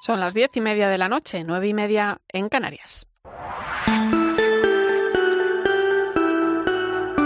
Son 0.00 0.20
las 0.20 0.32
diez 0.32 0.56
y 0.56 0.60
media 0.60 0.88
de 0.88 0.96
la 0.96 1.08
noche, 1.08 1.42
nueve 1.44 1.68
y 1.68 1.74
media 1.74 2.18
en 2.28 2.48
Canarias. 2.48 3.06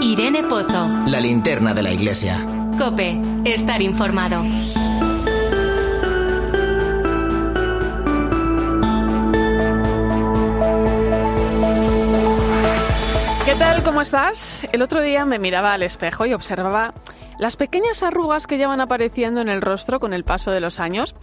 Irene 0.01 0.43
Pozo. 0.43 0.89
La 1.05 1.19
linterna 1.19 1.73
de 1.73 1.83
la 1.83 1.91
iglesia. 1.91 2.39
Cope, 2.77 3.21
estar 3.45 3.81
informado. 3.81 4.43
¿Qué 13.45 13.55
tal? 13.55 13.83
¿Cómo 13.83 14.01
estás? 14.01 14.65
El 14.71 14.81
otro 14.81 15.01
día 15.01 15.25
me 15.25 15.37
miraba 15.37 15.73
al 15.73 15.83
espejo 15.83 16.25
y 16.25 16.33
observaba 16.33 16.93
las 17.43 17.57
pequeñas 17.57 18.03
arrugas 18.03 18.47
que 18.47 18.57
ya 18.57 18.69
van 18.69 18.79
apareciendo 18.79 19.41
en 19.41 19.49
el 19.49 19.61
rostro 19.61 19.99
con 19.99 20.13
el 20.13 20.23
paso 20.23 20.49
de 20.49 20.61
los 20.61 20.79
años. 20.79 21.13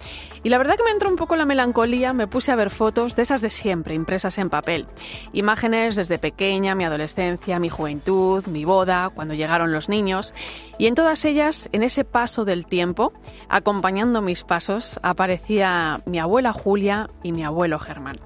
Y 0.42 0.50
la 0.50 0.58
verdad 0.58 0.76
que 0.76 0.84
me 0.84 0.90
entró 0.90 1.08
un 1.08 1.16
poco 1.16 1.34
la 1.34 1.46
melancolía, 1.46 2.12
me 2.12 2.26
puse 2.26 2.52
a 2.52 2.56
ver 2.56 2.68
fotos 2.68 3.16
de 3.16 3.22
esas 3.22 3.40
de 3.40 3.48
siempre, 3.48 3.94
impresas 3.94 4.36
en 4.36 4.50
papel. 4.50 4.86
Imágenes 5.32 5.96
desde 5.96 6.18
pequeña, 6.18 6.74
mi 6.74 6.84
adolescencia, 6.84 7.58
mi 7.58 7.70
juventud, 7.70 8.44
mi 8.48 8.66
boda, 8.66 9.08
cuando 9.08 9.32
llegaron 9.32 9.72
los 9.72 9.88
niños. 9.88 10.34
Y 10.76 10.88
en 10.88 10.94
todas 10.94 11.24
ellas, 11.24 11.70
en 11.72 11.82
ese 11.82 12.04
paso 12.04 12.44
del 12.44 12.66
tiempo, 12.66 13.14
acompañando 13.48 14.20
mis 14.20 14.44
pasos, 14.44 15.00
aparecía 15.02 16.02
mi 16.04 16.18
abuela 16.18 16.52
Julia 16.52 17.08
y 17.22 17.32
mi 17.32 17.44
abuelo 17.44 17.78
Germán. 17.78 18.20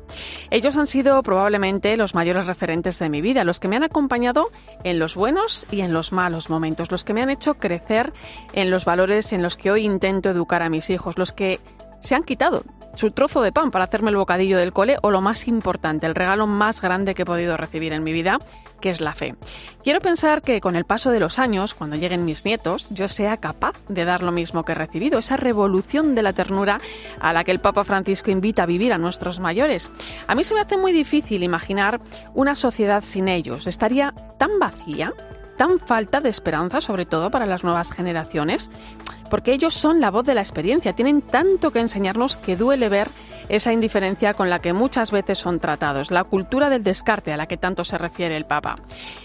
Ellos 0.51 0.77
han 0.77 0.89
sido 0.89 1.23
probablemente 1.23 1.97
los 1.97 2.17
mayores 2.17 2.47
referentes 2.47 2.99
de 2.99 3.09
mi 3.09 3.21
vida, 3.21 3.45
los 3.45 3.61
que 3.61 3.69
me 3.69 3.77
han 3.77 3.85
acompañado 3.85 4.51
en 4.83 4.99
los 4.99 5.15
buenos 5.15 5.69
y 5.71 5.83
en 5.83 5.93
los 5.93 6.11
malos 6.11 6.51
momentos, 6.51 6.91
los 6.91 7.05
que 7.05 7.15
me 7.15 7.23
han 7.23 7.31
hecho 7.31 7.55
crecer 7.55 7.84
en 7.91 8.71
los 8.71 8.85
valores 8.85 9.33
en 9.33 9.43
los 9.43 9.57
que 9.57 9.71
hoy 9.71 9.85
intento 9.85 10.31
educar 10.31 10.63
a 10.63 10.69
mis 10.69 10.91
hijos, 10.91 11.19
los 11.19 11.33
que 11.33 11.61
se 12.01 12.15
han 12.15 12.23
quitado 12.23 12.65
su 12.97 13.11
trozo 13.11 13.43
de 13.43 13.53
pan 13.53 13.71
para 13.71 13.85
hacerme 13.85 14.11
el 14.11 14.17
bocadillo 14.17 14.59
del 14.59 14.73
cole 14.73 14.99
o 15.03 15.11
lo 15.11 15.21
más 15.21 15.49
importante, 15.49 16.07
el 16.07 16.15
regalo 16.15 16.47
más 16.47 16.81
grande 16.81 17.15
que 17.15 17.23
he 17.23 17.27
podido 17.27 17.57
recibir 17.57 17.93
en 17.93 18.05
mi 18.05 18.13
vida, 18.13 18.39
que 18.81 18.91
es 18.91 19.01
la 19.01 19.15
fe. 19.15 19.35
Quiero 19.83 20.01
pensar 20.01 20.43
que 20.43 20.61
con 20.61 20.77
el 20.77 20.85
paso 20.85 21.11
de 21.11 21.21
los 21.21 21.39
años, 21.39 21.75
cuando 21.75 21.97
lleguen 21.97 22.25
mis 22.25 22.45
nietos, 22.45 22.87
yo 22.91 23.09
sea 23.09 23.39
capaz 23.39 23.83
de 23.89 24.05
dar 24.05 24.23
lo 24.23 24.33
mismo 24.33 24.65
que 24.65 24.73
he 24.73 24.77
recibido, 24.77 25.19
esa 25.19 25.37
revolución 25.37 26.15
de 26.15 26.23
la 26.23 26.33
ternura 26.33 26.79
a 27.21 27.33
la 27.33 27.45
que 27.45 27.51
el 27.51 27.59
Papa 27.59 27.85
Francisco 27.85 28.31
invita 28.31 28.63
a 28.63 28.67
vivir 28.67 28.93
a 28.93 28.99
nuestros 28.99 29.41
mayores. 29.41 29.91
A 30.27 30.35
mí 30.35 30.45
se 30.45 30.55
me 30.55 30.61
hace 30.61 30.77
muy 30.77 30.93
difícil 30.93 31.43
imaginar 31.43 32.01
una 32.35 32.55
sociedad 32.55 33.03
sin 33.03 33.29
ellos. 33.29 33.67
Estaría 33.67 34.15
tan 34.39 34.59
vacía 34.59 35.13
tan 35.57 35.79
falta 35.79 36.21
de 36.21 36.29
esperanza, 36.29 36.81
sobre 36.81 37.07
todo 37.07 37.31
para 37.31 37.47
las 37.47 37.65
nuevas 37.65 37.93
generaciones, 37.93 38.71
porque 39.31 39.53
ellos 39.53 39.75
son 39.75 40.01
la 40.01 40.11
voz 40.11 40.25
de 40.25 40.35
la 40.35 40.41
experiencia, 40.41 40.95
tienen 40.95 41.23
tanto 41.23 41.71
que 41.71 41.81
enseñarnos 41.81 42.37
que 42.37 42.57
duele 42.57 42.89
ver 42.89 43.09
esa 43.49 43.73
indiferencia 43.73 44.35
con 44.35 44.49
la 44.49 44.59
que 44.59 44.73
muchas 44.73 45.11
veces 45.11 45.39
son 45.39 45.59
tratados, 45.59 46.11
la 46.11 46.25
cultura 46.25 46.71
del 46.71 46.83
descarte 46.83 47.33
a 47.33 47.37
la 47.37 47.47
que 47.47 47.57
tanto 47.57 47.85
se 47.85 47.99
refiere 47.99 48.37
el 48.37 48.45
Papa. 48.45 48.77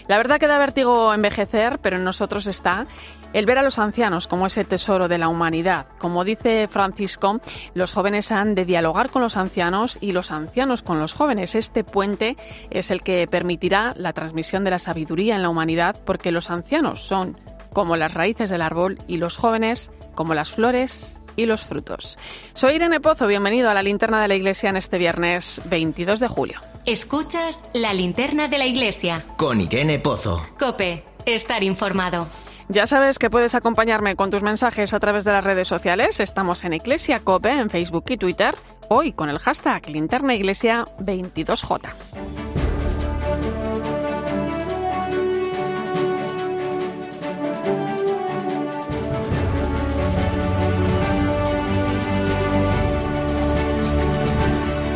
La 0.08 0.16
verdad 0.16 0.38
que 0.38 0.46
da 0.46 0.58
vértigo 0.58 1.14
envejecer, 1.14 1.78
pero 1.80 1.96
en 1.96 2.04
nosotros 2.04 2.46
está 2.46 2.86
el 3.32 3.46
ver 3.46 3.58
a 3.58 3.62
los 3.62 3.78
ancianos 3.78 4.26
como 4.26 4.46
ese 4.46 4.64
tesoro 4.64 5.08
de 5.08 5.18
la 5.18 5.28
humanidad. 5.28 5.86
Como 5.98 6.24
dice 6.24 6.68
Francisco, 6.68 7.40
los 7.74 7.92
jóvenes 7.92 8.32
han 8.32 8.54
de 8.54 8.64
dialogar 8.64 9.10
con 9.10 9.22
los 9.22 9.36
ancianos 9.36 9.98
y 10.00 10.12
los 10.12 10.30
ancianos 10.30 10.82
con 10.82 10.98
los 10.98 11.12
jóvenes. 11.12 11.54
Este 11.54 11.84
puente 11.84 12.36
es 12.70 12.90
el 12.90 13.02
que 13.02 13.26
permitirá 13.26 13.92
la 13.96 14.12
transmisión 14.12 14.64
de 14.64 14.70
la 14.70 14.78
sabiduría 14.78 15.36
en 15.36 15.42
la 15.42 15.48
humanidad 15.48 15.96
porque 16.04 16.32
los 16.32 16.50
ancianos 16.50 17.00
son 17.00 17.38
como 17.72 17.96
las 17.96 18.14
raíces 18.14 18.50
del 18.50 18.62
árbol 18.62 18.98
y 19.06 19.18
los 19.18 19.36
jóvenes 19.36 19.90
como 20.14 20.34
las 20.34 20.50
flores 20.50 21.20
y 21.36 21.46
los 21.46 21.62
frutos. 21.62 22.18
Soy 22.52 22.74
Irene 22.74 23.00
Pozo, 23.00 23.26
bienvenido 23.26 23.70
a 23.70 23.74
la 23.74 23.82
linterna 23.82 24.20
de 24.20 24.28
la 24.28 24.34
iglesia 24.34 24.70
en 24.70 24.76
este 24.76 24.98
viernes 24.98 25.60
22 25.66 26.20
de 26.20 26.28
julio. 26.28 26.60
Escuchas 26.86 27.64
la 27.72 27.94
linterna 27.94 28.48
de 28.48 28.58
la 28.58 28.66
iglesia. 28.66 29.24
Con 29.36 29.60
Irene 29.60 29.98
Pozo. 30.00 30.42
Cope, 30.58 31.04
estar 31.26 31.62
informado. 31.62 32.26
Ya 32.70 32.86
sabes 32.86 33.18
que 33.18 33.30
puedes 33.30 33.56
acompañarme 33.56 34.14
con 34.14 34.30
tus 34.30 34.44
mensajes 34.44 34.94
a 34.94 35.00
través 35.00 35.24
de 35.24 35.32
las 35.32 35.42
redes 35.42 35.66
sociales. 35.66 36.20
Estamos 36.20 36.62
en 36.62 36.72
Iglesia 36.72 37.18
Cope, 37.18 37.50
en 37.50 37.68
Facebook 37.68 38.04
y 38.10 38.16
Twitter, 38.16 38.54
hoy 38.88 39.10
con 39.10 39.28
el 39.28 39.40
hashtag 39.40 39.88
linternaiglesia22j. 39.88 42.49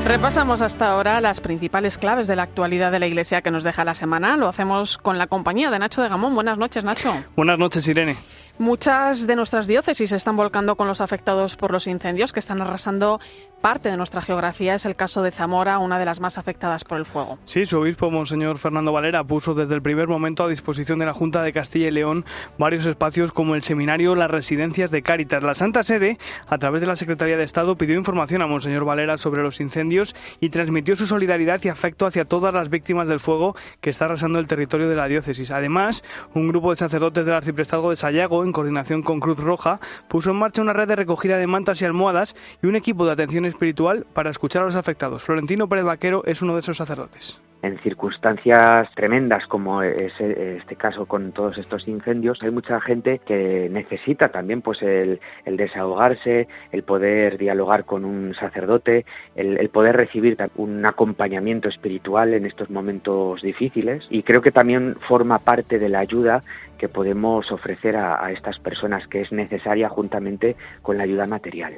Repasamos 0.04 0.60
hasta 0.60 0.88
ahora 0.88 1.18
las 1.22 1.40
principales 1.40 1.96
claves 1.96 2.26
de 2.26 2.36
la 2.36 2.42
actualidad 2.42 2.92
de 2.92 2.98
la 2.98 3.06
Iglesia 3.06 3.40
que 3.40 3.50
nos 3.50 3.64
deja 3.64 3.86
la 3.86 3.94
semana. 3.94 4.36
Lo 4.36 4.48
hacemos 4.48 4.98
con 4.98 5.16
la 5.16 5.26
compañía 5.28 5.70
de 5.70 5.78
Nacho 5.78 6.02
de 6.02 6.10
Gamón. 6.10 6.34
Buenas 6.34 6.58
noches, 6.58 6.84
Nacho. 6.84 7.14
Buenas 7.36 7.58
noches, 7.58 7.88
Irene. 7.88 8.14
Muchas 8.58 9.26
de 9.26 9.34
nuestras 9.34 9.66
diócesis 9.66 10.10
se 10.10 10.16
están 10.16 10.36
volcando 10.36 10.76
con 10.76 10.86
los 10.86 11.00
afectados 11.00 11.56
por 11.56 11.72
los 11.72 11.88
incendios 11.88 12.32
que 12.32 12.38
están 12.38 12.62
arrasando 12.62 13.18
parte 13.60 13.88
de 13.88 13.96
nuestra 13.96 14.20
geografía. 14.20 14.74
Es 14.74 14.84
el 14.84 14.94
caso 14.94 15.22
de 15.22 15.32
Zamora, 15.32 15.78
una 15.78 15.98
de 15.98 16.04
las 16.04 16.20
más 16.20 16.36
afectadas 16.36 16.84
por 16.84 16.98
el 16.98 17.06
fuego. 17.06 17.38
Sí, 17.46 17.64
su 17.64 17.80
obispo, 17.80 18.10
Monseñor 18.10 18.58
Fernando 18.58 18.92
Valera, 18.92 19.24
puso 19.24 19.54
desde 19.54 19.74
el 19.74 19.80
primer 19.80 20.06
momento 20.06 20.44
a 20.44 20.48
disposición 20.48 20.98
de 20.98 21.06
la 21.06 21.14
Junta 21.14 21.42
de 21.42 21.52
Castilla 21.52 21.88
y 21.88 21.90
León 21.90 22.26
varios 22.58 22.84
espacios 22.86 23.32
como 23.32 23.54
el 23.54 23.62
seminario, 23.62 24.14
las 24.14 24.30
residencias 24.30 24.90
de 24.90 25.02
Cáritas. 25.02 25.42
La 25.42 25.54
Santa 25.54 25.82
Sede, 25.82 26.18
a 26.46 26.58
través 26.58 26.82
de 26.82 26.86
la 26.86 26.94
Secretaría 26.94 27.38
de 27.38 27.44
Estado, 27.44 27.76
pidió 27.76 27.96
información 27.96 28.42
a 28.42 28.46
Monseñor 28.46 28.84
Valera 28.84 29.16
sobre 29.16 29.42
los 29.42 29.60
incendios 29.60 30.14
y 30.40 30.50
transmitió 30.50 30.94
su 30.94 31.06
solidaridad 31.06 31.58
y 31.64 31.70
afecto 31.70 32.04
hacia 32.04 32.26
todas 32.26 32.52
las 32.52 32.68
víctimas 32.68 33.08
del 33.08 33.18
fuego 33.18 33.56
que 33.80 33.88
está 33.88 34.04
arrasando 34.04 34.38
el 34.38 34.46
territorio 34.46 34.90
de 34.90 34.94
la 34.94 35.08
diócesis. 35.08 35.50
Además, 35.50 36.04
un 36.34 36.48
grupo 36.48 36.70
de 36.70 36.76
sacerdotes 36.76 37.24
del 37.24 37.34
arciprestazgo 37.34 37.88
de 37.88 37.96
Sayago, 37.96 38.43
en 38.44 38.52
coordinación 38.52 39.02
con 39.02 39.20
Cruz 39.20 39.38
Roja, 39.38 39.80
puso 40.08 40.30
en 40.30 40.36
marcha 40.36 40.62
una 40.62 40.72
red 40.72 40.88
de 40.88 40.96
recogida 40.96 41.38
de 41.38 41.46
mantas 41.46 41.80
y 41.82 41.84
almohadas 41.84 42.36
y 42.62 42.66
un 42.66 42.76
equipo 42.76 43.06
de 43.06 43.12
atención 43.12 43.44
espiritual 43.44 44.06
para 44.12 44.30
escuchar 44.30 44.62
a 44.62 44.66
los 44.66 44.76
afectados. 44.76 45.22
Florentino 45.24 45.68
Pérez 45.68 45.84
Vaquero 45.84 46.22
es 46.24 46.42
uno 46.42 46.54
de 46.54 46.60
esos 46.60 46.76
sacerdotes 46.76 47.40
en 47.64 47.78
circunstancias 47.78 48.88
tremendas 48.94 49.46
como 49.46 49.82
es 49.82 50.12
este 50.20 50.76
caso 50.76 51.06
con 51.06 51.32
todos 51.32 51.56
estos 51.56 51.88
incendios, 51.88 52.42
hay 52.42 52.50
mucha 52.50 52.78
gente 52.80 53.20
que 53.26 53.68
necesita 53.70 54.28
también 54.28 54.60
pues 54.60 54.82
el, 54.82 55.18
desahogarse, 55.46 56.46
el 56.72 56.82
poder 56.82 57.38
dialogar 57.38 57.84
con 57.86 58.04
un 58.04 58.34
sacerdote, 58.34 59.06
el, 59.34 59.68
poder 59.70 59.96
recibir 59.96 60.36
un 60.56 60.84
acompañamiento 60.84 61.70
espiritual 61.70 62.34
en 62.34 62.44
estos 62.44 62.68
momentos 62.68 63.40
difíciles 63.40 64.04
y 64.10 64.22
creo 64.24 64.42
que 64.42 64.50
también 64.50 64.96
forma 65.08 65.38
parte 65.38 65.78
de 65.78 65.88
la 65.88 66.00
ayuda 66.00 66.44
que 66.78 66.88
podemos 66.88 67.50
ofrecer 67.52 67.96
a 67.96 68.30
estas 68.32 68.58
personas 68.58 69.06
que 69.08 69.22
es 69.22 69.32
necesaria 69.32 69.88
juntamente 69.88 70.56
con 70.82 70.98
la 70.98 71.04
ayuda 71.04 71.26
material. 71.26 71.74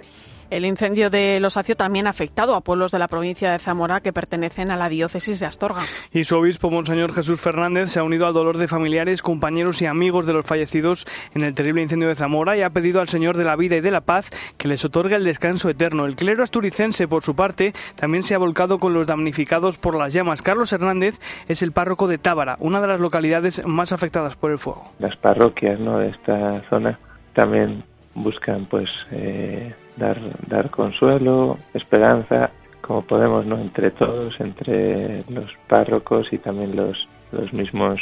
El 0.51 0.65
incendio 0.65 1.11
de 1.11 1.41
Los 1.41 1.57
Acio 1.57 1.77
también 1.77 2.07
ha 2.07 2.11
afectado 2.11 2.55
a 2.55 2.61
pueblos 2.61 2.93
de 2.93 2.99
la 2.99 3.09
provincia 3.09 3.51
de 3.51 3.59
Zamora 3.59 4.01
que 4.01 4.13
pertenecen 4.13 4.71
a 4.71 4.77
la 4.77 4.89
diócesis 4.89 5.41
de 5.41 5.47
Astorga. 5.47 5.83
Y 6.13 6.25
su 6.25 6.37
obispo, 6.37 6.71
Monseñor 6.71 7.13
Jesús 7.13 7.41
Fernández, 7.41 7.91
se 7.91 7.99
ha 7.99 8.05
unido 8.05 8.27
al 8.27 8.35
dolor 8.35 8.57
de 8.57 8.69
familiares, 8.69 9.23
compañeros 9.23 9.83
y 9.83 9.87
amigos 9.87 10.25
de 10.25 10.33
los 10.33 10.47
fallecidos 10.47 11.05
en 11.35 11.43
el 11.43 11.55
terrible 11.55 11.83
incendio 11.83 12.09
de 12.09 12.15
Zamora 12.15 12.57
y 12.57 12.63
ha 12.63 12.71
pedido 12.71 13.01
al 13.01 13.09
Señor 13.09 13.37
de 13.37 13.45
la 13.45 13.57
vida 13.57 13.77
y 13.77 13.81
de 13.81 13.91
la 13.91 14.03
paz 14.03 14.31
que 14.57 14.69
les 14.69 14.85
otorgue 14.85 15.17
el 15.17 15.25
descanso 15.25 15.69
eterno. 15.69 16.07
El 16.07 16.15
clero 16.15 16.45
asturicense, 16.45 17.09
por 17.09 17.25
su 17.25 17.35
parte, 17.35 17.73
también 17.97 18.23
se 18.23 18.35
ha 18.35 18.39
volcado 18.39 18.79
con 18.79 18.95
los 18.95 19.07
damnificados 19.07 19.79
por 19.79 19.97
las 19.97 20.13
llamas. 20.13 20.43
Carlos 20.43 20.73
Hernández 20.73 21.19
es 21.49 21.63
el 21.63 21.73
párroco 21.73 22.07
de 22.07 22.19
Tábara, 22.19 22.57
una 22.61 22.81
de 22.81 22.87
las 22.87 23.01
localidades 23.01 23.67
más 23.67 23.93
afectadas 23.93 24.37
por 24.37 24.53
el 24.53 24.59
fuego. 24.59 24.93
Las 24.99 25.17
parroquias 25.17 25.81
¿no? 25.81 25.99
de 25.99 26.11
esta 26.11 26.63
zona 26.71 26.99
también 27.35 27.85
buscan 28.17 28.67
pues 28.67 28.89
eh, 29.13 29.75
dar, 29.97 30.19
dar 30.49 30.71
consuelo, 30.71 31.59
esperanza, 31.75 32.51
como 32.81 33.03
podemos, 33.03 33.47
¿no? 33.47 33.59
Entre 33.59 33.91
todos, 33.93 34.35
entre 34.41 35.25
los 35.29 35.51
párrocos 35.69 36.33
y 36.33 36.39
también 36.39 36.75
los, 36.77 36.97
los 37.33 37.53
mismos 37.53 38.01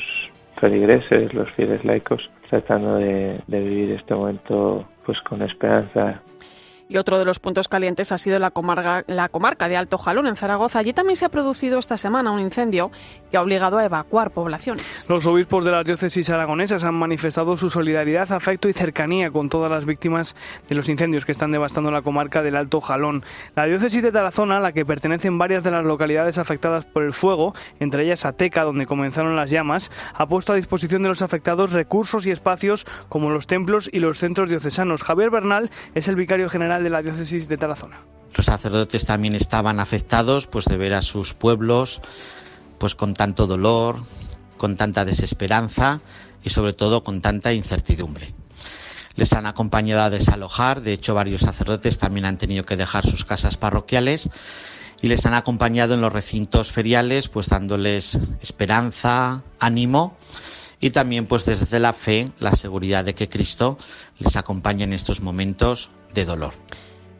feligreses, 0.61 1.35
los 1.35 1.51
fieles 1.53 1.85
laicos, 1.85 2.31
tratando 2.49 2.97
de, 2.97 3.41
de 3.47 3.61
vivir 3.61 3.93
este 3.93 4.15
momento 4.15 4.87
pues 5.05 5.21
con 5.23 5.43
esperanza 5.43 6.23
y 6.89 6.97
otro 6.97 7.19
de 7.19 7.25
los 7.25 7.39
puntos 7.39 7.69
calientes 7.69 8.13
ha 8.13 8.19
sido 8.19 8.39
la 8.39 8.51
comarca, 8.51 9.05
la 9.07 9.29
comarca 9.29 9.69
de 9.69 9.77
Alto 9.77 9.99
Jalón, 9.99 10.27
en 10.27 10.37
Zaragoza. 10.37 10.79
Allí 10.79 10.93
también 10.93 11.17
se 11.17 11.25
ha 11.25 11.29
producido 11.29 11.79
esta 11.79 11.97
semana 11.97 12.31
un 12.31 12.41
incendio 12.41 12.91
que 13.31 13.37
ha 13.37 13.43
obligado 13.43 13.79
a 13.79 13.85
evacuar 13.85 14.31
poblaciones. 14.31 15.07
Los 15.09 15.27
obispos 15.27 15.65
de 15.65 15.71
las 15.71 15.85
diócesis 15.85 16.31
aragonesas 16.31 16.85
han 16.85 16.95
manifestado 16.95 17.57
su 17.57 17.71
solidaridad, 17.71 18.31
afecto 18.33 18.69
y 18.69 18.73
cercanía 18.73 19.31
con 19.31 19.49
todas 19.49 19.71
las 19.71 19.85
víctimas 19.85 20.37
de 20.69 20.75
los 20.75 20.89
incendios 20.89 21.25
que 21.25 21.33
están 21.33 21.53
devastando 21.53 21.91
la 21.91 22.03
comarca 22.03 22.43
del 22.43 22.57
Alto 22.57 22.81
Jalón. 22.81 23.25
La 23.55 23.65
diócesis 23.65 24.03
de 24.03 24.13
Tarazona, 24.13 24.59
a 24.59 24.61
la 24.61 24.73
que 24.73 24.85
pertenecen 24.85 25.39
varias 25.39 25.65
de 25.65 25.71
las 25.71 25.85
localidades 25.85 26.39
afectadas 26.39 26.85
por 26.85 27.03
el 27.03 27.13
fuego, 27.13 27.55
entre 27.81 28.05
ellas 28.05 28.25
Ateca, 28.25 28.65
donde 28.65 28.87
comenzaron 28.87 29.37
las 29.37 29.51
llamas, 29.51 29.91
ha 30.15 30.27
puesto 30.27 30.53
a 30.53 30.57
disposición 30.57 31.03
de 31.03 31.09
los 31.09 31.23
afectados 31.23 31.73
recursos 31.73 32.27
y 32.27 32.31
espacios 32.31 32.87
como 33.09 33.31
los 33.31 33.47
templos 33.47 33.89
y 33.93 34.01
los 34.01 34.19
centros 34.19 34.49
diocesanos. 34.49 35.03
Javier 35.03 35.31
Bernal 35.31 35.71
es 35.95 36.09
el 36.09 36.17
vicario 36.17 36.49
general 36.49 36.74
de 36.81 36.91
la 36.91 37.03
diócesis 37.03 37.49
de 37.49 37.57
Tarazona. 37.57 38.01
Los 38.35 38.47
sacerdotes 38.47 39.07
también 39.07 39.35
estaban 39.35 39.79
afectados 39.79 40.47
pues 40.47 40.65
de 40.65 40.77
ver 40.77 40.95
a 40.95 41.03
sus 41.03 41.35
pueblos 41.35 42.01
pues 42.79 42.95
con 42.95 43.15
tanto 43.15 43.47
dolor, 43.47 44.05
con 44.57 44.77
tanta 44.77 45.05
desesperanza 45.05 46.01
y 46.43 46.51
sobre 46.51 46.73
todo 46.73 47.05
con 47.05 47.21
tanta 47.21 47.53
incertidumbre. 47.53 48.35
Les 49.17 49.33
han 49.33 49.47
acompañado 49.47 50.03
a 50.03 50.11
desalojar, 50.11 50.81
de 50.81 50.93
hecho 50.93 51.15
varios 51.15 51.43
sacerdotes 51.43 51.99
también 51.99 52.27
han 52.27 52.39
tenido 52.39 52.65
que 52.65 52.77
dejar 52.77 53.07
sus 53.09 53.25
casas 53.25 53.57
parroquiales 53.57 54.29
y 55.01 55.09
les 55.09 55.25
han 55.27 55.35
acompañado 55.35 55.95
en 55.95 56.01
los 56.01 56.13
recintos 56.13 56.73
feriales 56.73 57.29
pues 57.29 57.49
dándoles 57.49 58.19
esperanza, 58.41 59.43
ánimo 59.61 60.17
y 60.81 60.91
también 60.91 61.27
pues 61.27 61.45
desde 61.45 61.79
la 61.79 61.93
fe 61.93 62.31
la 62.41 62.57
seguridad 62.57 63.05
de 63.05 63.15
que 63.15 63.29
Cristo 63.29 63.79
les 64.19 64.37
acompaña 64.37 64.85
en 64.85 64.93
estos 64.93 65.21
momentos 65.21 65.91
de 66.15 66.25
dolor. 66.25 66.55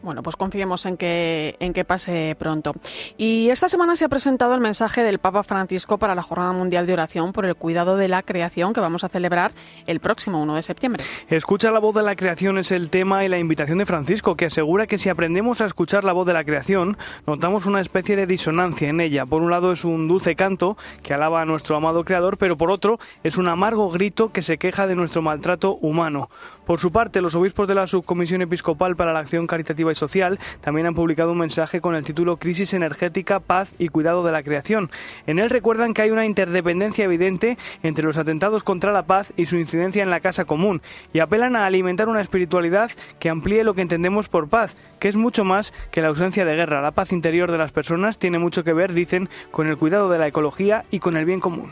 Bueno, 0.05 0.21
pues 0.21 0.35
confiemos 0.35 0.85
en 0.85 0.97
que, 0.97 1.55
en 1.59 1.73
que 1.73 1.83
pase 1.83 2.35
pronto. 2.37 2.73
Y 3.17 3.49
esta 3.49 3.67
semana 3.67 3.95
se 3.95 4.05
ha 4.05 4.09
presentado 4.09 4.53
el 4.53 4.61
mensaje 4.61 5.01
del 5.01 5.17
Papa 5.17 5.41
Francisco 5.41 5.97
para 5.97 6.13
la 6.13 6.21
Jornada 6.21 6.53
Mundial 6.53 6.85
de 6.85 6.93
Oración 6.93 7.33
por 7.33 7.43
el 7.45 7.55
Cuidado 7.55 7.97
de 7.97 8.07
la 8.07 8.21
Creación 8.21 8.71
que 8.71 8.79
vamos 8.79 9.03
a 9.03 9.09
celebrar 9.09 9.51
el 9.87 9.99
próximo 9.99 10.41
1 10.43 10.55
de 10.55 10.61
septiembre. 10.61 11.03
Escucha 11.27 11.71
la 11.71 11.79
voz 11.79 11.95
de 11.95 12.03
la 12.03 12.15
creación 12.15 12.59
es 12.59 12.71
el 12.71 12.91
tema 12.91 13.25
y 13.25 13.29
la 13.29 13.39
invitación 13.39 13.79
de 13.79 13.87
Francisco, 13.87 14.35
que 14.35 14.45
asegura 14.45 14.85
que 14.85 14.99
si 14.99 15.09
aprendemos 15.09 15.59
a 15.61 15.65
escuchar 15.65 16.03
la 16.03 16.13
voz 16.13 16.27
de 16.27 16.33
la 16.33 16.43
creación, 16.43 16.97
notamos 17.25 17.65
una 17.65 17.81
especie 17.81 18.15
de 18.15 18.27
disonancia 18.27 18.89
en 18.89 19.01
ella. 19.01 19.25
Por 19.25 19.41
un 19.41 19.49
lado 19.49 19.71
es 19.71 19.85
un 19.85 20.07
dulce 20.07 20.35
canto 20.35 20.77
que 21.01 21.15
alaba 21.15 21.41
a 21.41 21.45
nuestro 21.45 21.75
amado 21.75 22.03
Creador, 22.03 22.37
pero 22.37 22.57
por 22.57 22.69
otro 22.69 22.99
es 23.23 23.37
un 23.37 23.47
amargo 23.47 23.89
grito 23.89 24.31
que 24.31 24.43
se 24.43 24.59
queja 24.59 24.85
de 24.85 24.95
nuestro 24.95 25.23
maltrato 25.23 25.77
humano. 25.81 26.29
Por 26.65 26.79
su 26.79 26.91
parte, 26.91 27.21
los 27.21 27.35
obispos 27.35 27.67
de 27.67 27.75
la 27.75 27.87
Subcomisión 27.87 28.41
Episcopal 28.41 28.95
para 28.95 29.13
la 29.13 29.19
Acción 29.19 29.47
Caritativa 29.47 29.94
Social 29.95 30.39
también 30.61 30.87
han 30.87 30.93
publicado 30.93 31.31
un 31.31 31.39
mensaje 31.39 31.81
con 31.81 31.95
el 31.95 32.05
título 32.05 32.37
Crisis 32.37 32.73
energética, 32.73 33.39
paz 33.39 33.73
y 33.79 33.87
cuidado 33.87 34.23
de 34.25 34.31
la 34.31 34.43
creación. 34.43 34.91
En 35.27 35.39
él 35.39 35.49
recuerdan 35.49 35.93
que 35.93 36.01
hay 36.01 36.11
una 36.11 36.25
interdependencia 36.25 37.05
evidente 37.05 37.57
entre 37.83 38.05
los 38.05 38.17
atentados 38.17 38.63
contra 38.63 38.91
la 38.91 39.03
paz 39.03 39.33
y 39.37 39.45
su 39.45 39.57
incidencia 39.57 40.03
en 40.03 40.09
la 40.09 40.19
casa 40.19 40.45
común 40.45 40.81
y 41.13 41.19
apelan 41.19 41.55
a 41.55 41.65
alimentar 41.65 42.09
una 42.09 42.21
espiritualidad 42.21 42.91
que 43.19 43.29
amplíe 43.29 43.63
lo 43.63 43.73
que 43.73 43.81
entendemos 43.81 44.27
por 44.27 44.47
paz, 44.47 44.75
que 44.99 45.07
es 45.07 45.15
mucho 45.15 45.43
más 45.43 45.73
que 45.91 46.01
la 46.01 46.09
ausencia 46.09 46.45
de 46.45 46.55
guerra. 46.55 46.81
La 46.81 46.91
paz 46.91 47.11
interior 47.11 47.51
de 47.51 47.57
las 47.57 47.71
personas 47.71 48.19
tiene 48.19 48.39
mucho 48.39 48.63
que 48.63 48.73
ver, 48.73 48.93
dicen, 48.93 49.29
con 49.51 49.67
el 49.67 49.77
cuidado 49.77 50.09
de 50.09 50.19
la 50.19 50.27
ecología 50.27 50.85
y 50.91 50.99
con 50.99 51.17
el 51.17 51.25
bien 51.25 51.39
común. 51.39 51.71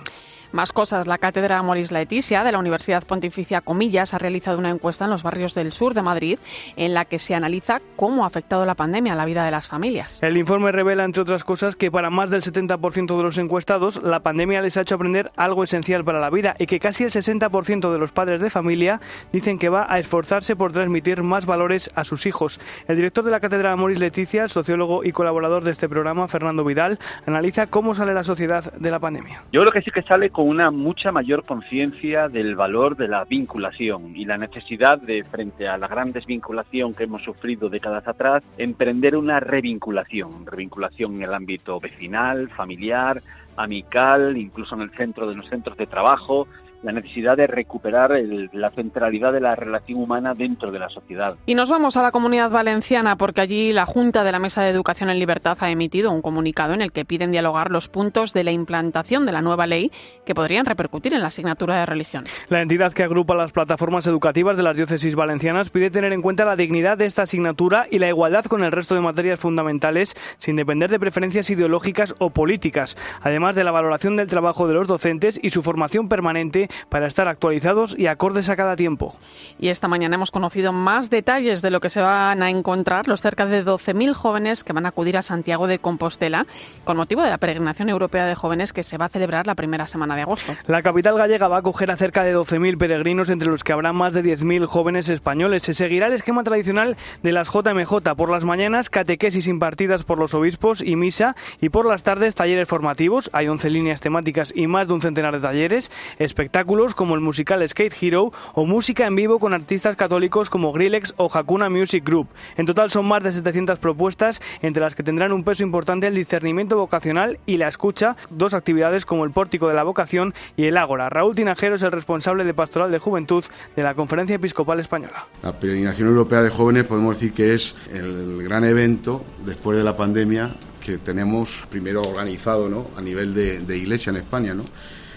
Más 0.53 0.71
cosas, 0.71 1.07
la 1.07 1.17
cátedra 1.17 1.63
Moris 1.63 1.91
Laetitia 1.91 2.44
de 2.44 2.51
la 2.51 2.59
Universidad 2.59 3.03
Pontificia 3.03 3.61
Comillas 3.61 4.13
ha 4.13 4.19
realizado 4.19 4.59
una 4.59 4.69
encuesta 4.69 5.05
en 5.05 5.09
los 5.09 5.23
barrios 5.23 5.55
del 5.55 5.71
sur 5.71 5.95
de 5.95 6.03
Madrid 6.03 6.38
en 6.75 6.94
la 6.94 7.05
que 7.05 7.17
se 7.17 7.33
analiza 7.33 7.81
cómo 7.95 8.23
ha 8.23 8.27
afectado 8.27 8.63
la 8.63 8.75
pandemia 8.75 9.13
a 9.13 9.15
la 9.15 9.25
vida 9.25 9.44
de 9.44 9.50
las 9.50 9.65
familias. 9.65 10.21
El 10.21 10.38
informe 10.38 10.71
revela, 10.71 11.05
entre 11.05 11.23
otras 11.23 11.44
cosas, 11.44 11.75
que 11.75 11.89
para 11.89 12.11
más 12.11 12.29
del 12.29 12.44
70% 12.44 13.17
de 13.17 13.23
los 13.23 13.39
encuestados 13.39 14.00
la 14.03 14.19
pandemia 14.19 14.61
les 14.61 14.77
ha 14.77 14.81
hecho 14.81 14.94
aprender 14.94 15.31
algo 15.38 15.63
esencial 15.63 16.05
para 16.05 16.19
la 16.19 16.29
vida 16.29 16.56
y 16.59 16.67
que 16.67 16.79
casi 16.79 17.03
el 17.03 17.09
60% 17.09 17.91
de 17.91 17.97
los 17.97 18.11
padres 18.11 18.39
de 18.39 18.51
familia 18.51 19.01
dicen 19.31 19.57
que 19.57 19.69
va 19.69 19.88
a 19.89 19.97
esforzarse 19.97 20.56
por 20.56 20.71
transmitir 20.71 21.23
más 21.23 21.47
valores 21.47 21.89
a 21.95 22.03
sus 22.03 22.27
hijos. 22.27 22.59
El 22.88 22.97
director 22.97 23.25
de 23.25 23.31
la 23.31 23.39
cátedra 23.39 23.75
Moris 23.75 23.99
Leticia, 23.99 24.47
sociólogo 24.47 25.03
y 25.03 25.13
colaborador 25.13 25.63
de 25.63 25.71
este 25.71 25.89
programa, 25.89 26.27
Fernando 26.27 26.63
Vidal, 26.63 26.99
analiza 27.25 27.65
cómo 27.65 27.95
sale 27.95 28.13
la 28.13 28.23
sociedad 28.23 28.71
de 28.73 28.91
la 28.91 28.99
pandemia. 28.99 29.45
Yo 29.51 29.61
creo 29.61 29.71
que 29.71 29.81
sí 29.81 29.89
que 29.89 30.03
sale 30.03 30.29
con 30.29 30.43
una 30.44 30.72
mucha 30.72 31.12
mayor 31.12 31.44
conciencia 31.44 32.30
del 32.30 32.56
valor 32.56 32.95
de 32.95 33.07
la 33.07 33.25
vinculación 33.25 34.16
y 34.16 34.25
la 34.25 34.38
necesidad 34.38 35.00
de, 35.00 35.24
frente 35.24 35.68
a 35.68 35.78
la 35.78 35.88
gran 35.88 36.12
desvinculación 36.12 36.94
que 36.94 37.06
hemos 37.06 37.24
sufrido 37.24 37.69
décadas 37.69 38.07
atrás, 38.07 38.44
emprender 38.57 39.16
una 39.16 39.40
revinculación, 39.40 40.45
revinculación 40.45 41.16
en 41.16 41.24
el 41.24 41.34
ámbito 41.34 41.80
vecinal, 41.80 42.50
familiar, 42.50 43.22
amical, 43.56 44.38
incluso 44.38 44.75
en 44.75 44.81
el 44.81 44.92
centro 44.92 45.28
de 45.28 45.36
los 45.36 45.48
centros 45.48 45.78
de 45.78 45.88
trabajo, 45.88 46.48
la 46.83 46.91
necesidad 46.91 47.38
de 47.38 47.47
recuperar 47.47 48.12
la 48.51 48.71
centralidad 48.71 49.33
de 49.33 49.39
la 49.39 49.56
relación 49.56 50.00
humana 50.00 50.33
dentro 50.33 50.71
de 50.71 50.80
la 50.80 50.89
sociedad. 50.89 51.35
Y 51.45 51.56
nos 51.56 51.69
vamos 51.69 51.97
a 51.97 52.03
la 52.03 52.12
comunidad 52.12 52.51
valenciana 52.51 53.15
porque 53.15 53.41
allí 53.41 53.74
la 53.74 53.85
Junta 53.85 54.24
de 54.24 54.31
la 54.31 54.39
Mesa 54.39 54.62
de 54.62 54.69
Educación 54.69 55.09
en 55.09 55.19
Libertad 55.19 55.57
ha 55.62 55.71
emitido 55.71 56.12
un 56.12 56.21
comunicado 56.21 56.74
en 56.74 56.81
el 56.81 56.91
que 56.91 57.06
piden 57.06 57.31
dialogar 57.31 57.71
los 57.71 57.88
puntos 57.88 58.33
de 58.33 58.44
la 58.44 58.51
implantación 58.51 59.25
de 59.25 59.31
la 59.31 59.41
nueva 59.41 59.65
ley 59.65 59.91
que 60.25 60.35
podrían 60.35 60.65
repercutir 60.65 61.13
en 61.13 61.21
la 61.21 61.27
asignatura 61.27 61.80
de 61.80 61.85
religión. 61.85 62.25
La 62.50 62.62
entidad 62.62 62.94
que 62.94 63.03
agrupa 63.03 63.35
las 63.35 63.51
plataformas 63.51 64.06
educativas 64.07 64.57
de 64.57 64.63
las 64.63 64.75
diócesis 64.75 65.15
valencianas 65.15 65.69
pide 65.69 65.89
tener 65.89 66.12
en 66.13 66.21
cuenta 66.21 66.45
la 66.45 66.56
dignidad 66.56 66.97
de 66.97 67.06
esta 67.06 67.24
asignatura 67.24 67.88
y 67.89 68.00
la 68.00 68.09
igualdad 68.09 68.45
con 68.45 68.63
el 68.63 68.71
resto 68.71 68.95
de 68.95 69.01
materias 69.01 69.39
fundamentales 69.39 70.15
sin 70.38 70.56
depender 70.56 70.89
de 70.89 71.00
preferencias 71.00 71.50
ideológicas 71.50 72.15
o 72.19 72.30
políticas, 72.31 72.97
además 73.21 73.56
de 73.56 73.63
la 73.63 73.71
valoración 73.71 74.15
del 74.15 74.27
trabajo 74.27 74.68
de 74.68 74.74
los 74.74 74.88
docentes 74.88 75.39
y 75.41 75.51
su 75.51 75.62
formación 75.62 76.09
permanente 76.09 76.68
para 76.89 77.07
estar 77.07 77.27
actualizados 77.27 77.95
y 77.97 78.07
acordes 78.07 78.49
a 78.49 78.55
cada 78.55 78.75
tiempo. 78.75 79.15
Y 79.59 79.69
esta 79.69 79.87
mañana 79.87 80.15
hemos 80.15 80.31
conocido 80.31 80.73
más 80.73 81.09
detalles 81.09 81.61
de 81.61 81.69
lo 81.69 81.79
que 81.79 81.89
se 81.89 82.01
van 82.01 82.41
a 82.41 82.49
encontrar 82.49 83.07
los 83.07 83.21
cerca 83.21 83.45
de 83.45 83.65
12.000 83.65 84.13
jóvenes 84.13 84.63
que 84.63 84.73
van 84.73 84.85
a 84.85 84.89
acudir 84.89 85.17
a 85.17 85.21
Santiago 85.21 85.67
de 85.67 85.79
Compostela 85.79 86.45
con 86.83 86.97
motivo 86.97 87.21
de 87.21 87.29
la 87.29 87.37
peregrinación 87.37 87.89
europea 87.89 88.25
de 88.25 88.35
jóvenes 88.35 88.73
que 88.73 88.83
se 88.83 88.97
va 88.97 89.05
a 89.05 89.09
celebrar 89.09 89.47
la 89.47 89.55
primera 89.55 89.87
semana 89.87 90.15
de 90.15 90.23
agosto. 90.23 90.55
La 90.67 90.81
capital 90.81 91.17
gallega 91.17 91.47
va 91.47 91.57
a 91.57 91.59
acoger 91.59 91.91
a 91.91 91.97
cerca 91.97 92.23
de 92.23 92.35
12.000 92.35 92.77
peregrinos, 92.77 93.29
entre 93.29 93.49
los 93.49 93.63
que 93.63 93.73
habrá 93.73 93.93
más 93.93 94.13
de 94.13 94.23
10.000 94.23 94.65
jóvenes 94.65 95.09
españoles. 95.09 95.63
Se 95.63 95.73
seguirá 95.73 96.07
el 96.07 96.13
esquema 96.13 96.43
tradicional 96.43 96.97
de 97.21 97.31
las 97.31 97.49
JMJ. 97.49 98.15
Por 98.15 98.29
las 98.29 98.43
mañanas, 98.43 98.89
catequesis 98.89 99.47
impartidas 99.47 100.03
por 100.03 100.17
los 100.17 100.33
obispos 100.33 100.81
y 100.81 100.95
misa, 100.95 101.35
y 101.61 101.69
por 101.69 101.85
las 101.85 102.03
tardes, 102.03 102.35
talleres 102.35 102.67
formativos. 102.67 103.29
Hay 103.33 103.47
11 103.47 103.69
líneas 103.69 104.01
temáticas 104.01 104.51
y 104.55 104.67
más 104.67 104.87
de 104.87 104.93
un 104.93 105.01
centenar 105.01 105.33
de 105.33 105.41
talleres, 105.41 105.91
espectáculos 106.19 106.62
como 106.95 107.15
el 107.15 107.21
musical 107.21 107.68
Skate 107.68 107.95
Hero 108.01 108.31
o 108.54 108.65
música 108.65 109.06
en 109.06 109.15
vivo 109.15 109.38
con 109.39 109.54
artistas 109.54 109.95
católicos 109.95 110.50
como 110.50 110.71
Grillex 110.71 111.13
o 111.18 111.30
Hakuna 111.31 111.69
Music 111.69 112.04
Group. 112.06 112.27
En 112.57 112.65
total 112.65 112.89
son 112.89 113.07
más 113.07 113.21
de 113.24 113.33
700 113.33 113.80
propuestas, 113.80 114.42
entre 114.62 114.81
las 114.81 114.95
que 114.95 115.04
tendrán 115.04 115.33
un 115.33 115.44
peso 115.44 115.63
importante 115.63 116.07
el 116.07 116.15
discernimiento 116.15 116.77
vocacional 116.77 117.38
y 117.45 117.57
la 117.57 117.68
escucha, 117.68 118.15
dos 118.30 118.54
actividades 118.54 119.06
como 119.06 119.25
el 119.25 119.31
Pórtico 119.31 119.68
de 119.68 119.74
la 119.74 119.83
Vocación 119.83 120.33
y 120.56 120.65
el 120.65 120.77
Ágora. 120.77 121.10
Raúl 121.10 121.36
Tinajero 121.36 121.75
es 121.75 121.81
el 121.81 121.92
responsable 121.92 122.44
de 122.44 122.54
Pastoral 122.54 122.92
de 122.92 123.00
Juventud 123.00 123.44
de 123.75 123.83
la 123.83 123.94
Conferencia 123.94 124.38
Episcopal 124.38 124.80
Española. 124.80 125.27
La 125.42 125.54
Peregrinación 125.54 126.07
Europea 126.07 126.42
de 126.42 126.50
Jóvenes 126.50 126.86
podemos 126.86 127.16
decir 127.16 127.33
que 127.33 127.54
es 127.54 127.75
el 127.92 128.42
gran 128.44 128.63
evento 128.63 129.24
después 129.45 129.77
de 129.77 129.83
la 129.83 129.98
pandemia 129.98 130.49
que 130.83 130.97
tenemos 130.97 131.64
primero 131.69 132.02
organizado 132.02 132.68
¿no? 132.68 132.87
a 132.97 133.02
nivel 133.02 133.33
de, 133.33 133.59
de 133.59 133.78
iglesia 133.78 134.09
en 134.09 134.18
España. 134.18 134.54
¿no? 134.54 134.64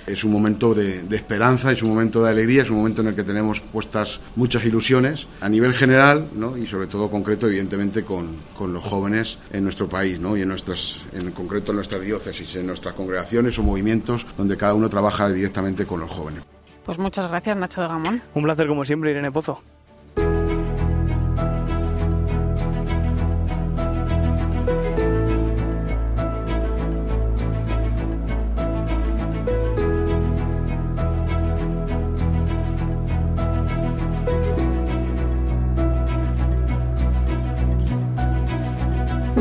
Es 0.07 0.25
un 0.25 0.33
momento 0.33 0.75
de, 0.75 1.05
esperanza, 1.11 1.73
es 1.73 1.83
un 1.83 1.91
momento 1.91 2.23
de 2.23 2.31
alegría, 2.31 2.63
es 2.63 2.71
un 2.71 2.77
momento 2.77 3.03
en 3.03 3.09
el 3.09 3.15
que 3.15 3.25
tenemos 3.25 3.61
puestas 3.61 4.21
muchas 4.37 4.65
ilusiones 4.65 5.27
a 5.41 5.49
nivel 5.49 5.75
general 5.75 6.27
¿no? 6.35 6.57
y 6.57 6.67
sobre 6.67 6.87
todo 6.87 7.11
concreto, 7.11 7.47
evidentemente, 7.47 8.05
con, 8.05 8.37
los 8.73 8.85
jóvenes 8.85 9.39
en 9.53 9.65
nuestro 9.65 9.89
país 9.89 10.19
¿no? 10.19 10.37
y 10.37 10.43
en, 10.43 10.49
nuestras, 10.49 11.01
en 11.13 11.31
concreto 11.33 11.73
en 11.73 11.77
nuestras 11.77 12.03
diócesis, 12.03 12.57
en 12.57 12.67
nuestras 12.67 12.95
congregaciones 12.95 13.59
o 13.59 13.63
movimientos 13.63 14.27
donde 14.37 14.57
cada 14.57 14.75
uno 14.75 14.89
trabaja 14.89 15.29
directamente 15.29 15.87
con 15.87 16.01
los 16.01 16.11
jóvenes. 16.11 16.43
Pues 16.85 16.99
muchas 16.99 17.27
gracias, 17.29 17.57
Nacho 17.57 17.83
de 17.83 17.89
Gamón. 17.89 18.23
Un 18.35 18.45
placer, 18.45 18.69
como 18.69 18.85
siempre, 18.85 19.11
Irene 19.11 19.33
Pozo. 19.33 19.61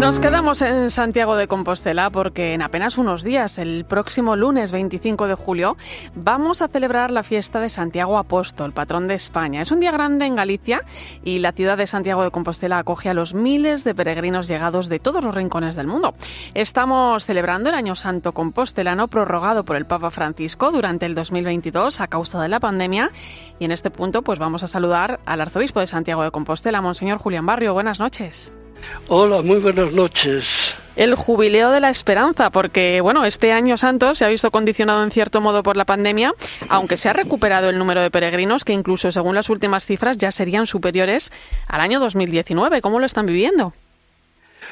Nos 0.05 0.19
quedamos 0.19 0.61
en 0.61 0.91
Santiago 0.91 1.35
de 1.35 1.47
Compostela 1.47 2.11
porque 2.11 2.53
en 2.53 2.61
apenas 2.61 2.99
unos 2.99 3.23
días, 3.23 3.57
el 3.57 3.85
próximo 3.85 4.35
lunes 4.35 4.71
25 4.71 5.25
de 5.25 5.33
julio, 5.33 5.77
vamos 6.13 6.61
a 6.61 6.67
celebrar 6.67 7.09
la 7.09 7.23
fiesta 7.23 7.59
de 7.59 7.69
Santiago 7.69 8.19
Apóstol, 8.19 8.71
patrón 8.71 9.07
de 9.07 9.15
España. 9.15 9.61
Es 9.61 9.71
un 9.71 9.79
día 9.79 9.89
grande 9.89 10.27
en 10.27 10.35
Galicia 10.35 10.83
y 11.23 11.39
la 11.39 11.53
ciudad 11.53 11.75
de 11.75 11.87
Santiago 11.87 12.23
de 12.23 12.29
Compostela 12.29 12.77
acoge 12.77 13.09
a 13.09 13.15
los 13.15 13.33
miles 13.33 13.83
de 13.83 13.95
peregrinos 13.95 14.47
llegados 14.47 14.89
de 14.89 14.99
todos 14.99 15.23
los 15.23 15.33
rincones 15.33 15.75
del 15.75 15.87
mundo. 15.87 16.13
Estamos 16.53 17.25
celebrando 17.25 17.69
el 17.69 17.75
Año 17.75 17.95
Santo 17.95 18.31
Compostelano 18.31 19.07
prorrogado 19.07 19.63
por 19.63 19.75
el 19.75 19.85
Papa 19.85 20.11
Francisco 20.11 20.71
durante 20.71 21.07
el 21.07 21.15
2022 21.15 21.99
a 21.99 22.07
causa 22.07 22.39
de 22.43 22.49
la 22.49 22.59
pandemia 22.59 23.09
y 23.57 23.65
en 23.65 23.71
este 23.71 23.89
punto 23.89 24.21
pues 24.21 24.37
vamos 24.37 24.61
a 24.61 24.67
saludar 24.67 25.19
al 25.25 25.41
arzobispo 25.41 25.79
de 25.79 25.87
Santiago 25.87 26.21
de 26.21 26.29
Compostela, 26.29 26.79
Monseñor 26.79 27.17
Julián 27.17 27.47
Barrio. 27.47 27.73
Buenas 27.73 27.99
noches. 27.99 28.53
Hola, 29.07 29.41
muy 29.41 29.59
buenas 29.59 29.91
noches. 29.91 30.43
El 30.95 31.15
jubileo 31.15 31.71
de 31.71 31.81
la 31.81 31.89
esperanza, 31.89 32.49
porque 32.49 33.01
bueno, 33.01 33.25
este 33.25 33.51
año 33.51 33.77
santo 33.77 34.15
se 34.15 34.23
ha 34.25 34.29
visto 34.29 34.49
condicionado 34.49 35.03
en 35.03 35.11
cierto 35.11 35.41
modo 35.41 35.61
por 35.61 35.75
la 35.75 35.85
pandemia, 35.85 36.33
aunque 36.69 36.97
se 36.97 37.09
ha 37.09 37.13
recuperado 37.13 37.69
el 37.69 37.77
número 37.77 38.01
de 38.01 38.09
peregrinos, 38.09 38.63
que 38.63 38.73
incluso 38.73 39.11
según 39.11 39.35
las 39.35 39.49
últimas 39.49 39.85
cifras 39.85 40.17
ya 40.17 40.31
serían 40.31 40.67
superiores 40.67 41.31
al 41.67 41.81
año 41.81 41.99
2019. 41.99 42.81
¿Cómo 42.81 42.99
lo 42.99 43.05
están 43.05 43.25
viviendo? 43.25 43.73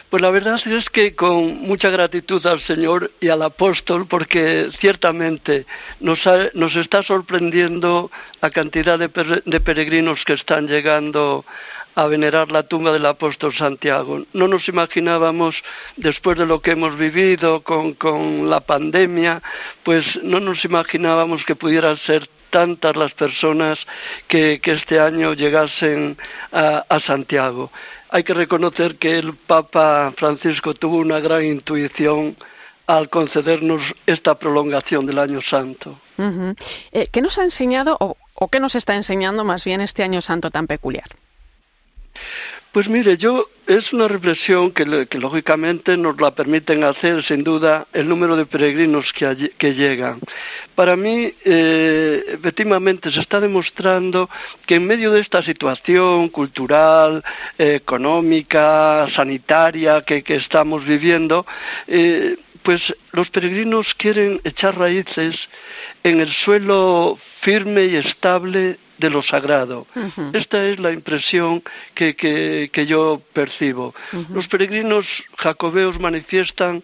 Pues 0.10 0.22
la 0.22 0.30
verdad 0.30 0.62
es 0.64 0.90
que 0.92 1.16
con 1.16 1.62
mucha 1.62 1.90
gratitud 1.90 2.46
al 2.46 2.62
Señor 2.68 3.10
y 3.20 3.30
al 3.30 3.42
apóstol, 3.42 4.06
porque 4.08 4.70
ciertamente 4.80 5.66
nos, 6.00 6.20
nos 6.54 6.76
está 6.76 7.02
sorprendiendo 7.02 8.12
la 8.40 8.52
cantidad 8.52 9.00
de, 9.00 9.10
de 9.44 9.60
peregrinos 9.60 10.24
que 10.24 10.34
están 10.34 10.68
llegando 10.68 11.46
a 11.96 12.06
venerar 12.08 12.52
la 12.52 12.64
tumba 12.64 12.92
del 12.92 13.06
apóstol 13.06 13.54
Santiago. 13.56 14.24
No 14.34 14.48
nos 14.48 14.68
imaginábamos, 14.68 15.56
después 15.96 16.38
de 16.38 16.46
lo 16.46 16.62
que 16.62 16.72
hemos 16.72 16.98
vivido 16.98 17.62
con, 17.62 17.94
con 17.94 18.50
la 18.50 18.62
pandemia, 18.62 19.42
pues 19.84 20.06
no 20.24 20.40
nos 20.40 20.64
imaginábamos 20.66 21.44
que 21.46 21.56
pudieran 21.56 21.98
ser 22.00 22.28
tantas 22.54 22.96
las 22.96 23.12
personas 23.16 23.80
que, 24.28 24.62
este 24.64 25.00
año 25.00 25.34
llegasen 25.34 26.16
a, 26.52 27.00
Santiago. 27.06 27.72
Hay 28.10 28.24
que 28.24 28.36
reconocer 28.36 28.98
que 28.98 29.18
el 29.18 29.36
Papa 29.36 30.14
Francisco 30.16 30.76
tuvo 30.76 30.98
una 30.98 31.20
gran 31.20 31.44
intuición 31.44 32.38
al 32.86 33.10
concedernos 33.10 33.82
esta 34.06 34.36
prolongación 34.36 35.08
del 35.08 35.18
Año 35.18 35.42
Santo. 35.42 36.00
Eh, 36.92 37.08
¿Qué 37.12 37.22
nos 37.24 37.40
ha 37.40 37.44
enseñado 37.44 37.98
o, 38.00 38.18
o 38.36 38.48
qué 38.50 38.60
nos 38.60 38.76
está 38.76 38.94
enseñando 38.94 39.44
más 39.44 39.66
bien 39.66 39.82
este 39.82 40.04
Año 40.04 40.22
Santo 40.22 40.52
tan 40.52 40.68
peculiar? 40.68 41.08
Pues 42.74 42.90
mire, 42.90 43.18
yo 43.18 43.50
es 43.68 43.94
una 43.94 44.08
reflexión 44.08 44.72
que, 44.72 44.84
lógicamente 44.84 45.96
nos 45.96 46.20
la 46.20 46.32
permiten 46.32 46.84
hacer 46.84 47.24
sin 47.24 47.44
duda 47.44 47.86
el 47.94 48.10
número 48.10 48.36
de 48.36 48.48
peregrinos 48.48 49.06
que, 49.14 49.74
llegan. 49.76 50.20
Para 50.74 50.96
mí, 50.96 51.32
eh, 51.46 52.24
efectivamente, 52.30 53.12
se 53.12 53.20
está 53.20 53.40
demostrando 53.40 54.28
que 54.66 54.76
en 54.76 54.88
medio 54.88 55.12
de 55.12 55.22
esta 55.22 55.44
situación 55.44 56.30
cultural, 56.30 57.24
económica, 57.60 59.08
sanitaria 59.16 60.02
que, 60.02 60.24
estamos 60.30 60.84
viviendo, 60.84 61.46
eh, 61.88 62.38
pues 62.64 62.82
los 63.12 63.30
peregrinos 63.30 63.94
quieren 64.00 64.42
echar 64.44 64.76
raíces 64.80 65.36
en 66.04 66.22
el 66.22 66.34
suelo 66.34 67.20
firme 67.42 67.86
y 67.86 67.98
estable 67.98 68.80
de 69.04 69.10
lo 69.10 69.22
sagrado. 69.22 69.86
Esta 70.32 70.64
es 70.64 70.80
la 70.80 70.94
impresión 70.94 71.62
que, 71.94 72.16
que, 72.16 72.86
yo 72.86 73.22
percibo. 73.34 73.94
Los 74.30 74.48
peregrinos 74.48 75.06
jacobeos 75.38 76.00
manifiestan 76.00 76.82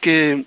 que 0.00 0.44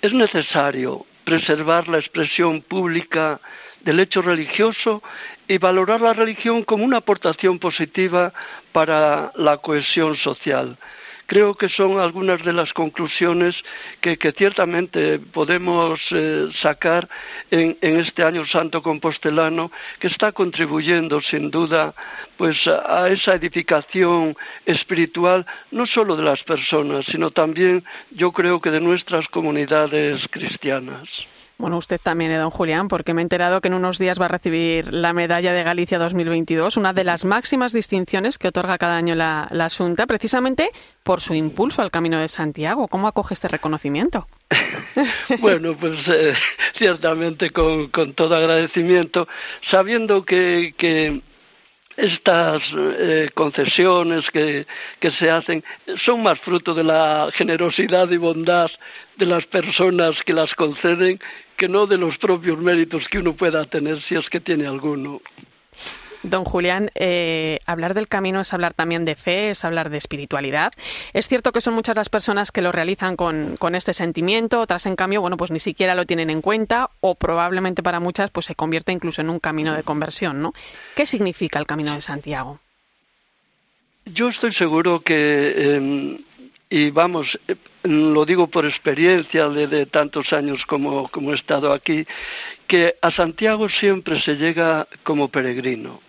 es 0.00 0.12
necesario 0.14 1.04
preservar 1.24 1.86
la 1.86 1.98
expresión 1.98 2.62
pública 2.62 3.40
del 3.82 4.00
hecho 4.00 4.22
religioso 4.22 5.02
y 5.46 5.58
valorar 5.58 6.00
la 6.00 6.14
religión 6.14 6.64
como 6.64 6.84
una 6.84 6.98
aportación 6.98 7.58
positiva 7.58 8.32
para 8.72 9.32
la 9.36 9.58
cohesión 9.58 10.16
social 10.16 10.78
creo 11.26 11.54
que 11.54 11.68
son 11.68 11.98
algunas 11.98 12.42
de 12.44 12.52
las 12.52 12.72
conclusiones 12.72 13.54
que, 14.00 14.16
ciertamente 14.36 15.18
podemos 15.18 16.00
eh, 16.10 16.48
sacar 16.60 17.08
en, 17.50 17.76
este 17.80 18.24
año 18.24 18.44
santo 18.46 18.82
compostelano 18.82 19.70
que 19.98 20.08
está 20.08 20.32
contribuyendo 20.32 21.20
sin 21.20 21.50
duda 21.50 21.94
pues 22.36 22.56
a 22.66 23.08
esa 23.08 23.34
edificación 23.34 24.36
espiritual 24.64 25.46
no 25.70 25.86
solo 25.86 26.16
de 26.16 26.24
las 26.24 26.42
personas 26.42 27.04
sino 27.06 27.30
también 27.30 27.84
yo 28.10 28.32
creo 28.32 28.60
que 28.60 28.70
de 28.70 28.80
nuestras 28.80 29.26
comunidades 29.28 30.26
cristianas. 30.30 31.08
Bueno, 31.62 31.76
usted 31.76 32.00
también, 32.02 32.32
eh, 32.32 32.38
don 32.38 32.50
Julián, 32.50 32.88
porque 32.88 33.14
me 33.14 33.20
he 33.20 33.22
enterado 33.22 33.60
que 33.60 33.68
en 33.68 33.74
unos 33.74 33.96
días 33.96 34.20
va 34.20 34.24
a 34.24 34.28
recibir 34.28 34.92
la 34.92 35.12
Medalla 35.12 35.52
de 35.52 35.62
Galicia 35.62 35.96
2022, 35.96 36.76
una 36.76 36.92
de 36.92 37.04
las 37.04 37.24
máximas 37.24 37.72
distinciones 37.72 38.36
que 38.36 38.48
otorga 38.48 38.78
cada 38.78 38.96
año 38.96 39.14
la, 39.14 39.46
la 39.52 39.70
Junta, 39.70 40.08
precisamente 40.08 40.70
por 41.04 41.20
su 41.20 41.34
impulso 41.34 41.80
al 41.80 41.92
Camino 41.92 42.18
de 42.18 42.26
Santiago. 42.26 42.88
¿Cómo 42.88 43.06
acoge 43.06 43.34
este 43.34 43.46
reconocimiento? 43.46 44.26
bueno, 45.38 45.76
pues 45.78 46.00
eh, 46.08 46.34
ciertamente 46.76 47.50
con, 47.50 47.90
con, 47.90 48.14
todo 48.14 48.34
agradecimiento, 48.34 49.28
sabiendo 49.70 50.24
que, 50.24 50.74
que 50.76 51.22
estas 51.96 52.62
eh, 52.74 53.30
concesiones 53.34 54.24
que, 54.30 54.66
se 55.18 55.30
hacen 55.30 55.62
son 56.04 56.22
más 56.22 56.40
fruto 56.40 56.74
de 56.74 56.84
la 56.84 57.30
generosidad 57.34 58.10
y 58.10 58.16
bondad 58.16 58.70
de 59.16 59.26
las 59.26 59.44
personas 59.46 60.16
que 60.24 60.32
las 60.32 60.54
conceden 60.54 61.18
que 61.56 61.68
no 61.68 61.86
de 61.86 61.98
los 61.98 62.18
propios 62.18 62.58
méritos 62.58 63.06
que 63.10 63.18
uno 63.18 63.34
pueda 63.34 63.64
tener 63.66 64.00
si 64.02 64.14
es 64.14 64.28
que 64.30 64.40
tiene 64.40 64.66
alguno. 64.66 65.20
Don 66.22 66.44
Julián, 66.44 66.90
eh, 66.94 67.58
hablar 67.66 67.94
del 67.94 68.06
camino 68.06 68.40
es 68.40 68.54
hablar 68.54 68.74
también 68.74 69.04
de 69.04 69.16
fe, 69.16 69.50
es 69.50 69.64
hablar 69.64 69.90
de 69.90 69.98
espiritualidad. 69.98 70.72
Es 71.12 71.26
cierto 71.26 71.50
que 71.50 71.60
son 71.60 71.74
muchas 71.74 71.96
las 71.96 72.08
personas 72.08 72.52
que 72.52 72.62
lo 72.62 72.70
realizan 72.70 73.16
con, 73.16 73.56
este 73.74 73.92
sentimiento, 73.92 74.60
otras 74.60 74.86
en 74.86 74.94
cambio, 74.94 75.20
bueno, 75.20 75.36
pues 75.36 75.50
ni 75.50 75.58
siquiera 75.58 75.94
lo 75.94 76.06
tienen 76.06 76.30
en 76.30 76.40
cuenta 76.40 76.90
o 77.00 77.16
probablemente 77.16 77.82
para 77.82 78.00
muchas 78.00 78.30
pues 78.30 78.46
se 78.46 78.54
convierte 78.54 78.92
incluso 78.92 79.20
en 79.20 79.30
un 79.30 79.40
camino 79.40 79.74
de 79.74 79.82
conversión, 79.82 80.40
¿no? 80.40 80.52
¿Qué 80.94 81.06
significa 81.06 81.58
el 81.58 81.66
camino 81.66 81.94
de 81.94 82.02
Santiago? 82.02 82.60
Yo 84.04 84.28
estoy 84.28 84.52
seguro 84.52 85.00
que, 85.00 85.76
em, 85.76 86.18
y 86.72 86.90
vamos, 86.90 87.38
eh, 87.48 87.56
lo 87.84 88.24
digo 88.24 88.46
por 88.48 88.64
experiencia 88.64 89.48
de, 89.48 89.86
tantos 89.86 90.32
años 90.32 90.64
como 90.66 91.32
he 91.32 91.34
estado 91.34 91.72
aquí, 91.72 92.06
que 92.66 92.94
a 93.00 93.10
Santiago 93.10 93.68
siempre 93.68 94.20
se 94.22 94.36
llega 94.36 94.86
como 95.04 95.28
peregrino 95.28 96.00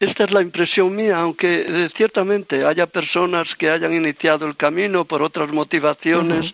esta 0.00 0.24
es 0.24 0.30
la 0.30 0.42
impresión 0.42 0.94
mía, 0.94 1.18
aunque 1.18 1.64
eh, 1.66 1.90
ciertamente 1.96 2.64
haya 2.64 2.86
personas 2.86 3.52
que 3.56 3.68
hayan 3.68 3.92
iniciado 3.92 4.46
el 4.46 4.56
camino 4.56 5.04
por 5.04 5.22
otras 5.22 5.50
motivaciones, 5.50 6.52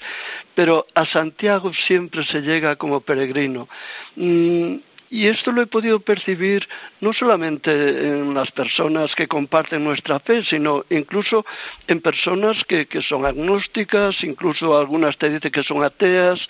pero 0.55 0.87
a 0.95 1.05
Santiago 1.05 1.71
siempre 1.87 2.25
se 2.25 2.41
llega 2.41 2.77
como 2.77 3.03
peregrino. 3.03 3.69
Mm, 4.17 4.77
y 5.15 5.29
esto 5.29 5.53
lo 5.53 5.63
he 5.63 5.69
podido 5.69 6.01
percibir 6.01 6.69
no 7.01 7.13
solamente 7.13 7.71
en 7.71 8.35
las 8.35 8.51
personas 8.51 9.15
que 9.15 9.29
comparten 9.29 9.85
nuestra 9.85 10.19
fe, 10.19 10.43
sino 10.43 10.85
incluso 10.91 11.47
en 11.87 12.01
personas 12.01 12.65
que, 12.65 12.89
son 13.09 13.25
agnósticas, 13.25 14.25
incluso 14.25 14.77
algunas 14.77 15.17
te 15.17 15.31
dicen 15.31 15.53
que 15.53 15.63
son 15.63 15.85
ateas, 15.85 16.41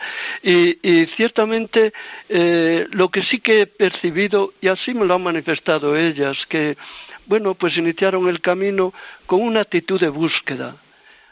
y, 0.42 1.04
ciertamente 1.14 1.92
eh, 2.30 2.86
lo 2.92 3.10
que 3.10 3.22
sí 3.24 3.38
que 3.40 3.60
he 3.60 3.66
percibido, 3.66 4.54
y 4.62 4.68
así 4.68 4.94
me 4.94 5.04
lo 5.04 5.16
han 5.16 5.22
manifestado 5.24 5.94
ellas, 5.94 6.34
que, 6.48 6.78
bueno, 7.26 7.54
pues 7.56 7.76
iniciaron 7.76 8.30
el 8.30 8.40
camino 8.40 8.94
con 9.26 9.42
una 9.42 9.60
actitud 9.60 10.00
de 10.00 10.08
búsqueda, 10.08 10.76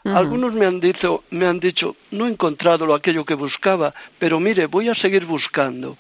Algunos 0.04 0.52
me 0.52 0.66
han, 0.66 0.80
dicho, 0.80 1.22
me 1.30 1.46
han 1.46 1.60
dicho, 1.60 1.96
no 2.10 2.26
he 2.26 2.30
encontrado 2.30 2.92
aquello 2.92 3.24
que 3.24 3.34
buscaba, 3.34 3.94
pero 4.18 4.40
mire, 4.40 4.66
voy 4.66 4.88
a 4.88 4.96
seguir 4.96 5.24
buscando. 5.24 5.96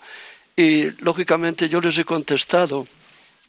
Y 0.56 0.90
lógicamente 1.02 1.68
yo 1.68 1.80
les 1.80 1.96
he 1.98 2.04
contestado, 2.04 2.86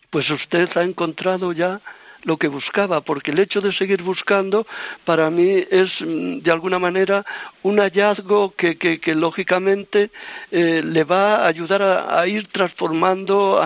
pues 0.09 0.29
usted 0.29 0.69
ha 0.75 0.83
encontrado 0.83 1.51
ya 1.51 1.81
lo 2.23 2.37
que 2.37 2.47
buscaba, 2.47 3.01
porque 3.01 3.31
el 3.31 3.39
hecho 3.39 3.61
de 3.61 3.73
seguir 3.73 4.01
buscando 4.01 4.65
para 5.03 5.29
mí 5.29 5.63
es 5.69 5.89
mm, 5.99 6.39
de 6.39 6.51
alguna 6.51 6.79
manera 6.79 7.25
un 7.63 7.79
hallazgo 7.79 8.53
que, 8.55 8.77
que, 8.77 9.15
lógicamente 9.15 10.09
eh, 10.51 10.81
le 10.83 11.03
va 11.03 11.37
a 11.37 11.47
ayudar 11.47 11.81
a, 11.81 12.25
ir 12.27 12.47
transformando 12.47 13.61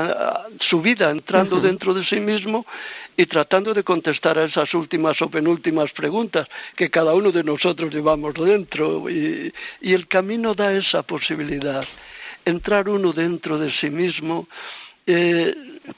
su 0.60 0.82
vida, 0.82 1.12
entrando 1.12 1.60
dentro 1.60 1.94
de 1.94 2.04
sí 2.06 2.20
mismo 2.20 2.66
y 3.16 3.26
tratando 3.26 3.74
de 3.74 3.84
contestar 3.84 4.38
a 4.38 4.46
esas 4.46 4.74
últimas 4.74 5.22
o 5.22 5.30
penúltimas 5.30 5.92
preguntas 5.92 6.48
que 6.76 6.90
cada 6.90 7.14
uno 7.14 7.32
de 7.32 7.44
nosotros 7.44 7.94
llevamos 7.94 8.34
dentro. 8.34 9.10
Y 9.10 9.54
el 9.82 10.08
camino 10.08 10.54
da 10.54 10.74
esa 10.74 11.04
posibilidad 11.04 11.86
entrar 12.48 12.88
uno 12.88 13.12
dentro 13.12 13.58
de 13.58 13.72
sí 13.74 13.90
mismo, 13.90 14.48
eh, 15.06 15.56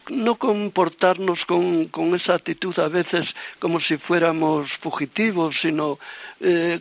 no 0.10 0.36
comportarnos 0.36 1.44
con, 1.46 1.86
con, 1.88 2.13
esa 2.15 2.36
actitud 2.36 2.77
a 2.79 2.88
veces 2.88 3.27
como 3.60 3.79
si 3.79 3.98
fuéramos 3.98 4.72
fugitivos, 4.82 5.56
sino 5.62 5.98
eh, 6.39 6.79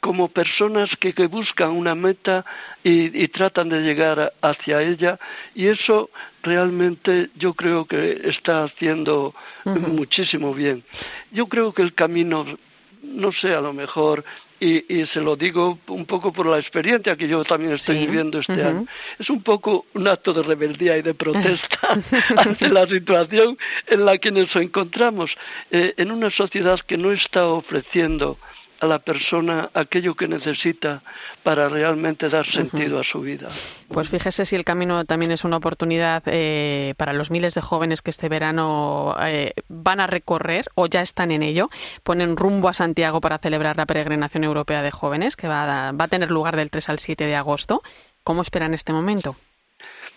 como 0.00 0.28
personas 0.28 0.90
que, 0.96 1.12
que, 1.12 1.26
buscan 1.26 1.70
una 1.70 1.94
meta 1.94 2.44
y, 2.82 3.22
y, 3.22 3.28
tratan 3.28 3.68
de 3.68 3.80
llegar 3.82 4.32
hacia 4.40 4.82
ella 4.82 5.18
y 5.54 5.68
eso 5.68 6.10
realmente 6.42 7.30
yo 7.36 7.54
creo 7.54 7.84
que 7.84 8.20
está 8.24 8.64
haciendo 8.64 9.32
muchísimo 9.64 10.52
bien. 10.52 10.82
Yo 11.30 11.46
creo 11.46 11.72
que 11.72 11.82
el 11.82 11.94
camino 11.94 12.44
no 13.02 13.32
sé, 13.32 13.54
a 13.54 13.60
lo 13.60 13.72
mejor 13.72 14.24
y, 14.64 15.06
se 15.06 15.20
lo 15.20 15.34
digo 15.34 15.80
un 15.88 16.06
poco 16.06 16.32
por 16.32 16.46
la 16.46 16.58
experiencia 16.58 17.16
que 17.16 17.26
yo 17.26 17.42
también 17.42 17.72
estoy 17.72 18.06
viviendo 18.06 18.38
este 18.38 18.62
año. 18.62 18.86
Es 19.18 19.28
un 19.28 19.42
poco 19.42 19.86
un 19.94 20.06
acto 20.06 20.32
de 20.32 20.42
rebeldía 20.42 20.96
y 20.96 21.02
de 21.02 21.14
protesta 21.14 21.78
ante 22.36 22.68
la 22.68 22.86
situación 22.86 23.58
en 23.88 24.04
la 24.04 24.18
que 24.18 24.30
nos 24.30 24.54
encontramos, 24.54 25.32
eh, 25.70 25.94
en 25.96 26.12
una 26.12 26.30
sociedad 26.30 26.78
que 26.86 26.96
no 26.96 27.10
está 27.10 27.46
ofreciendo 27.46 28.38
a 28.82 28.86
la 28.86 28.98
persona 28.98 29.70
aquello 29.74 30.16
que 30.16 30.26
necesita 30.26 31.02
para 31.44 31.68
realmente 31.68 32.28
dar 32.28 32.44
sentido 32.50 32.98
a 32.98 33.04
su 33.04 33.20
vida. 33.20 33.46
Pues 33.88 34.08
fíjese 34.08 34.44
si 34.44 34.56
el 34.56 34.64
camino 34.64 35.04
también 35.04 35.30
es 35.30 35.44
una 35.44 35.58
oportunidad 35.58 36.24
eh, 36.26 36.94
para 36.96 37.12
los 37.12 37.30
miles 37.30 37.54
de 37.54 37.60
jóvenes 37.60 38.02
que 38.02 38.10
este 38.10 38.28
verano 38.28 39.14
eh, 39.20 39.52
van 39.68 40.00
a 40.00 40.08
recorrer 40.08 40.66
o 40.74 40.88
ya 40.88 41.00
están 41.00 41.30
en 41.30 41.44
ello, 41.44 41.70
ponen 42.02 42.36
rumbo 42.36 42.68
a 42.68 42.74
Santiago 42.74 43.20
para 43.20 43.38
celebrar 43.38 43.76
la 43.76 43.86
peregrinación 43.86 44.42
europea 44.42 44.82
de 44.82 44.90
jóvenes 44.90 45.36
que 45.36 45.46
va 45.46 45.88
a, 45.88 45.92
va 45.92 46.06
a 46.06 46.08
tener 46.08 46.32
lugar 46.32 46.56
del 46.56 46.70
3 46.70 46.88
al 46.88 46.98
7 46.98 47.24
de 47.24 47.36
agosto. 47.36 47.82
¿Cómo 48.24 48.42
esperan 48.42 48.74
este 48.74 48.92
momento? 48.92 49.36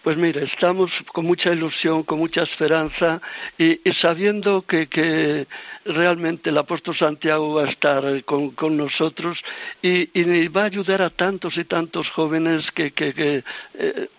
Pues 0.05 0.17
mire, 0.17 0.43
estamos 0.43 0.91
con 1.13 1.25
mucha 1.25 1.51
ilusión, 1.51 2.03
con 2.03 2.19
mucha 2.19 2.43
esperanza 2.43 3.19
y, 3.57 3.79
sabiendo 3.99 4.61
que, 4.61 5.47
realmente 5.83 6.51
el 6.51 6.57
apóstol 6.59 6.95
Santiago 6.95 7.55
va 7.55 7.63
a 7.63 7.69
estar 7.71 8.23
con, 8.23 8.77
nosotros 8.77 9.35
y, 9.81 10.47
va 10.49 10.61
a 10.61 10.65
ayudar 10.65 11.01
a 11.01 11.09
tantos 11.09 11.57
y 11.57 11.63
tantos 11.63 12.07
jóvenes 12.11 12.69
que, 12.73 12.93
eh, 13.73 14.09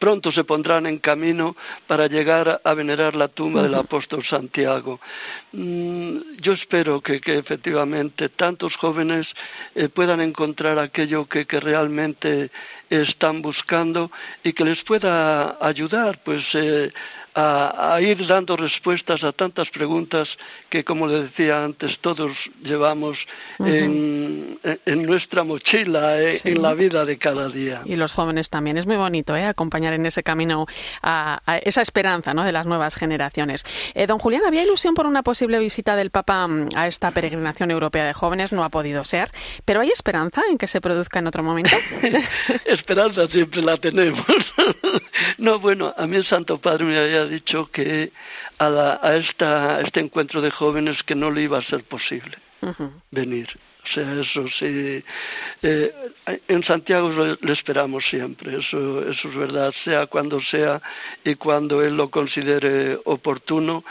pronto 0.00 0.32
se 0.32 0.42
pondrán 0.42 0.86
en 0.86 0.98
camino 0.98 1.54
para 1.86 2.08
llegar 2.08 2.60
a 2.64 2.74
venerar 2.74 3.14
la 3.14 3.28
tumba 3.28 3.62
del 3.62 3.76
apóstol 3.76 4.24
Santiago. 4.24 4.98
Mm, 5.52 6.38
yo 6.40 6.54
espero 6.54 7.00
que, 7.00 7.20
efectivamente 7.24 8.30
tantos 8.30 8.74
jóvenes 8.78 9.28
eh, 9.76 9.88
puedan 9.88 10.20
encontrar 10.20 10.80
aquello 10.80 11.26
que 11.26 11.44
realmente 11.60 12.50
están 12.90 13.42
buscando 13.42 14.10
y 14.42 14.52
que 14.52 14.64
les 14.64 14.82
pueda 14.84 15.03
ayudar 15.04 16.18
pues 16.24 16.42
eh, 16.54 16.92
a, 17.34 17.98
ir 18.00 18.26
dando 18.26 18.56
respuestas 18.56 19.22
a 19.24 19.32
tantas 19.32 19.68
preguntas 19.70 20.28
que, 20.70 20.84
como 20.84 21.06
le 21.06 21.24
decía 21.24 21.64
antes, 21.64 21.98
todos 22.00 22.32
llevamos 22.62 23.18
en, 23.58 24.58
nuestra 24.86 25.44
mochila, 25.44 26.20
eh, 26.20 26.38
en 26.44 26.62
la 26.62 26.74
vida 26.74 27.04
de 27.04 27.18
cada 27.18 27.48
día. 27.48 27.82
Y 27.84 27.96
los 27.96 28.12
jóvenes 28.12 28.50
también. 28.50 28.78
Es 28.78 28.86
muy 28.86 28.96
bonito 28.96 29.36
¿eh? 29.36 29.44
acompañar 29.44 29.94
en 29.94 30.06
ese 30.06 30.22
camino 30.22 30.66
a, 31.02 31.40
esa 31.62 31.82
esperanza 31.82 32.34
¿no? 32.34 32.44
de 32.44 32.52
las 32.52 32.66
nuevas 32.66 32.96
generaciones. 32.96 33.64
Eh, 33.94 34.06
don 34.06 34.18
Julián, 34.18 34.42
¿había 34.46 34.62
ilusión 34.62 34.94
por 34.94 35.06
una 35.06 35.22
posible 35.22 35.58
visita 35.58 35.96
del 35.96 36.10
Papa 36.10 36.46
mm, 36.46 36.68
a 36.76 36.86
esta 36.86 37.10
peregrinación 37.10 37.70
europea 37.70 38.06
de 38.06 38.12
jóvenes? 38.12 38.52
No 38.52 38.64
ha 38.64 38.68
podido 38.68 39.04
ser. 39.04 39.28
¿Pero 39.64 39.80
hay 39.80 39.90
esperanza 39.90 40.42
en 40.50 40.58
que 40.58 40.66
se 40.66 40.80
produzca 40.80 41.18
en 41.18 41.26
otro 41.26 41.42
momento? 41.42 41.76
esperanza 42.66 43.26
siempre 43.28 43.62
la 43.62 43.76
tenemos. 43.76 44.24
no, 45.38 45.58
bueno, 45.58 45.92
a 45.96 46.06
mí 46.06 46.16
el 46.16 46.26
Santo 46.26 46.58
Padre 46.58 46.84
me 46.84 46.98
había 46.98 47.23
dicho 47.26 47.70
que 47.70 48.12
a, 48.58 48.98
a, 49.02 49.16
esta, 49.16 49.80
este 49.80 50.00
encuentro 50.00 50.40
de 50.40 50.50
jóvenes 50.50 51.02
que 51.02 51.14
no 51.14 51.30
le 51.30 51.42
iba 51.42 51.58
a 51.58 51.62
ser 51.62 51.84
posible 51.84 52.36
venir. 53.10 53.48
O 53.84 53.86
sea, 53.92 54.14
eso 54.14 54.46
sí. 54.58 55.04
Eh, 55.62 55.94
en 56.48 56.62
Santiago 56.62 57.10
le 57.40 57.52
esperamos 57.52 58.02
siempre, 58.08 58.58
eso, 58.58 59.06
eso 59.06 59.28
es 59.28 59.36
verdad, 59.36 59.74
sea 59.84 60.06
cuando 60.06 60.40
sea 60.40 60.80
y 61.22 61.34
cuando 61.34 61.82
él 61.82 61.96
lo 61.96 62.08
considere 62.10 62.98
oportuno. 63.04 63.84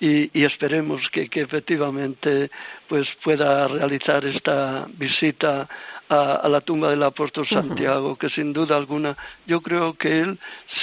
Y, 0.00 0.30
y 0.32 0.44
esperemos 0.44 1.02
que, 1.10 1.28
que, 1.28 1.42
efectivamente 1.42 2.50
pues 2.88 3.06
pueda 3.22 3.68
realizar 3.68 4.24
esta 4.24 4.86
visita 4.94 5.68
a, 6.08 6.48
la 6.48 6.62
tumba 6.62 6.88
del 6.88 7.02
apóstol 7.02 7.46
Santiago, 7.46 8.16
que 8.16 8.30
sin 8.30 8.52
duda 8.54 8.76
alguna 8.76 9.16
yo 9.46 9.60
creo 9.60 9.94
que 9.94 10.20
él 10.20 10.38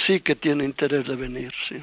sí 0.06 0.20
que 0.20 0.36
tiene 0.36 0.64
interés 0.64 1.06
de 1.06 1.16
venir. 1.16 1.52
Sí. 1.68 1.76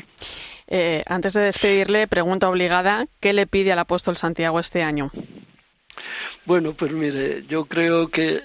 Eh, 0.68 1.04
antes 1.08 1.34
de 1.34 1.42
despedirle, 1.42 2.08
pregunta 2.08 2.50
obligada, 2.50 3.06
¿qué 3.20 3.34
le 3.34 3.46
pide 3.46 3.74
al 3.74 3.80
apóstol 3.80 4.16
Santiago 4.16 4.60
este 4.60 4.82
año? 4.82 5.12
Bueno, 6.46 6.74
pues 6.74 6.92
mire, 6.92 7.46
yo 7.48 7.66
creo 7.66 8.08
que 8.10 8.42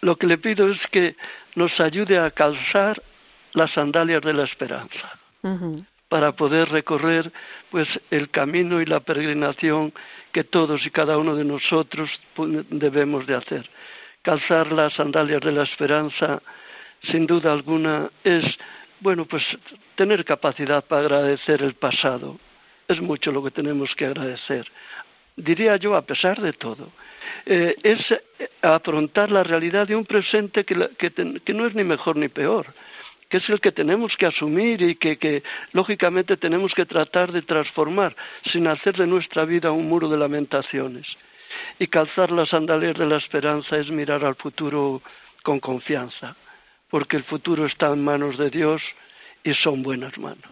lo 0.00 0.16
que 0.16 0.26
le 0.26 0.38
pido 0.38 0.70
es 0.70 0.78
que 0.90 1.16
nos 1.54 1.78
ayude 1.80 2.18
a 2.18 2.30
calzar 2.30 3.00
las 3.52 3.70
sandalias 3.72 4.22
de 4.22 4.32
la 4.32 4.44
esperanza 4.44 5.18
para 6.08 6.32
poder 6.32 6.68
recorrer 6.70 7.30
pues 7.70 7.88
el 8.10 8.30
camino 8.30 8.80
y 8.80 8.86
la 8.86 9.00
peregrinación 9.00 9.92
que 10.32 10.44
todos 10.44 10.84
y 10.86 10.90
cada 10.90 11.18
uno 11.18 11.34
de 11.34 11.44
nosotros 11.44 12.10
debemos 12.70 13.26
de 13.26 13.34
hacer. 13.34 13.68
Calzar 14.22 14.72
las 14.72 14.94
sandalias 14.94 15.40
de 15.40 15.52
la 15.52 15.62
esperanza, 15.64 16.42
sin 17.02 17.26
duda 17.26 17.52
alguna, 17.52 18.10
es 18.24 18.44
bueno, 19.00 19.26
pues 19.26 19.44
tener 19.94 20.24
capacidad 20.24 20.84
para 20.84 21.02
agradecer 21.02 21.62
el 21.62 21.74
pasado. 21.74 22.38
Es 22.88 23.00
mucho 23.00 23.30
lo 23.30 23.44
que 23.44 23.50
tenemos 23.50 23.94
que 23.94 24.06
agradecer. 24.06 24.66
Diría 25.36 25.76
yo, 25.76 25.94
a 25.94 26.02
pesar 26.02 26.40
de 26.40 26.52
todo. 26.54 26.90
Eh, 27.46 27.76
es 27.82 28.00
afrontar 28.62 29.30
la 29.30 29.44
realidad 29.44 29.86
de 29.86 29.94
un 29.94 30.04
presente 30.04 30.64
que 30.64 31.54
no 31.54 31.66
es 31.66 31.74
ni 31.74 31.84
mejor 31.84 32.16
ni 32.16 32.28
peor, 32.28 32.66
que 33.28 33.38
es 33.38 33.48
el 33.50 33.60
que 33.60 33.72
tenemos 33.72 34.16
que 34.16 34.26
asumir 34.26 34.80
y 34.82 34.94
que, 34.96 35.42
lógicamente 35.72 36.36
tenemos 36.36 36.74
que 36.74 36.86
tratar 36.86 37.30
de 37.32 37.42
transformar 37.42 38.16
sin 38.44 38.66
hacer 38.66 38.96
de 38.96 39.06
nuestra 39.06 39.44
vida 39.44 39.70
un 39.70 39.88
muro 39.88 40.08
de 40.08 40.16
lamentaciones. 40.16 41.06
Y 41.78 41.86
calzar 41.86 42.30
las 42.30 42.48
sandalias 42.50 42.96
de 42.96 43.06
la 43.06 43.16
esperanza 43.16 43.76
es 43.76 43.90
mirar 43.90 44.24
al 44.24 44.34
futuro 44.36 45.02
con 45.42 45.60
confianza, 45.60 46.36
porque 46.90 47.16
el 47.16 47.24
futuro 47.24 47.66
está 47.66 47.88
en 47.88 48.02
manos 48.02 48.38
de 48.38 48.50
Dios 48.50 48.82
y 49.44 49.54
son 49.54 49.82
buenas 49.82 50.16
manos. 50.18 50.44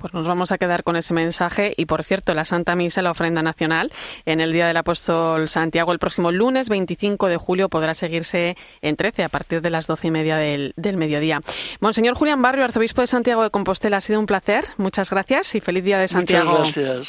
Pues 0.00 0.14
nos 0.14 0.26
vamos 0.26 0.50
a 0.50 0.58
quedar 0.58 0.82
con 0.82 0.96
ese 0.96 1.14
mensaje. 1.14 1.74
Y 1.76 1.86
por 1.86 2.02
cierto, 2.04 2.34
la 2.34 2.44
Santa 2.44 2.74
Misa, 2.74 3.02
la 3.02 3.10
ofrenda 3.10 3.42
nacional, 3.42 3.92
en 4.24 4.40
el 4.40 4.52
Día 4.52 4.66
del 4.66 4.76
Apóstol 4.76 5.48
Santiago, 5.48 5.92
el 5.92 5.98
próximo 5.98 6.32
lunes 6.32 6.68
25 6.68 7.28
de 7.28 7.36
julio, 7.36 7.68
podrá 7.68 7.94
seguirse 7.94 8.56
en 8.80 8.96
13 8.96 9.24
a 9.24 9.28
partir 9.28 9.60
de 9.60 9.70
las 9.70 9.86
doce 9.86 10.08
y 10.08 10.10
media 10.10 10.36
del, 10.36 10.74
mediodía. 10.96 11.40
Monseñor 11.80 12.14
Julián 12.14 12.42
Barrio, 12.42 12.64
arzobispo 12.64 13.02
de 13.02 13.06
Santiago 13.06 13.42
de 13.42 13.50
Compostela, 13.50 13.98
ha 13.98 14.00
sido 14.00 14.18
un 14.18 14.26
placer. 14.26 14.64
Muchas 14.78 15.10
gracias 15.10 15.54
y 15.54 15.60
feliz 15.60 15.84
Día 15.84 15.98
de 15.98 16.08
Santiago. 16.08 16.58
Muchas 16.58 16.74
gracias. 16.74 17.08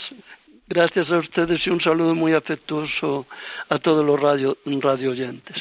Gracias 0.67 1.09
a 1.09 1.17
ustedes 1.17 1.59
y 1.65 1.69
un 1.69 1.81
saludo 1.81 2.15
muy 2.15 2.33
afectuoso 2.33 3.25
a 3.69 3.77
todos 3.79 4.05
los 4.05 4.17
radio, 4.19 4.57
radio 4.65 5.11
oyentes. 5.11 5.57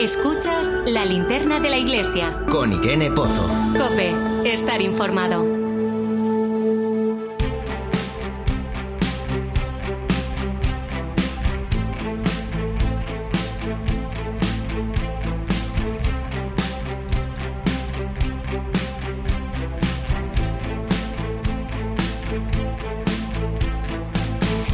Escuchas 0.00 0.72
la 0.86 1.04
linterna 1.04 1.60
de 1.60 1.70
la 1.70 1.78
iglesia. 1.78 2.32
Con 2.50 2.72
Irene 2.72 3.10
Pozo. 3.10 3.48
Cope, 3.76 4.14
estar 4.44 4.80
informado. 4.80 5.61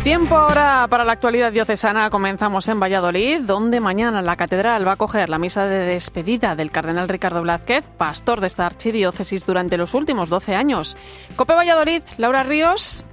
Tiempo 0.08 0.38
ahora 0.38 0.86
para 0.88 1.04
la 1.04 1.12
actualidad 1.12 1.52
diocesana. 1.52 2.08
Comenzamos 2.08 2.66
en 2.68 2.80
Valladolid, 2.80 3.42
donde 3.42 3.78
mañana 3.78 4.22
la 4.22 4.36
catedral 4.36 4.88
va 4.88 4.92
a 4.92 4.96
coger 4.96 5.28
la 5.28 5.38
misa 5.38 5.66
de 5.66 5.80
despedida 5.80 6.56
del 6.56 6.70
cardenal 6.70 7.10
Ricardo 7.10 7.42
Blázquez, 7.42 7.84
pastor 7.98 8.40
de 8.40 8.46
esta 8.46 8.64
archidiócesis 8.64 9.44
durante 9.44 9.76
los 9.76 9.92
últimos 9.92 10.30
12 10.30 10.54
años. 10.54 10.96
Cope 11.36 11.52
Valladolid, 11.52 12.02
Laura 12.16 12.42
Ríos. 12.42 13.04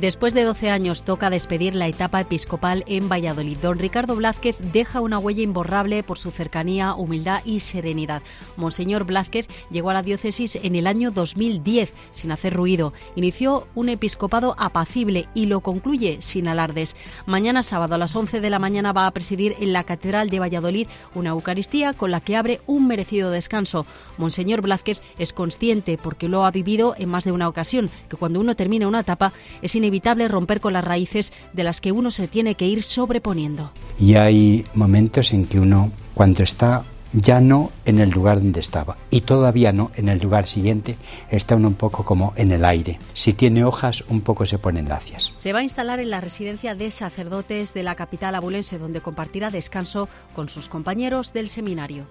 Después 0.00 0.32
de 0.32 0.44
12 0.44 0.70
años 0.70 1.02
toca 1.02 1.28
despedir 1.28 1.74
la 1.74 1.88
etapa 1.88 2.20
episcopal 2.20 2.84
en 2.86 3.08
Valladolid. 3.08 3.58
Don 3.58 3.80
Ricardo 3.80 4.14
Blázquez 4.14 4.56
deja 4.72 5.00
una 5.00 5.18
huella 5.18 5.42
imborrable 5.42 6.04
por 6.04 6.18
su 6.18 6.30
cercanía, 6.30 6.94
humildad 6.94 7.42
y 7.44 7.58
serenidad. 7.58 8.22
Monseñor 8.56 9.02
Blázquez 9.02 9.48
llegó 9.72 9.90
a 9.90 9.94
la 9.94 10.02
diócesis 10.02 10.54
en 10.54 10.76
el 10.76 10.86
año 10.86 11.10
2010 11.10 11.92
sin 12.12 12.30
hacer 12.30 12.54
ruido. 12.54 12.92
Inició 13.16 13.66
un 13.74 13.88
episcopado 13.88 14.54
apacible 14.56 15.28
y 15.34 15.46
lo 15.46 15.62
concluye 15.62 16.18
sin 16.20 16.46
alardes. 16.46 16.94
Mañana 17.26 17.64
sábado 17.64 17.96
a 17.96 17.98
las 17.98 18.14
11 18.14 18.40
de 18.40 18.50
la 18.50 18.60
mañana 18.60 18.92
va 18.92 19.08
a 19.08 19.10
presidir 19.10 19.56
en 19.58 19.72
la 19.72 19.82
Catedral 19.82 20.30
de 20.30 20.38
Valladolid 20.38 20.86
una 21.16 21.30
Eucaristía 21.30 21.92
con 21.92 22.12
la 22.12 22.20
que 22.20 22.36
abre 22.36 22.60
un 22.68 22.86
merecido 22.86 23.32
descanso. 23.32 23.84
Monseñor 24.16 24.60
Blázquez 24.60 25.02
es 25.18 25.32
consciente, 25.32 25.98
porque 25.98 26.28
lo 26.28 26.44
ha 26.44 26.52
vivido 26.52 26.94
en 26.98 27.08
más 27.08 27.24
de 27.24 27.32
una 27.32 27.48
ocasión, 27.48 27.90
que 28.08 28.16
cuando 28.16 28.38
uno 28.38 28.54
termina 28.54 28.86
una 28.86 29.00
etapa 29.00 29.32
es 29.60 29.74
inevitable 29.74 29.87
romper 30.28 30.60
con 30.60 30.72
las 30.72 30.84
raíces 30.84 31.32
de 31.52 31.64
las 31.64 31.80
que 31.80 31.92
uno 31.92 32.10
se 32.10 32.28
tiene 32.28 32.54
que 32.54 32.66
ir 32.66 32.82
sobreponiendo. 32.82 33.70
Y 33.98 34.14
hay 34.14 34.64
momentos 34.74 35.32
en 35.32 35.46
que 35.46 35.60
uno, 35.60 35.90
cuando 36.14 36.42
está 36.42 36.84
ya 37.12 37.40
no 37.40 37.70
en 37.84 38.00
el 38.00 38.10
lugar 38.10 38.38
donde 38.38 38.60
estaba 38.60 38.98
y 39.10 39.22
todavía 39.22 39.72
no 39.72 39.90
en 39.96 40.08
el 40.08 40.18
lugar 40.20 40.46
siguiente, 40.46 40.96
está 41.30 41.56
uno 41.56 41.68
un 41.68 41.74
poco 41.74 42.04
como 42.04 42.32
en 42.36 42.52
el 42.52 42.64
aire. 42.64 42.98
Si 43.12 43.32
tiene 43.32 43.64
hojas, 43.64 44.04
un 44.08 44.20
poco 44.20 44.46
se 44.46 44.58
ponen 44.58 44.88
lacias. 44.88 45.32
Se 45.38 45.52
va 45.52 45.60
a 45.60 45.62
instalar 45.62 46.00
en 46.00 46.10
la 46.10 46.20
residencia 46.20 46.74
de 46.74 46.90
sacerdotes 46.90 47.74
de 47.74 47.82
la 47.82 47.94
capital 47.94 48.34
abulense, 48.34 48.78
donde 48.78 49.00
compartirá 49.00 49.50
descanso 49.50 50.08
con 50.34 50.48
sus 50.48 50.68
compañeros 50.68 51.32
del 51.32 51.48
seminario. 51.48 52.06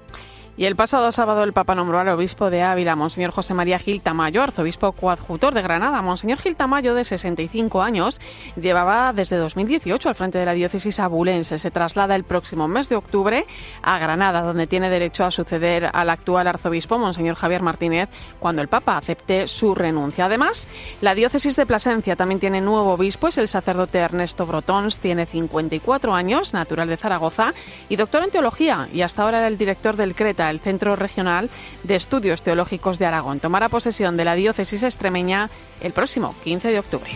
Y 0.58 0.66
el 0.66 0.76
pasado 0.76 1.12
sábado 1.12 1.44
el 1.44 1.54
Papa 1.54 1.76
nombró 1.76 2.00
al 2.00 2.10
obispo 2.10 2.50
de 2.50 2.64
Ávila, 2.64 2.96
Monseñor 2.96 3.30
José 3.30 3.54
María 3.54 3.78
Gil 3.78 4.02
Tamayo, 4.02 4.42
arzobispo 4.42 4.92
coadjutor 4.92 5.54
de 5.54 5.62
Granada. 5.62 6.02
Monseñor 6.02 6.40
Gil 6.40 6.56
Tamayo, 6.56 6.96
de 6.96 7.04
65 7.04 7.84
años, 7.84 8.20
llevaba 8.56 9.14
desde 9.14 9.38
2018 9.38 10.10
al 10.10 10.16
frente 10.16 10.40
de 10.40 10.46
la 10.46 10.54
diócesis 10.54 11.00
abulense. 11.00 11.60
Se 11.60 11.70
traslada 11.70 12.16
el 12.16 12.24
próximo 12.24 12.68
mes 12.68 12.90
de 12.90 12.96
octubre 12.96 13.46
a 13.84 14.00
Granada, 14.00 14.42
donde 14.42 14.66
tiene 14.66 14.90
derecho 14.90 15.26
a 15.26 15.32
suceder 15.32 15.92
al 15.94 16.10
actual 16.10 16.48
arzobispo, 16.48 16.98
Monseñor 16.98 17.36
Javier 17.36 17.62
Martínez, 17.62 18.10
cuando 18.40 18.64
el 18.64 18.68
Papa 18.68 18.98
acepte 18.98 19.48
su 19.48 19.76
renuncia. 19.76 20.26
Además, 20.26 20.68
la 21.02 21.14
diócesis 21.14 21.56
de 21.56 21.68
Plasencia 21.68 22.16
también 22.16 22.40
tiene 22.40 22.62
nuevo 22.62 22.94
obispo, 22.94 23.28
es 23.28 23.38
el 23.38 23.48
sacerdote 23.48 24.00
Ernesto 24.00 24.48
Brotons, 24.48 25.02
tiene 25.02 25.28
54 25.28 26.16
años, 26.16 26.56
natural 26.56 26.88
de 26.88 26.98
Zaragoza 26.98 27.54
y 27.90 27.96
doctor 27.96 28.24
en 28.24 28.32
teología, 28.32 28.88
y 28.92 29.04
hasta 29.04 29.22
ahora 29.22 29.38
era 29.38 29.48
el 29.50 29.60
director 29.60 29.96
del 29.96 30.16
Creta 30.16 30.47
el 30.50 30.60
Centro 30.60 30.96
Regional 30.96 31.50
de 31.84 31.96
Estudios 31.96 32.42
Teológicos 32.42 33.00
de 33.00 33.06
Aragón. 33.06 33.40
Tomará 33.40 33.70
posesión 33.70 34.18
de 34.18 34.26
la 34.26 34.36
diócesis 34.36 34.84
extremeña 34.84 35.50
el 35.82 35.94
próximo 35.94 36.36
15 36.44 36.72
de 36.72 36.80
octubre. 36.80 37.12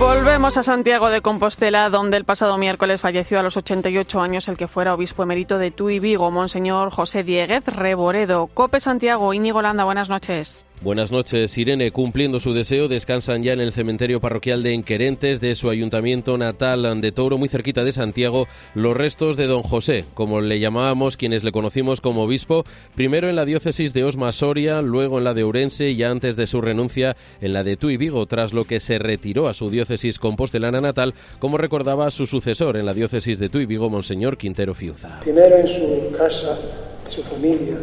Volvemos 0.00 0.56
a 0.56 0.62
Santiago 0.62 1.10
de 1.10 1.20
Compostela, 1.20 1.90
donde 1.90 2.16
el 2.16 2.24
pasado 2.24 2.56
miércoles 2.56 3.02
falleció 3.02 3.38
a 3.38 3.42
los 3.42 3.58
88 3.58 4.22
años 4.22 4.48
el 4.48 4.56
que 4.56 4.66
fuera 4.66 4.94
obispo 4.94 5.24
emérito 5.24 5.58
de 5.58 5.70
Tuy 5.70 5.98
Vigo, 5.98 6.30
Monseñor 6.30 6.90
José 6.90 7.22
Dieguez 7.22 7.66
Reboredo. 7.66 8.46
Cope 8.46 8.80
Santiago, 8.80 9.34
Íñigo 9.34 9.60
Landa, 9.60 9.84
buenas 9.84 10.08
noches. 10.08 10.64
Buenas 10.82 11.12
noches, 11.12 11.58
Irene. 11.58 11.90
Cumpliendo 11.90 12.40
su 12.40 12.54
deseo, 12.54 12.88
descansan 12.88 13.42
ya 13.42 13.52
en 13.52 13.60
el 13.60 13.70
cementerio 13.70 14.18
parroquial 14.18 14.62
de 14.62 14.72
Enquerentes 14.72 15.38
de 15.38 15.54
su 15.54 15.68
ayuntamiento 15.68 16.38
natal 16.38 17.02
de 17.02 17.12
Touro, 17.12 17.36
muy 17.36 17.50
cerquita 17.50 17.84
de 17.84 17.92
Santiago, 17.92 18.48
los 18.74 18.96
restos 18.96 19.36
de 19.36 19.46
don 19.46 19.62
José, 19.62 20.06
como 20.14 20.40
le 20.40 20.58
llamábamos 20.58 21.18
quienes 21.18 21.44
le 21.44 21.52
conocimos 21.52 22.00
como 22.00 22.22
obispo, 22.22 22.64
primero 22.94 23.28
en 23.28 23.36
la 23.36 23.44
diócesis 23.44 23.92
de 23.92 24.04
Osma 24.04 24.32
Soria, 24.32 24.80
luego 24.80 25.18
en 25.18 25.24
la 25.24 25.34
de 25.34 25.42
Ourense 25.42 25.90
y 25.90 26.02
antes 26.02 26.34
de 26.36 26.46
su 26.46 26.62
renuncia 26.62 27.14
en 27.42 27.52
la 27.52 27.62
de 27.62 27.76
Tuy 27.76 27.98
Vigo, 27.98 28.24
tras 28.24 28.54
lo 28.54 28.64
que 28.64 28.80
se 28.80 28.98
retiró 28.98 29.48
a 29.48 29.54
su 29.54 29.68
diócesis 29.68 30.18
compostelana 30.18 30.80
natal, 30.80 31.12
como 31.40 31.58
recordaba 31.58 32.10
su 32.10 32.24
sucesor 32.24 32.78
en 32.78 32.86
la 32.86 32.94
diócesis 32.94 33.38
de 33.38 33.50
Tuy 33.50 33.66
Vigo, 33.66 33.90
Monseñor 33.90 34.38
Quintero 34.38 34.74
Fiuza. 34.74 35.20
Primero 35.20 35.58
en 35.58 35.68
su 35.68 36.10
casa, 36.16 36.58
su 37.06 37.22
familia, 37.22 37.76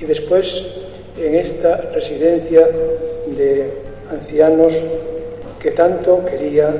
y 0.00 0.04
después 0.04 0.83
en 1.16 1.34
esta 1.34 1.76
residencia 1.92 2.68
de 3.36 3.70
ancianos 4.10 4.74
que 5.60 5.70
tanto 5.70 6.24
quería 6.24 6.74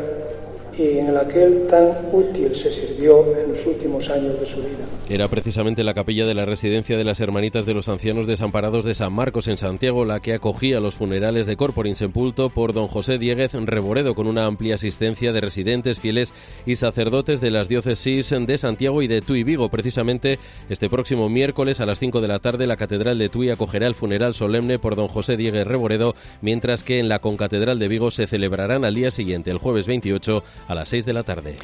y 0.79 0.99
en 0.99 1.15
la 1.15 1.27
que 1.29 1.43
él 1.43 1.67
tan 1.69 1.91
útil 2.13 2.55
se 2.55 2.73
sirvió 2.73 3.25
en 3.37 3.53
los 3.53 3.65
últimos 3.67 4.09
años 4.11 4.39
de 4.41 4.47
su 4.47 4.57
vida. 4.57 4.85
Era 5.09 5.29
precisamente 5.29 5.85
la 5.85 5.95
capilla 5.95 6.27
de 6.27 6.35
la 6.35 6.45
residencia 6.45 6.97
de 6.97 7.05
las 7.05 7.21
Hermanitas 7.21 7.67
de 7.67 7.75
los 7.75 7.89
Ancianos 7.89 8.27
Desamparados 8.27 8.85
de 8.85 8.95
San 8.95 9.13
Marcos 9.13 9.49
en 9.49 9.57
Santiago 9.57 10.05
la 10.05 10.21
que 10.21 10.35
acogía 10.35 10.81
los 10.81 10.95
funerales 10.95 11.47
de 11.47 11.57
Corpor 11.57 11.87
Insepulto 11.87 12.51
por 12.51 12.73
don 12.73 12.89
José 12.89 13.19
Dieguez 13.19 13.53
Reboredo 13.55 14.15
con 14.15 14.27
una 14.27 14.47
amplia 14.47 14.77
asistencia 14.77 15.33
de 15.33 15.41
residentes, 15.41 16.01
fieles 16.01 16.33
y 16.67 16.77
sacerdotes 16.77 17.41
de 17.41 17.51
las 17.51 17.69
diócesis 17.69 18.31
de 18.31 18.59
Santiago 18.59 19.03
y 19.03 19.07
de 19.07 19.21
Tui 19.21 19.45
Vigo. 19.45 19.69
Precisamente 19.69 20.39
este 20.69 20.89
próximo 20.89 21.29
miércoles 21.29 21.81
a 21.81 21.87
las 21.87 21.99
5 22.01 22.21
de 22.21 22.29
la 22.29 22.39
tarde 22.39 22.67
la 22.67 22.77
Catedral 22.77 23.19
de 23.19 23.29
Tui 23.29 23.51
acogerá 23.51 23.87
el 23.87 23.95
funeral 23.95 24.35
solemne 24.35 24.79
por 24.79 24.97
don 24.97 25.09
José 25.09 25.37
Dieguez 25.37 25.67
Reboredo, 25.67 26.15
mientras 26.41 26.83
que 26.83 26.99
en 26.99 27.09
la 27.09 27.21
Concatedral 27.21 27.79
de 27.79 27.89
Vigo 27.89 28.11
se 28.11 28.27
celebrarán 28.27 28.85
al 28.85 28.95
día 28.95 29.11
siguiente, 29.11 29.51
el 29.51 29.59
jueves 29.59 29.87
28, 29.87 30.43
a 30.67 30.75
las 30.75 30.89
6 30.89 31.07
de 31.07 31.13
la 31.13 31.23
tarde. 31.23 31.57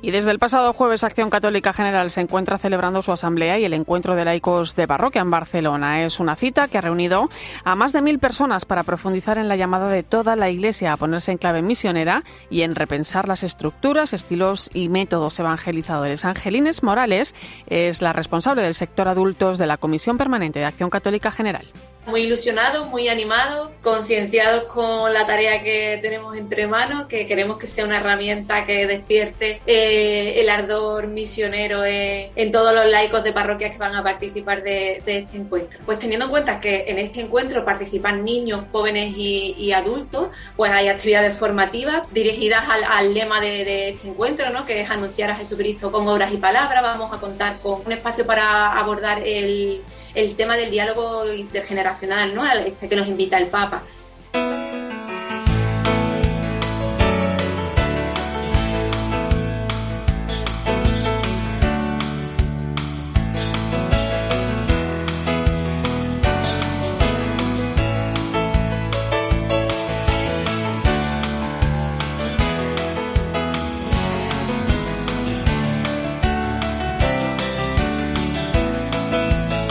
Y 0.00 0.12
desde 0.12 0.30
el 0.30 0.38
pasado 0.38 0.72
jueves 0.72 1.02
Acción 1.02 1.28
Católica 1.28 1.72
General 1.72 2.10
se 2.10 2.20
encuentra 2.20 2.58
celebrando 2.58 3.02
su 3.02 3.10
asamblea 3.10 3.58
y 3.58 3.64
el 3.64 3.74
encuentro 3.74 4.14
de 4.14 4.24
laicos 4.24 4.76
de 4.76 4.86
parroquia 4.86 5.22
en 5.22 5.30
Barcelona. 5.30 6.04
Es 6.04 6.20
una 6.20 6.36
cita 6.36 6.68
que 6.68 6.78
ha 6.78 6.82
reunido 6.82 7.28
a 7.64 7.74
más 7.74 7.92
de 7.92 8.00
mil 8.00 8.20
personas 8.20 8.64
para 8.64 8.84
profundizar 8.84 9.38
en 9.38 9.48
la 9.48 9.56
llamada 9.56 9.88
de 9.88 10.04
toda 10.04 10.36
la 10.36 10.50
Iglesia 10.50 10.92
a 10.92 10.96
ponerse 10.96 11.32
en 11.32 11.38
clave 11.38 11.62
misionera 11.62 12.22
y 12.48 12.62
en 12.62 12.76
repensar 12.76 13.26
las 13.26 13.42
estructuras, 13.42 14.12
estilos 14.12 14.70
y 14.72 14.88
métodos 14.88 15.38
evangelizadores. 15.40 16.24
Angelines 16.24 16.84
Morales 16.84 17.34
es 17.66 18.00
la 18.00 18.12
responsable 18.12 18.62
del 18.62 18.74
sector 18.74 19.08
adultos 19.08 19.58
de 19.58 19.66
la 19.66 19.78
Comisión 19.78 20.16
Permanente 20.16 20.60
de 20.60 20.66
Acción 20.66 20.90
Católica 20.90 21.32
General 21.32 21.66
muy 22.08 22.22
ilusionados, 22.22 22.88
muy 22.88 23.08
animados, 23.08 23.70
concienciados 23.82 24.64
con 24.64 25.12
la 25.12 25.26
tarea 25.26 25.62
que 25.62 25.98
tenemos 26.02 26.36
entre 26.36 26.66
manos, 26.66 27.06
que 27.06 27.26
queremos 27.26 27.58
que 27.58 27.66
sea 27.66 27.84
una 27.84 27.98
herramienta 27.98 28.66
que 28.66 28.86
despierte 28.86 29.60
eh, 29.66 29.87
el 29.88 30.48
ardor 30.48 31.08
misionero 31.08 31.84
en, 31.84 32.52
todos 32.52 32.74
los 32.74 32.86
laicos 32.86 33.24
de 33.24 33.32
parroquias 33.32 33.72
que 33.72 33.78
van 33.78 33.94
a 33.94 34.02
participar 34.02 34.62
de, 34.62 35.02
este 35.06 35.36
encuentro. 35.36 35.80
Pues 35.84 35.98
teniendo 35.98 36.26
en 36.26 36.30
cuenta 36.30 36.60
que 36.60 36.84
en 36.88 36.98
este 36.98 37.20
encuentro 37.20 37.64
participan 37.64 38.24
niños, 38.24 38.66
jóvenes 38.70 39.14
y, 39.16 39.72
adultos, 39.72 40.28
pues 40.56 40.72
hay 40.72 40.88
actividades 40.88 41.36
formativas 41.36 42.02
dirigidas 42.12 42.64
al, 42.68 43.14
lema 43.14 43.40
de, 43.40 43.64
de, 43.64 43.88
este 43.90 44.08
encuentro, 44.08 44.50
¿no? 44.50 44.66
que 44.66 44.80
es 44.80 44.90
anunciar 44.90 45.30
a 45.30 45.36
Jesucristo 45.36 45.92
con 45.92 46.08
obras 46.08 46.32
y 46.32 46.38
palabras. 46.38 46.82
Vamos 46.82 47.12
a 47.12 47.20
contar 47.20 47.58
con 47.60 47.82
un 47.84 47.92
espacio 47.92 48.26
para 48.26 48.78
abordar 48.78 49.22
el 49.26 49.82
el 50.14 50.34
tema 50.34 50.56
del 50.56 50.70
diálogo 50.70 51.32
intergeneracional, 51.32 52.34
¿no? 52.34 52.44
Este 52.50 52.88
que 52.88 52.96
nos 52.96 53.06
invita 53.06 53.38
el 53.38 53.46
Papa. 53.46 53.82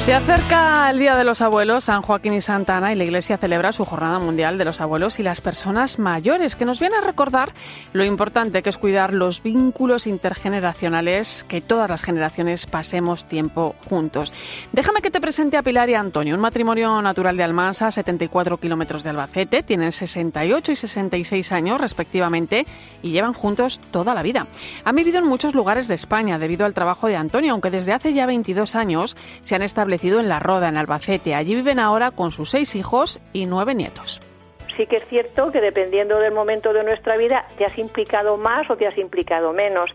Se 0.07 0.13
acerca 0.13 0.89
el 0.89 0.99
Día 0.99 1.17
de 1.17 1.25
los 1.25 1.41
Abuelos, 1.41 1.83
San 1.83 2.01
Joaquín 2.01 2.33
y 2.33 2.39
Santa 2.39 2.77
Ana, 2.77 2.93
y 2.93 2.95
la 2.95 3.03
Iglesia 3.03 3.37
celebra 3.37 3.73
su 3.73 3.83
Jornada 3.83 4.19
Mundial 4.19 4.57
de 4.57 4.63
los 4.63 4.79
Abuelos 4.79 5.19
y 5.19 5.23
las 5.23 5.41
Personas 5.41 5.99
Mayores, 5.99 6.55
que 6.55 6.63
nos 6.63 6.79
viene 6.79 6.95
a 6.95 7.01
recordar 7.01 7.49
lo 7.91 8.05
importante 8.05 8.63
que 8.63 8.69
es 8.69 8.77
cuidar 8.77 9.13
los 9.13 9.43
vínculos 9.43 10.07
intergeneracionales, 10.07 11.43
que 11.49 11.59
todas 11.59 11.89
las 11.89 12.03
generaciones 12.03 12.67
pasemos 12.67 13.25
tiempo 13.25 13.75
juntos. 13.89 14.31
Déjame 14.71 15.01
que 15.01 15.11
te 15.11 15.19
presente 15.19 15.57
a 15.57 15.61
Pilar 15.61 15.89
y 15.89 15.95
Antonio, 15.95 16.35
un 16.35 16.39
matrimonio 16.39 17.01
natural 17.01 17.35
de 17.35 17.43
Almansa, 17.43 17.91
74 17.91 18.61
kilómetros 18.61 19.03
de 19.03 19.09
Albacete, 19.09 19.61
tienen 19.61 19.91
68 19.91 20.71
y 20.71 20.75
66 20.77 21.51
años 21.51 21.81
respectivamente 21.81 22.65
y 23.03 23.11
llevan 23.11 23.33
juntos 23.33 23.81
toda 23.91 24.13
la 24.13 24.23
vida. 24.23 24.47
Han 24.85 24.95
vivido 24.95 25.19
en 25.19 25.27
muchos 25.27 25.53
lugares 25.53 25.89
de 25.89 25.95
España 25.95 26.39
debido 26.39 26.65
al 26.65 26.73
trabajo 26.73 27.07
de 27.07 27.17
Antonio, 27.17 27.51
aunque 27.51 27.71
desde 27.71 27.91
hace 27.91 28.13
ya 28.13 28.25
22 28.25 28.73
años 28.75 29.17
se 29.41 29.55
han 29.55 29.63
establecido 29.63 29.96
en 30.03 30.29
La 30.29 30.39
Roda, 30.39 30.69
en 30.69 30.77
Albacete. 30.77 31.35
Allí 31.35 31.55
viven 31.55 31.79
ahora 31.79 32.11
con 32.11 32.31
sus 32.31 32.51
seis 32.51 32.75
hijos 32.75 33.21
y 33.33 33.45
nueve 33.45 33.75
nietos 33.75 34.19
sí 34.77 34.85
que 34.85 34.97
es 34.97 35.05
cierto 35.07 35.51
que 35.51 35.59
dependiendo 35.59 36.19
del 36.19 36.31
momento 36.31 36.71
de 36.71 36.83
nuestra 36.83 37.17
vida 37.17 37.45
te 37.57 37.65
has 37.65 37.77
implicado 37.77 38.37
más 38.37 38.69
o 38.69 38.77
te 38.77 38.87
has 38.87 38.97
implicado 38.97 39.51
menos. 39.51 39.89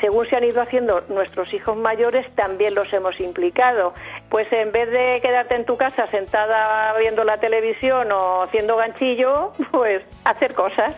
Según 0.00 0.28
se 0.28 0.36
han 0.36 0.44
ido 0.44 0.60
haciendo 0.60 1.02
nuestros 1.08 1.52
hijos 1.54 1.76
mayores, 1.76 2.26
también 2.34 2.74
los 2.74 2.92
hemos 2.92 3.18
implicado. 3.20 3.94
Pues 4.28 4.52
en 4.52 4.72
vez 4.72 4.90
de 4.90 5.20
quedarte 5.20 5.54
en 5.54 5.64
tu 5.64 5.76
casa 5.76 6.08
sentada 6.10 6.96
viendo 6.98 7.24
la 7.24 7.38
televisión 7.38 8.10
o 8.12 8.42
haciendo 8.42 8.76
ganchillo, 8.76 9.52
pues 9.72 10.02
hacer 10.24 10.54
cosas. 10.54 10.94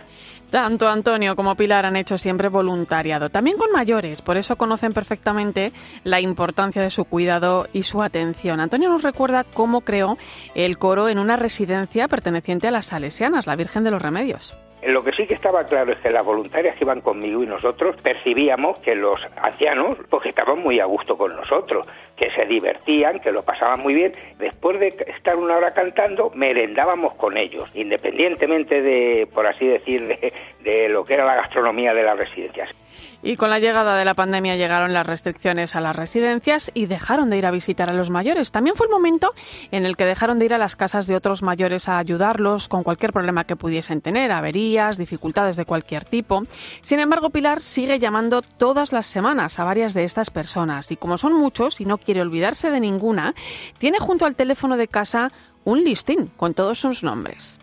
Tanto 0.51 0.89
Antonio 0.89 1.35
como 1.35 1.57
Pilar 1.57 1.87
han 1.87 1.97
hecho 1.97 2.19
siempre 2.19 2.49
voluntariado, 2.49 3.31
también 3.31 3.59
con 3.59 3.73
mayores, 3.73 4.23
por 4.23 4.37
eso 4.37 4.57
conocen 4.57 4.93
perfectamente 4.93 5.73
la 6.05 6.21
importancia 6.21 6.83
de 6.83 6.91
su 6.91 7.05
cuidado 7.05 7.67
y 7.73 7.83
su 7.83 8.03
atención. 8.03 8.61
Antonio 8.61 8.89
nos 8.89 9.03
recuerda 9.03 9.45
cómo 9.45 9.81
creó 9.81 10.17
el 10.55 10.79
coro 10.79 11.09
en 11.09 11.19
una 11.19 11.37
residencia 11.37 12.07
perteneciente 12.07 12.69
a 12.69 12.71
las 12.71 12.87
Salesianas, 12.87 13.47
la 13.47 13.57
Virgen 13.57 13.83
de 13.83 13.91
los 13.91 14.01
Remedios. 14.01 14.55
Lo 14.87 15.03
que 15.03 15.11
sí 15.13 15.27
que 15.27 15.35
estaba 15.35 15.65
claro 15.65 15.93
es 15.93 15.99
que 15.99 16.11
las 16.11 16.25
voluntarias 16.25 16.77
que 16.77 16.85
iban 16.85 17.01
conmigo 17.01 17.43
y 17.43 17.47
nosotros 17.47 18.01
percibíamos 18.01 18.79
que 18.79 18.95
los 18.95 19.21
ancianos 19.43 19.97
pues 20.09 20.27
estaban 20.27 20.61
muy 20.61 20.79
a 20.79 20.85
gusto 20.85 21.19
con 21.19 21.35
nosotros, 21.35 21.85
que 22.17 22.31
se 22.31 22.47
divertían, 22.47 23.19
que 23.19 23.33
lo 23.33 23.43
pasaban 23.43 23.81
muy 23.81 23.95
bien. 23.95 24.13
Después 24.39 24.79
de 24.79 24.87
estar 24.87 25.37
una 25.37 25.57
hora 25.57 25.75
cantando, 25.75 26.31
merendábamos 26.37 27.15
con 27.17 27.37
ellos, 27.37 27.69
independientemente 27.75 28.81
de, 28.81 29.27
por 29.35 29.49
así 29.49 29.67
decir, 29.67 30.07
de, 30.07 30.33
de 30.67 30.89
lo 30.89 31.05
que 31.05 31.15
era 31.15 31.25
la 31.25 31.37
gastronomía 31.37 31.95
de 31.95 32.03
las 32.03 32.19
residencias. 32.19 32.69
Y 33.23 33.37
con 33.37 33.51
la 33.51 33.59
llegada 33.59 33.97
de 33.97 34.05
la 34.05 34.15
pandemia 34.15 34.57
llegaron 34.57 34.93
las 34.93 35.07
restricciones 35.07 35.77
a 35.77 35.81
las 35.81 35.97
residencias 35.97 36.71
y 36.75 36.87
dejaron 36.87 37.31
de 37.31 37.39
ir 37.39 37.47
a 37.47 37.51
visitar 37.51 37.89
a 37.89 37.93
los 37.93 38.11
mayores. 38.11 38.53
También 38.53 38.77
fue 38.77 38.87
el 38.87 38.93
momento 38.93 39.33
en 39.71 39.87
el 39.87 39.97
que 39.97 40.05
dejaron 40.05 40.39
de 40.39 40.47
ir 40.47 40.55
a 40.55 40.59
las 40.59 40.77
casas 40.77 41.07
de 41.07 41.17
otros 41.17 41.43
mayores 41.43 41.89
a 41.89 41.99
ayudarlos 41.99 42.69
con 42.69 42.83
cualquier 42.83 43.13
problema 43.13 43.45
que 43.45 43.57
pudiesen 43.57 44.01
tener, 44.01 44.33
averías, 44.33 44.99
dificultades 44.99 45.57
de 45.57 45.65
cualquier 45.65 46.05
tipo. 46.05 46.43
Sin 46.81 46.99
embargo, 46.99 47.31
Pilar 47.31 47.61
sigue 47.61 47.99
llamando 47.99 48.43
todas 48.43 48.93
las 48.93 49.07
semanas 49.07 49.59
a 49.59 49.65
varias 49.65 49.95
de 49.95 50.05
estas 50.05 50.31
personas 50.31 50.91
y 50.91 50.97
como 50.97 51.17
son 51.17 51.33
muchos 51.33 51.81
y 51.81 51.85
no 51.85 51.99
quiere 51.99 52.23
olvidarse 52.23 52.71
de 52.71 52.81
ninguna, 52.81 53.35
tiene 53.79 53.99
junto 53.99 54.25
al 54.27 54.37
teléfono 54.37 54.77
de 54.77 54.89
casa 54.89 55.31
un 55.65 55.85
listín 55.85 56.31
con 56.37 56.55
todos 56.55 56.79
sus 56.79 57.03
nombres. 57.03 57.59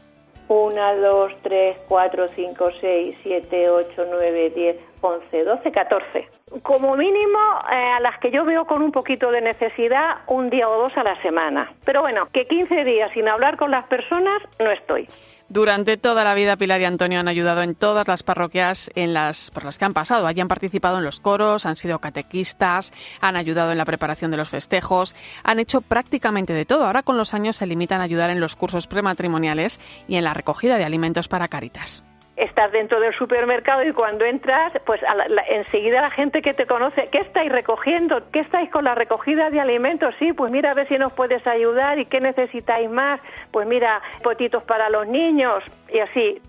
1, 0.47 0.95
2, 0.97 1.31
3, 1.41 1.77
4, 1.87 2.27
5, 2.27 2.69
6, 2.81 3.17
7, 3.23 3.69
8, 3.69 4.05
9, 4.09 4.49
10, 4.55 4.77
11, 5.01 5.43
12, 5.43 5.71
14. 5.71 6.27
Como 6.61 6.95
mínimo, 6.95 7.39
eh, 7.71 7.75
a 7.75 7.99
las 7.99 8.19
que 8.19 8.31
yo 8.31 8.45
veo 8.45 8.65
con 8.65 8.81
un 8.81 8.91
poquito 8.91 9.31
de 9.31 9.41
necesidad, 9.41 10.17
un 10.27 10.49
día 10.49 10.67
o 10.67 10.77
dos 10.77 10.95
a 10.97 11.03
la 11.03 11.21
semana. 11.21 11.73
Pero 11.85 12.01
bueno, 12.01 12.27
que 12.31 12.45
15 12.45 12.83
días 12.83 13.11
sin 13.13 13.27
hablar 13.27 13.57
con 13.57 13.71
las 13.71 13.85
personas, 13.87 14.41
no 14.59 14.71
estoy. 14.71 15.07
Durante 15.49 15.97
toda 15.97 16.23
la 16.23 16.33
vida, 16.33 16.55
Pilar 16.55 16.81
y 16.81 16.85
Antonio 16.85 17.19
han 17.19 17.27
ayudado 17.27 17.61
en 17.61 17.75
todas 17.75 18.07
las 18.07 18.23
parroquias 18.23 18.89
en 18.95 19.13
las, 19.13 19.51
por 19.51 19.65
las 19.65 19.77
que 19.77 19.85
han 19.85 19.93
pasado. 19.93 20.25
Allí 20.25 20.41
han 20.41 20.47
participado 20.47 20.97
en 20.97 21.03
los 21.03 21.19
coros, 21.19 21.65
han 21.65 21.75
sido 21.75 21.99
catequistas, 21.99 22.93
han 23.21 23.35
ayudado 23.35 23.71
en 23.71 23.77
la 23.77 23.85
preparación 23.85 24.31
de 24.31 24.37
los 24.37 24.49
festejos, 24.49 25.15
han 25.43 25.59
hecho 25.59 25.81
prácticamente 25.81 26.53
de 26.53 26.65
todo. 26.65 26.85
Ahora 26.85 27.03
con 27.03 27.17
los 27.17 27.33
años 27.33 27.57
se 27.57 27.67
limitan 27.67 28.01
a 28.01 28.05
ayudar 28.05 28.29
en 28.29 28.39
los 28.39 28.55
cursos 28.55 28.87
prematrimoniales 28.87 29.79
y 30.07 30.15
en 30.15 30.23
la 30.23 30.33
recogida 30.33 30.77
de 30.77 30.85
alimentos 30.85 31.27
para 31.27 31.47
Caritas 31.47 32.03
estás 32.35 32.71
dentro 32.71 32.99
del 32.99 33.13
supermercado 33.13 33.83
y 33.83 33.91
cuando 33.91 34.25
entras, 34.25 34.73
pues 34.85 35.01
enseguida 35.49 36.01
la 36.01 36.11
gente 36.11 36.41
que 36.41 36.53
te 36.53 36.65
conoce, 36.65 37.09
¿qué 37.11 37.19
estáis 37.19 37.51
recogiendo? 37.51 38.29
¿Qué 38.31 38.39
estáis 38.39 38.69
con 38.71 38.83
la 38.83 38.95
recogida 38.95 39.49
de 39.49 39.59
alimentos? 39.59 40.15
Sí, 40.19 40.33
pues 40.33 40.51
mira 40.51 40.71
a 40.71 40.73
ver 40.73 40.87
si 40.87 40.97
nos 40.97 41.13
puedes 41.13 41.45
ayudar 41.47 41.99
y 41.99 42.05
qué 42.05 42.19
necesitáis 42.19 42.89
más. 42.89 43.19
Pues 43.51 43.67
mira, 43.67 44.01
potitos 44.23 44.63
para 44.63 44.89
los 44.89 45.07
niños 45.07 45.63
y 45.91 45.99
así. 45.99 46.41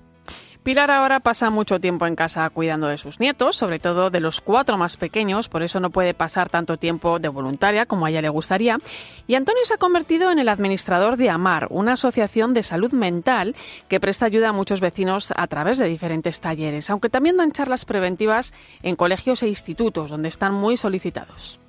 Pilar 0.65 0.91
ahora 0.91 1.21
pasa 1.21 1.51
mucho 1.51 1.79
tiempo 1.79 2.07
en 2.07 2.17
casa 2.17 2.49
cuidando 2.49 2.87
de 2.89 2.97
sus 2.97 3.21
nietos, 3.21 3.55
sobre 3.55 3.79
todo 3.79 4.09
de 4.09 4.21
los 4.21 4.41
cuatro 4.41 4.79
más 4.79 4.97
pequeños, 4.97 5.51
por 5.51 5.63
eso 5.63 5.79
no 5.79 5.91
puede 5.91 6.15
pasar 6.15 6.49
tanto 6.49 6.79
tiempo 6.79 7.19
de 7.19 7.29
voluntaria 7.29 7.85
como 7.85 8.07
a 8.07 8.09
ella 8.09 8.23
le 8.23 8.31
gustaría. 8.31 8.79
Y 9.27 9.35
Antonio 9.35 9.63
se 9.65 9.75
ha 9.75 9.77
convertido 9.77 10.31
en 10.33 10.39
el 10.39 10.49
administrador 10.49 11.19
de 11.19 11.29
AMAR, 11.29 11.67
una 11.69 11.93
asociación 11.93 12.55
de 12.55 12.63
salud 12.63 12.95
mental 12.95 13.55
que 13.91 14.01
presta 14.01 14.25
ayuda 14.25 14.49
a 14.49 14.53
muchos 14.53 14.81
vecinos 14.81 15.35
a 15.37 15.47
través 15.49 15.79
de 15.79 15.87
diferentes 15.87 16.41
talleres, 16.41 16.89
aunque 16.89 17.11
también 17.11 17.37
dan 17.37 17.53
charlas 17.53 17.85
preventivas 17.85 18.55
en 18.83 18.97
colegios 18.97 19.43
e 19.43 19.49
institutos, 19.49 20.09
donde 20.09 20.31
están 20.31 20.55
muy 20.55 20.79
solicitados. 20.79 21.61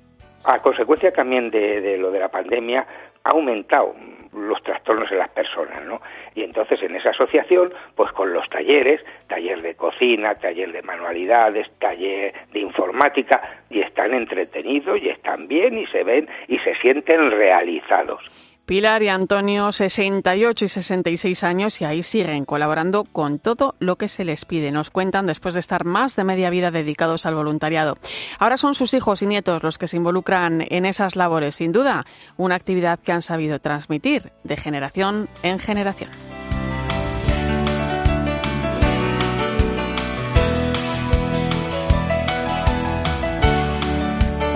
A 0.44 0.58
consecuencia 0.60 1.12
también 1.12 1.50
de, 1.50 1.82
de 1.82 1.98
lo 1.98 2.10
de 2.10 2.20
la 2.20 2.30
pandemia, 2.30 2.86
ha 3.24 3.30
aumentado 3.34 3.94
los 4.36 4.62
trastornos 4.62 5.10
en 5.10 5.18
las 5.18 5.30
personas, 5.30 5.82
¿no? 5.84 6.00
Y 6.34 6.42
entonces 6.42 6.82
en 6.82 6.94
esa 6.94 7.10
asociación, 7.10 7.72
pues 7.94 8.12
con 8.12 8.32
los 8.32 8.48
talleres, 8.48 9.00
taller 9.28 9.62
de 9.62 9.74
cocina, 9.74 10.34
taller 10.34 10.72
de 10.72 10.82
manualidades, 10.82 11.68
taller 11.78 12.32
de 12.52 12.60
informática, 12.60 13.40
y 13.70 13.80
están 13.80 14.14
entretenidos 14.14 15.00
y 15.02 15.08
están 15.08 15.48
bien 15.48 15.78
y 15.78 15.86
se 15.86 16.04
ven 16.04 16.28
y 16.48 16.58
se 16.58 16.74
sienten 16.76 17.30
realizados. 17.30 18.22
Pilar 18.66 19.04
y 19.04 19.08
Antonio, 19.08 19.70
68 19.70 20.64
y 20.64 20.68
66 20.68 21.44
años, 21.44 21.80
y 21.80 21.84
ahí 21.84 22.02
siguen 22.02 22.44
colaborando 22.44 23.04
con 23.04 23.38
todo 23.38 23.76
lo 23.78 23.94
que 23.94 24.08
se 24.08 24.24
les 24.24 24.44
pide. 24.44 24.72
Nos 24.72 24.90
cuentan 24.90 25.26
después 25.26 25.54
de 25.54 25.60
estar 25.60 25.84
más 25.84 26.16
de 26.16 26.24
media 26.24 26.50
vida 26.50 26.72
dedicados 26.72 27.26
al 27.26 27.36
voluntariado. 27.36 27.96
Ahora 28.40 28.56
son 28.56 28.74
sus 28.74 28.92
hijos 28.92 29.22
y 29.22 29.28
nietos 29.28 29.62
los 29.62 29.78
que 29.78 29.86
se 29.86 29.96
involucran 29.96 30.66
en 30.68 30.84
esas 30.84 31.14
labores. 31.14 31.54
Sin 31.54 31.70
duda, 31.70 32.06
una 32.36 32.56
actividad 32.56 32.98
que 32.98 33.12
han 33.12 33.22
sabido 33.22 33.60
transmitir 33.60 34.32
de 34.42 34.56
generación 34.56 35.28
en 35.44 35.60
generación. 35.60 36.10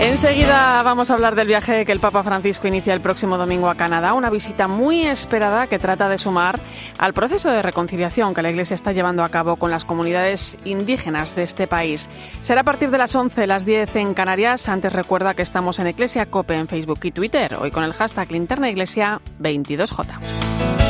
Enseguida 0.00 0.82
vamos 0.82 1.10
a 1.10 1.14
hablar 1.14 1.34
del 1.34 1.46
viaje 1.46 1.84
que 1.84 1.92
el 1.92 2.00
Papa 2.00 2.22
Francisco 2.22 2.66
inicia 2.66 2.94
el 2.94 3.02
próximo 3.02 3.36
domingo 3.36 3.68
a 3.68 3.74
Canadá, 3.74 4.14
una 4.14 4.30
visita 4.30 4.66
muy 4.66 5.06
esperada 5.06 5.66
que 5.66 5.78
trata 5.78 6.08
de 6.08 6.16
sumar 6.16 6.58
al 6.96 7.12
proceso 7.12 7.50
de 7.50 7.60
reconciliación 7.60 8.32
que 8.32 8.40
la 8.40 8.48
Iglesia 8.48 8.74
está 8.74 8.92
llevando 8.92 9.22
a 9.22 9.28
cabo 9.28 9.56
con 9.56 9.70
las 9.70 9.84
comunidades 9.84 10.56
indígenas 10.64 11.36
de 11.36 11.42
este 11.42 11.66
país. 11.66 12.08
Será 12.40 12.62
a 12.62 12.64
partir 12.64 12.90
de 12.90 12.96
las 12.96 13.14
11, 13.14 13.46
las 13.46 13.66
10 13.66 13.94
en 13.96 14.14
Canarias. 14.14 14.70
Antes 14.70 14.90
recuerda 14.90 15.34
que 15.34 15.42
estamos 15.42 15.78
en 15.78 15.88
Iglesia 15.88 16.24
Cope 16.24 16.54
en 16.54 16.66
Facebook 16.66 17.00
y 17.02 17.10
Twitter, 17.10 17.56
hoy 17.60 17.70
con 17.70 17.84
el 17.84 17.92
hashtag 17.92 18.32
Linterna 18.32 18.70
Iglesia 18.70 19.20
22J. 19.38 20.89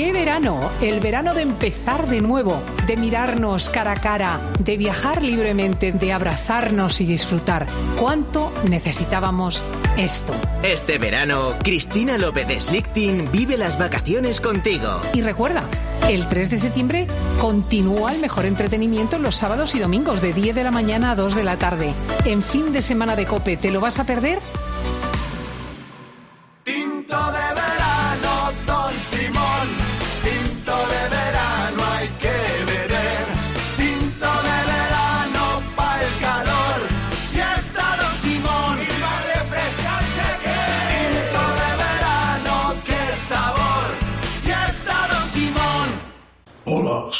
¿Qué 0.00 0.12
verano? 0.12 0.70
El 0.80 0.98
verano 0.98 1.34
de 1.34 1.42
empezar 1.42 2.08
de 2.08 2.22
nuevo, 2.22 2.62
de 2.86 2.96
mirarnos 2.96 3.68
cara 3.68 3.92
a 3.92 3.96
cara, 3.96 4.40
de 4.58 4.78
viajar 4.78 5.22
libremente, 5.22 5.92
de 5.92 6.14
abrazarnos 6.14 7.02
y 7.02 7.04
disfrutar. 7.04 7.66
¿Cuánto 7.98 8.50
necesitábamos 8.66 9.62
esto? 9.98 10.32
Este 10.62 10.96
verano, 10.96 11.52
Cristina 11.62 12.16
López 12.16 12.48
de 12.48 12.58
Slichting 12.58 13.30
vive 13.30 13.58
las 13.58 13.78
vacaciones 13.78 14.40
contigo. 14.40 14.88
Y 15.12 15.20
recuerda, 15.20 15.64
el 16.08 16.26
3 16.26 16.48
de 16.48 16.58
septiembre 16.58 17.06
continúa 17.38 18.14
el 18.14 18.22
mejor 18.22 18.46
entretenimiento 18.46 19.18
los 19.18 19.36
sábados 19.36 19.74
y 19.74 19.80
domingos 19.80 20.22
de 20.22 20.32
10 20.32 20.54
de 20.54 20.64
la 20.64 20.70
mañana 20.70 21.10
a 21.10 21.14
2 21.14 21.34
de 21.34 21.44
la 21.44 21.58
tarde. 21.58 21.92
En 22.24 22.42
fin 22.42 22.72
de 22.72 22.80
semana 22.80 23.16
de 23.16 23.26
Cope, 23.26 23.58
¿te 23.58 23.70
lo 23.70 23.80
vas 23.80 23.98
a 23.98 24.04
perder? 24.04 24.38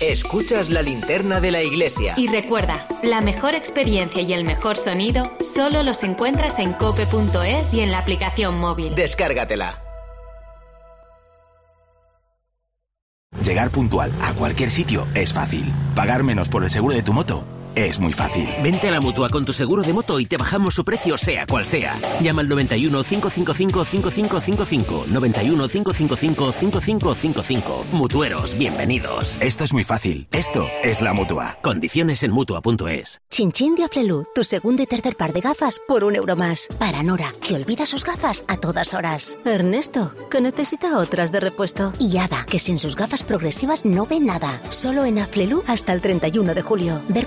Escuchas 0.00 0.70
la 0.70 0.80
linterna 0.80 1.40
de 1.40 1.50
la 1.50 1.62
iglesia. 1.62 2.14
Y 2.16 2.26
recuerda, 2.26 2.86
la 3.02 3.20
mejor 3.20 3.54
experiencia 3.54 4.22
y 4.22 4.32
el 4.32 4.44
mejor 4.44 4.78
sonido 4.78 5.30
solo 5.40 5.82
los 5.82 6.02
encuentras 6.02 6.58
en 6.58 6.72
cope.es 6.72 7.74
y 7.74 7.80
en 7.80 7.90
la 7.90 7.98
aplicación 7.98 8.58
móvil. 8.58 8.94
Descárgatela. 8.94 9.82
Llegar 13.44 13.70
puntual 13.70 14.10
a 14.22 14.32
cualquier 14.32 14.70
sitio 14.70 15.06
es 15.14 15.34
fácil. 15.34 15.70
Pagar 15.94 16.22
menos 16.22 16.48
por 16.48 16.64
el 16.64 16.70
seguro 16.70 16.94
de 16.94 17.02
tu 17.02 17.12
moto 17.12 17.44
es 17.74 17.98
muy 17.98 18.12
fácil. 18.12 18.48
Vente 18.62 18.88
a 18.88 18.90
la 18.90 19.00
mutua 19.00 19.28
con 19.28 19.44
tu 19.44 19.52
seguro 19.52 19.82
de 19.82 19.92
moto 19.92 20.20
y 20.20 20.26
te 20.26 20.36
bajamos 20.36 20.74
su 20.74 20.84
precio, 20.84 21.16
sea 21.18 21.46
cual 21.46 21.66
sea. 21.66 21.98
Llama 22.20 22.42
al 22.42 22.48
91 22.48 23.02
555 23.04 23.84
5555. 23.84 25.04
91 25.10 25.68
555 25.68 26.52
5555. 26.52 27.84
Mutueros, 27.92 28.56
bienvenidos. 28.56 29.36
Esto 29.40 29.64
es 29.64 29.72
muy 29.72 29.84
fácil. 29.84 30.26
Esto 30.32 30.68
es 30.82 31.02
la 31.02 31.12
mutua. 31.12 31.58
Condiciones 31.62 32.22
en 32.22 32.32
mutua.es. 32.32 33.20
Chinchín 33.30 33.74
de 33.74 33.84
Aflelu, 33.84 34.24
tu 34.34 34.44
segundo 34.44 34.82
y 34.82 34.86
tercer 34.86 35.16
par 35.16 35.32
de 35.32 35.40
gafas 35.40 35.80
por 35.86 36.04
un 36.04 36.16
euro 36.16 36.36
más. 36.36 36.68
Para 36.78 37.02
Nora, 37.02 37.32
que 37.46 37.54
olvida 37.54 37.86
sus 37.86 38.04
gafas 38.04 38.44
a 38.48 38.56
todas 38.56 38.94
horas. 38.94 39.38
Ernesto, 39.44 40.14
que 40.30 40.40
necesita 40.40 40.98
otras 40.98 41.32
de 41.32 41.40
repuesto. 41.40 41.92
Y 41.98 42.18
Ada, 42.18 42.44
que 42.46 42.58
sin 42.58 42.78
sus 42.78 42.96
gafas 42.96 43.22
progresivas 43.22 43.84
no 43.84 44.06
ve 44.06 44.20
nada. 44.20 44.60
Solo 44.68 45.04
en 45.04 45.18
Aflelu 45.18 45.62
hasta 45.66 45.92
el 45.92 46.00
31 46.00 46.54
de 46.54 46.62
julio. 46.62 47.02
Ver 47.08 47.26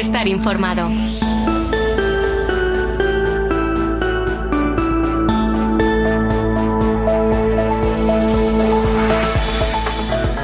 estar 0.00 0.26
informado. 0.26 0.88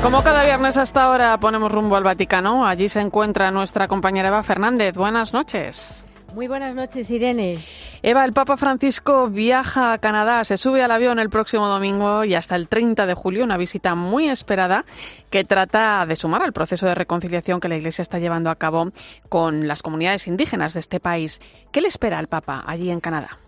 Como 0.03 0.23
cada 0.23 0.43
viernes 0.45 0.77
hasta 0.77 1.05
ahora 1.05 1.39
ponemos 1.39 1.73
rumbo 1.73 1.97
al 1.97 2.05
Vaticano, 2.05 2.67
allí 2.67 2.89
se 2.89 3.01
encuentra 3.01 3.51
nuestra 3.51 3.89
compañera 3.89 4.29
Eva 4.29 4.43
Fernández. 4.43 4.95
Buenas 4.95 5.33
noches. 5.33 6.07
Muy 6.35 6.47
buenas 6.47 6.75
noches, 6.75 7.11
Irene. 7.11 7.59
Eva, 8.03 8.25
el 8.25 8.33
Papa 8.33 8.57
Francisco 8.57 9.29
viaja 9.29 9.93
a 9.93 9.99
Canadá, 9.99 10.45
se 10.45 10.57
sube 10.57 10.83
al 10.83 10.91
avión 10.93 11.19
el 11.19 11.31
próximo 11.31 11.67
domingo 11.67 12.23
y 12.25 12.35
hasta 12.35 12.55
el 12.55 12.69
30 12.69 13.07
de 13.07 13.15
julio, 13.15 13.45
una 13.45 13.57
visita 13.57 13.95
muy 13.97 14.29
esperada 14.29 14.85
que 15.31 15.45
trata 15.45 16.07
de 16.07 16.15
sumar 16.15 16.43
al 16.43 16.53
proceso 16.53 16.87
de 16.87 16.95
reconciliación 16.95 17.59
que 17.59 17.69
la 17.69 17.77
Iglesia 17.77 18.03
está 18.03 18.19
llevando 18.19 18.51
a 18.51 18.57
cabo 18.57 18.93
con 19.29 19.67
las 19.67 19.83
comunidades 19.83 20.29
indígenas 20.29 20.75
de 20.75 20.81
este 20.81 21.01
país. 21.01 21.41
¿Qué 21.73 21.81
le 21.81 21.89
espera 21.89 22.19
al 22.19 22.29
Papa 22.29 22.63
allí 22.67 22.91
en 22.91 23.01
Canadá? 23.01 23.39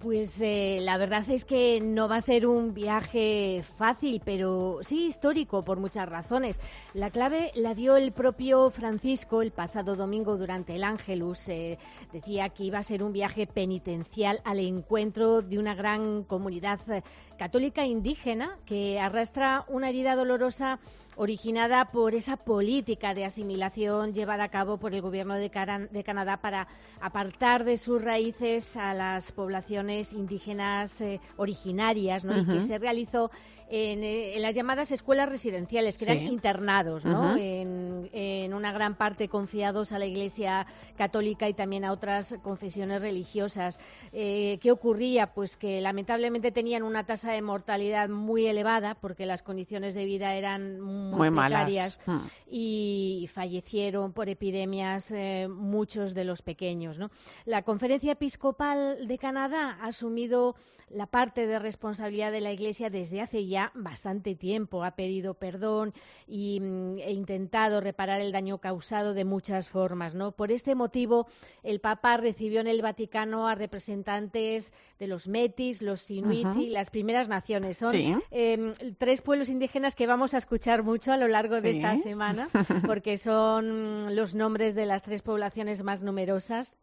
Pues 0.00 0.38
eh, 0.42 0.80
la 0.82 0.98
verdad 0.98 1.24
es 1.30 1.46
que 1.46 1.80
no 1.80 2.06
va 2.06 2.16
a 2.16 2.20
ser 2.20 2.46
un 2.46 2.74
viaje 2.74 3.64
fácil, 3.78 4.20
pero 4.22 4.80
sí 4.82 5.06
histórico 5.06 5.64
por 5.64 5.78
muchas 5.78 6.06
razones. 6.06 6.60
La 6.92 7.10
clave 7.10 7.52
la 7.54 7.74
dio 7.74 7.96
el 7.96 8.12
propio 8.12 8.70
Francisco 8.70 9.40
el 9.40 9.50
pasado 9.50 9.96
domingo 9.96 10.36
durante 10.36 10.74
el 10.74 10.84
Ángelus. 10.84 11.48
Eh, 11.48 11.78
decía 12.12 12.50
que 12.50 12.64
iba 12.64 12.80
a 12.80 12.82
ser 12.82 13.02
un 13.02 13.14
viaje 13.14 13.46
penitencial 13.46 14.42
al 14.44 14.58
encuentro 14.58 15.40
de 15.40 15.58
una 15.58 15.74
gran 15.74 16.24
comunidad 16.24 16.78
eh, 16.90 17.02
católica 17.38 17.86
indígena 17.86 18.58
que 18.66 19.00
arrastra 19.00 19.64
una 19.68 19.88
herida 19.88 20.16
dolorosa 20.16 20.80
originada 21.16 21.86
por 21.86 22.14
esa 22.14 22.36
política 22.36 23.14
de 23.14 23.24
asimilación 23.24 24.14
llevada 24.14 24.44
a 24.44 24.48
cabo 24.48 24.78
por 24.78 24.94
el 24.94 25.02
gobierno 25.02 25.34
de, 25.36 25.50
Canadá 25.50 26.38
para 26.38 26.68
apartar 27.00 27.64
de 27.64 27.76
sus 27.76 28.02
raíces 28.02 28.76
a 28.76 28.94
las 28.94 29.32
poblaciones 29.32 30.12
indígenas 30.12 31.00
eh, 31.00 31.20
originarias, 31.36 32.24
¿no? 32.24 32.38
Y 32.38 32.46
que 32.46 32.62
se 32.62 32.78
realizó 32.78 33.30
eh, 33.74 34.34
en, 34.36 34.42
las 34.42 34.54
llamadas 34.54 34.92
escuelas 34.92 35.28
residenciales, 35.28 35.96
que 35.96 36.04
eran 36.04 36.18
internados, 36.26 37.04
¿no? 37.04 37.36
en, 37.36 38.52
una 38.52 38.72
gran 38.72 38.96
parte 38.96 39.28
confiados 39.28 39.92
a 39.92 39.98
la 39.98 40.04
Iglesia 40.04 40.66
Católica 40.96 41.48
y 41.48 41.54
también 41.54 41.84
a 41.84 41.92
otras 41.92 42.36
confesiones 42.42 43.00
religiosas. 43.00 43.80
Eh, 44.12 44.58
¿Qué 44.60 44.70
ocurría? 44.70 45.32
Pues 45.32 45.56
que 45.56 45.80
lamentablemente 45.80 46.52
tenían 46.52 46.82
una 46.82 47.06
tasa 47.06 47.32
de 47.32 47.40
mortalidad 47.40 48.08
muy 48.08 48.46
elevada 48.46 48.94
porque 48.94 49.24
las 49.24 49.42
condiciones 49.42 49.94
de 49.94 50.04
vida 50.04 50.34
eran 50.34 50.80
muy, 50.80 51.30
precarias 51.30 51.98
Hmm. 52.06 52.20
y 52.50 53.28
fallecieron 53.32 54.12
por 54.12 54.28
epidemias 54.28 55.10
eh, 55.10 55.48
muchos 55.48 56.14
de 56.14 56.24
los 56.24 56.42
pequeños. 56.42 56.98
¿no? 56.98 57.10
La 57.44 57.62
Conferencia 57.62 58.12
Episcopal 58.12 59.06
de 59.06 59.18
Canadá 59.18 59.78
ha 59.80 59.86
asumido 59.86 60.54
la 60.90 61.06
parte 61.06 61.46
de 61.46 61.58
responsabilidad 61.58 62.32
de 62.32 62.40
la 62.40 62.52
Iglesia 62.52 62.90
desde 62.90 63.20
hace 63.20 63.46
ya 63.46 63.61
bastante 63.74 64.34
tiempo. 64.34 64.82
Ha 64.82 64.96
pedido 64.96 65.34
perdón 65.34 65.92
y, 66.26 66.58
mm, 66.60 66.98
e 66.98 67.12
intentado 67.12 67.80
reparar 67.80 68.20
el 68.20 68.32
daño 68.32 68.58
causado 68.58 69.14
de 69.14 69.24
muchas 69.24 69.68
formas. 69.68 70.14
¿no? 70.14 70.32
Por 70.32 70.50
este 70.50 70.74
motivo, 70.74 71.26
el 71.62 71.80
Papa 71.80 72.16
recibió 72.16 72.60
en 72.60 72.66
el 72.66 72.82
Vaticano 72.82 73.46
a 73.46 73.54
representantes 73.54 74.72
de 74.98 75.06
los 75.06 75.28
Metis, 75.28 75.82
los 75.82 76.10
Inuit 76.10 76.56
y 76.56 76.70
las 76.70 76.90
primeras 76.90 77.28
naciones. 77.28 77.78
Son 77.78 77.90
Sí. 77.90 78.14
em, 78.30 78.72
tres 78.98 79.20
pueblos 79.20 79.48
indígenas 79.48 79.94
que 79.94 80.06
vamos 80.06 80.34
a 80.34 80.38
escuchar 80.38 80.82
mucho 80.82 81.12
a 81.12 81.16
lo 81.16 81.28
largo 81.28 81.60
de 81.60 81.70
esta 81.70 81.94
semana, 81.96 82.48
porque 82.96 83.18
son 83.18 84.16
los 84.16 84.34
nombres 84.34 84.74
de 84.74 84.86
las 84.86 85.02
tres 85.02 85.22
poblaciones 85.22 85.82
más 85.82 86.02
numerosas. 86.02 86.74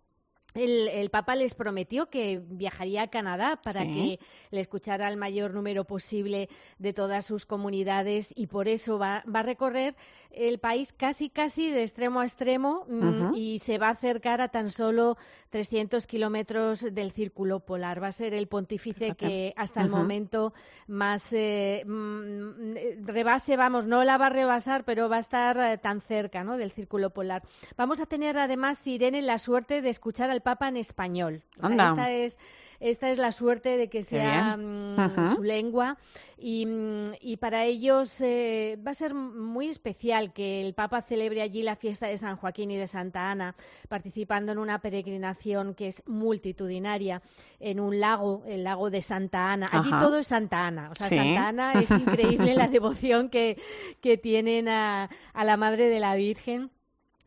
El, 0.55 0.87
el 0.87 1.09
Papa 1.11 1.35
les 1.35 1.53
prometió 1.53 2.09
que 2.09 2.41
viajaría 2.43 3.03
a 3.03 3.07
Canadá 3.09 3.59
para 3.63 3.81
Sí. 3.83 3.93
que 3.93 4.25
le 4.55 4.61
escuchara 4.61 5.07
al 5.07 5.15
mayor 5.15 5.53
número 5.53 5.85
posible 5.85 6.49
de 6.79 6.91
todas 6.93 7.25
sus 7.25 7.45
comunidades 7.45 8.33
y 8.35 8.47
por 8.47 8.67
eso 8.67 8.97
va, 8.97 9.23
va 9.33 9.41
a 9.41 9.43
recorrer 9.43 9.95
el 10.31 10.59
país 10.59 10.93
casi, 10.93 11.29
casi 11.29 11.71
de 11.71 11.83
extremo 11.83 12.19
a 12.21 12.25
extremo 12.25 12.85
mm, 12.87 13.33
y 13.35 13.59
se 13.59 13.77
va 13.77 13.87
a 13.87 13.91
acercar 13.91 14.41
a 14.41 14.49
tan 14.49 14.69
solo 14.71 15.17
300 15.49 16.05
kilómetros 16.07 16.81
del 16.93 17.11
círculo 17.11 17.59
polar. 17.61 18.01
Va 18.01 18.07
a 18.07 18.11
ser 18.11 18.33
el 18.33 18.47
pontífice 18.47 19.15
que 19.15 19.53
hasta 19.55 19.81
el 19.81 19.89
momento 19.89 20.53
más 20.87 21.31
eh, 21.33 21.83
mm, 21.85 22.75
eh, 22.77 22.97
rebase, 23.03 23.57
vamos, 23.57 23.85
no 23.87 24.03
la 24.03 24.17
va 24.17 24.27
a 24.27 24.29
rebasar, 24.29 24.83
pero 24.83 25.09
va 25.09 25.17
a 25.17 25.19
estar 25.19 25.57
eh, 25.59 25.77
tan 25.77 26.01
cerca 26.01 26.43
¿no? 26.43 26.57
del 26.57 26.71
círculo 26.71 27.09
polar. 27.11 27.43
Vamos 27.77 27.99
a 27.99 28.05
tener 28.05 28.37
además, 28.37 28.85
Irene, 28.87 29.21
la 29.21 29.37
suerte 29.39 29.81
de 29.81 29.89
escuchar 29.89 30.29
al 30.29 30.41
Papa 30.49 30.67
en 30.67 30.77
español. 30.77 31.43
O 31.61 31.67
sea, 31.67 31.89
esta 31.89 32.11
es 32.11 32.37
esta 32.79 33.11
es 33.11 33.17
la 33.17 33.33
suerte 33.33 33.75
de 33.75 33.89
que 33.89 34.03
sea 34.03 34.55
mm, 34.55 35.35
su 35.35 35.43
lengua 35.43 35.97
y, 36.37 36.65
mm, 36.65 37.03
y 37.19 37.35
para 37.35 37.65
ellos 37.65 38.21
eh, 38.21 38.79
va 38.85 38.91
a 38.91 38.93
ser 38.93 39.13
muy 39.13 39.67
especial 39.67 40.31
que 40.31 40.61
el 40.65 40.73
Papa 40.73 41.01
celebre 41.01 41.41
allí 41.41 41.61
la 41.61 41.75
fiesta 41.75 42.07
de 42.07 42.17
San 42.17 42.37
Joaquín 42.37 42.71
y 42.71 42.77
de 42.77 42.87
Santa 42.87 43.29
Ana, 43.31 43.53
participando 43.89 44.53
en 44.53 44.59
una 44.59 44.79
peregrinación 44.79 45.73
que 45.75 45.87
es 45.87 46.03
multitudinaria 46.07 47.21
en 47.59 47.81
un 47.81 47.99
lago, 47.99 48.43
el 48.47 48.63
lago 48.63 48.89
de 48.89 49.01
Santa 49.01 49.51
Ana. 49.51 49.67
Allí 49.71 49.89
Ajá. 49.91 49.99
todo 49.99 50.17
es 50.19 50.27
Santa 50.27 50.65
Ana. 50.65 50.89
O 50.91 50.95
sea, 50.95 51.09
Sí. 51.09 51.17
Santa 51.17 51.47
Ana 51.49 51.73
es 51.73 51.91
increíble 51.91 52.53
la 52.53 52.67
devoción 52.69 53.29
que, 53.29 53.61
que 53.99 54.17
tienen 54.17 54.69
a, 54.69 55.09
a 55.33 55.43
la 55.43 55.57
Madre 55.57 55.89
de 55.89 55.99
la 55.99 56.15
Virgen. 56.15 56.71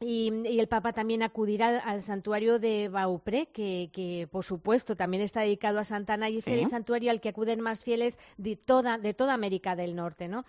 Y, 0.02 0.32
y 0.46 0.58
el 0.60 0.68
Papa 0.68 0.92
también 0.92 1.22
acudirá 1.22 1.68
al, 1.68 1.80
al 1.84 2.02
santuario 2.02 2.58
de 2.58 2.88
Baupré, 2.88 3.46
que, 3.46 3.90
que, 3.92 4.28
por 4.30 4.44
supuesto 4.44 4.96
también 4.96 5.22
está 5.22 5.40
dedicado 5.40 5.78
a 5.78 5.84
Santana 5.84 6.28
y 6.28 6.38
es 6.38 6.44
Sí. 6.44 6.52
el 6.52 6.66
santuario 6.66 7.10
al 7.10 7.20
que 7.20 7.28
acuden 7.30 7.60
más 7.60 7.84
fieles 7.84 8.18
de 8.36 8.56
toda, 8.56 8.98
de 8.98 9.14
toda 9.14 9.34
América 9.34 9.76
del 9.76 9.94
Norte. 9.94 10.28
¿no? 10.28 10.44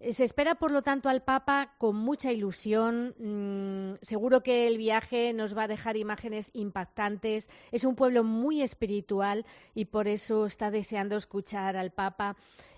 Eh, 0.00 0.12
Se 0.12 0.24
espera, 0.24 0.54
por 0.56 0.70
lo 0.70 0.82
tanto, 0.82 1.08
al 1.08 1.22
Papa 1.22 1.74
con 1.78 1.96
mucha 1.96 2.32
ilusión. 2.32 3.14
Mm, 3.18 3.98
seguro 4.02 4.42
que 4.42 4.66
el 4.66 4.78
viaje 4.78 5.32
nos 5.32 5.56
va 5.56 5.64
a 5.64 5.68
dejar 5.68 5.96
imágenes 5.96 6.50
impactantes. 6.54 7.48
Es 7.72 7.84
un 7.84 7.94
pueblo 7.96 8.24
muy 8.24 8.62
espiritual 8.62 9.44
y 9.74 9.84
por 9.86 10.08
eso 10.08 10.46
está 10.46 10.70
deseando 10.70 11.16
escuchar 11.16 11.76
al 11.76 11.90
Papa. 11.90 12.36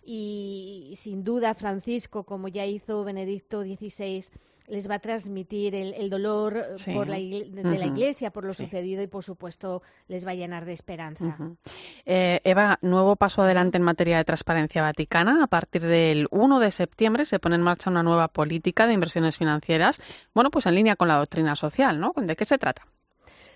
Y, 0.08 0.92
sin 0.96 1.24
duda, 1.24 1.54
Francisco, 1.54 2.22
como 2.24 2.46
ya 2.46 2.64
hizo 2.64 3.02
Benedicto 3.02 3.62
XVI, 3.62 4.24
les 4.68 4.88
va 4.90 4.96
a 4.96 4.98
transmitir 4.98 5.74
el, 5.74 5.94
el 5.94 6.10
dolor 6.10 6.56
eh, 6.56 6.62
Sí. 6.76 6.92
por 6.92 7.08
la 7.08 7.16
de 7.16 7.78
la. 7.78 7.86
Iglesia 7.86 8.30
por 8.30 8.44
lo 8.44 8.52
Sí. 8.52 8.64
sucedido 8.64 9.02
y, 9.02 9.06
por 9.06 9.22
supuesto, 9.24 9.82
les 10.08 10.26
va 10.26 10.32
a 10.32 10.34
llenar 10.34 10.64
de 10.64 10.72
esperanza. 10.72 11.36
Eh, 12.04 12.40
Eva, 12.44 12.78
nuevo 12.82 13.16
paso 13.16 13.42
adelante 13.42 13.76
en 13.76 13.82
materia 13.84 14.16
de 14.18 14.24
transparencia 14.24 14.82
vaticana. 14.82 15.42
A 15.42 15.46
partir 15.46 15.82
del 15.82 16.26
1 16.30 16.58
de 16.60 16.70
septiembre 16.70 17.24
se 17.24 17.38
pone 17.38 17.54
en 17.56 17.62
marcha 17.62 17.90
una 17.90 18.02
nueva 18.02 18.28
política 18.28 18.86
de 18.86 18.94
inversiones 18.94 19.36
financieras, 19.36 20.00
bueno, 20.34 20.50
pues 20.50 20.66
en 20.66 20.74
línea 20.74 20.96
con 20.96 21.08
la 21.08 21.16
doctrina 21.16 21.56
social, 21.56 22.00
¿no? 22.00 22.12
¿De 22.16 22.36
qué 22.36 22.44
se 22.44 22.58
trata? 22.58 22.86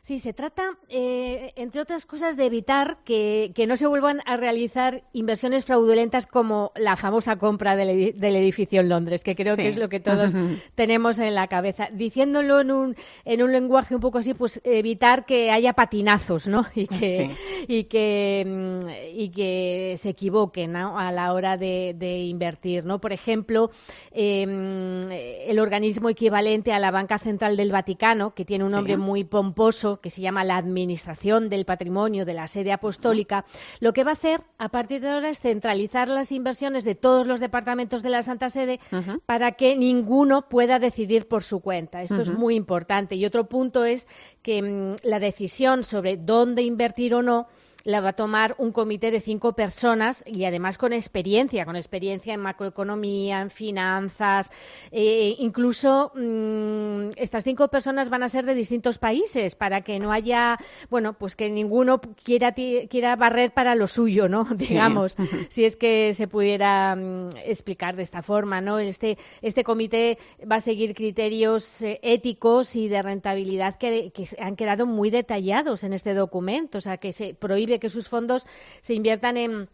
Sí, 0.02 0.18
se 0.18 0.32
trata, 0.32 0.78
eh, 0.88 1.52
entre 1.56 1.82
otras 1.82 2.06
cosas, 2.06 2.38
de 2.38 2.46
evitar 2.46 2.98
que, 3.04 3.52
no 3.68 3.76
se 3.76 3.86
vuelvan 3.86 4.22
a 4.24 4.38
realizar 4.38 5.04
inversiones 5.12 5.66
fraudulentas 5.66 6.26
como 6.26 6.72
la 6.74 6.96
famosa 6.96 7.36
compra 7.36 7.76
del, 7.76 7.90
edificio 7.90 8.80
en 8.80 8.88
Londres, 8.88 9.22
que 9.22 9.36
creo 9.36 9.56
que 9.56 9.68
es 9.68 9.76
lo 9.76 9.90
que 9.90 10.01
todos 10.01 10.32
tenemos 10.74 11.18
en 11.18 11.34
la 11.34 11.48
cabeza. 11.48 11.90
Diciéndolo 11.92 12.61
en 12.61 12.70
un, 12.70 12.96
en 13.26 13.42
un 13.42 13.53
lenguaje 13.53 13.94
un 13.94 14.01
poco 14.01 14.18
así, 14.18 14.32
pues 14.32 14.62
evitar 14.64 15.26
que 15.26 15.51
haya 15.51 15.74
patinazos, 15.74 16.46
¿no? 16.46 16.64
Y 16.80 16.86
que, 16.86 17.36
y 17.68 17.84
que, 17.84 18.44
mm, 18.46 18.88
y 19.14 19.28
que 19.28 19.94
se 19.98 20.11
equivoquen 20.11 20.76
a 20.76 21.12
la 21.12 21.32
hora 21.34 21.59
de, 21.59 22.24
invertir, 22.26 22.86
¿no? 22.86 23.01
Por 23.01 23.12
ejemplo, 23.12 23.70
em, 24.12 25.03
el 25.11 25.59
organismo 25.59 26.09
equivalente 26.09 26.72
a 26.72 26.78
la 26.78 26.90
Banca 26.90 27.18
Central 27.18 27.59
del 27.59 27.70
Vaticano, 27.70 28.34
que 28.34 28.46
tiene 28.46 28.64
un 28.64 28.72
nombre 28.72 28.96
muy 28.96 29.24
pomposo, 29.24 29.89
que 29.99 30.11
se 30.11 30.20
llama 30.20 30.45
la 30.45 30.57
Administración 30.57 31.49
del 31.49 31.64
Patrimonio 31.64 32.24
de 32.24 32.34
la 32.34 32.47
Sede 32.47 32.72
Apostólica, 32.72 33.45
lo 33.80 33.93
que 33.93 34.05
va 34.05 34.11
a 34.11 34.14
hacer 34.14 34.43
a 34.59 34.68
partir 34.68 35.01
de 35.01 35.11
ahora 35.11 35.28
es 35.28 35.41
centralizar 35.41 36.09
las 36.09 36.32
inversiones 36.32 36.84
de 36.84 36.95
todos 36.95 37.26
los 37.26 37.41
departamentos 37.41 38.03
de 38.03 38.11
la 38.11 38.22
Santa 38.22 38.51
Sede 38.51 38.80
para 39.26 39.53
que 39.53 39.76
ninguno 39.76 40.49
pueda 40.49 40.78
decidir 40.78 41.26
por 41.26 41.43
su 41.43 41.61
cuenta. 41.61 42.03
Esto 42.03 42.20
es 42.20 42.30
muy 42.30 42.55
importante. 42.55 43.16
Y 43.16 43.24
otro 43.24 43.49
punto 43.49 43.84
es 43.84 44.07
que 44.43 44.62
mm, 44.62 44.97
la 45.03 45.18
decisión 45.18 45.84
sobre 45.84 46.16
dónde 46.16 46.62
invertir 46.62 47.14
o 47.14 47.22
no 47.22 47.49
la 47.85 48.01
va 48.01 48.11
a 48.11 48.12
tomar 48.12 48.55
un 48.59 48.72
comité 48.72 49.11
de 49.11 49.20
cinco 49.20 49.55
personas 49.55 50.22
y 50.26 50.45
además 50.45 50.78
con 50.78 50.93
experiencia, 50.93 51.64
con 51.64 51.76
experiencia 51.76 52.35
en 52.35 52.41
macroeconomía, 52.41 53.41
en 53.41 53.51
finanzas. 53.51 54.51
Eh, 54.91 55.37
incluso 55.39 56.12
mm, 56.14 57.12
estas 57.16 57.45
cinco 57.45 57.68
personas 57.68 58.11
van 58.11 58.22
a 58.22 58.28
ser 58.28 58.45
de 58.45 58.55
distintos 58.55 58.99
países 58.99 59.55
para 59.55 59.83
que 59.83 59.99
no 59.99 60.12
haya, 60.12 60.59
bueno, 60.91 61.14
pues 61.14 61.37
que 61.37 61.51
ninguno 61.51 62.01
quiera, 62.01 62.53
quiera 62.53 63.16
barrer 63.16 63.53
para 63.53 63.74
lo 63.74 63.87
suyo, 63.87 64.28
¿no? 64.28 64.45
Digamos, 64.55 65.16
si 65.49 65.64
es 65.64 65.76
que 65.76 66.14
se 66.14 66.28
pudiera 66.28 66.95
mm, 66.97 67.31
explicar 67.45 67.97
de 67.97 68.03
esta 68.03 68.22
forma, 68.22 68.61
¿no? 68.61 68.78
Este, 68.78 69.18
este 69.43 69.64
comité 69.64 70.18
va 70.51 70.57
a 70.57 70.61
seguir 70.61 70.95
criterios 70.95 71.83
eh, 71.83 72.01
éticos 72.03 72.76
y 72.76 72.89
de 72.89 73.03
rentabilidad 73.03 73.76
que, 73.76 74.11
que 74.12 74.28
han 74.39 74.57
quedado 74.57 74.87
muy 74.87 75.11
detallados 75.11 75.85
en 75.85 75.93
este 75.93 76.14
documento, 76.14 76.78
o 76.78 76.81
sea, 76.81 76.99
que 76.99 77.12
se 77.12 77.35
prohíbe 77.35 77.70
que 77.79 77.91
sus 77.91 78.09
fondos 78.09 78.47
se 78.81 78.95
inviertan 78.95 79.37
en 79.37 79.68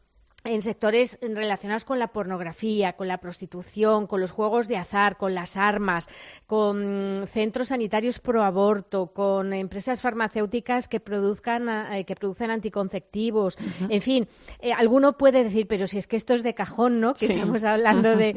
en 0.47 0.63
sectores 0.63 1.19
relacionados 1.21 1.85
con 1.85 1.99
la 1.99 2.09
pornografía, 2.09 2.95
con 2.95 3.09
la 3.09 3.19
prostitución, 3.19 4.07
con 4.07 4.21
los 4.21 4.31
juegos 4.31 4.69
de 4.69 4.77
azar, 4.77 5.17
con 5.17 5.35
las 5.35 5.57
armas, 5.57 6.09
con 6.47 7.27
centros 7.27 7.69
sanitarios 7.69 8.19
pro 8.19 8.43
aborto, 8.43 9.09
con 9.09 9.53
empresas 9.53 10.01
farmacéuticas 10.01 10.89
que 10.89 11.01
produzcan 11.01 11.69
eh, 11.93 12.05
que 12.05 12.15
producen 12.15 12.51
anticonceptivos, 12.51 13.59
en 13.89 14.03
fin, 14.03 14.29
eh, 14.61 14.73
alguno 14.73 15.17
puede 15.17 15.45
decir, 15.45 15.67
pero 15.67 15.87
si 15.87 15.99
es 15.99 16.07
que 16.07 16.17
esto 16.17 16.35
es 16.35 16.43
de 16.43 16.55
cajón, 16.55 17.01
¿no? 17.01 17.15
Que 17.15 17.27
estamos 17.27 17.65
hablando 17.65 18.17
de, 18.17 18.37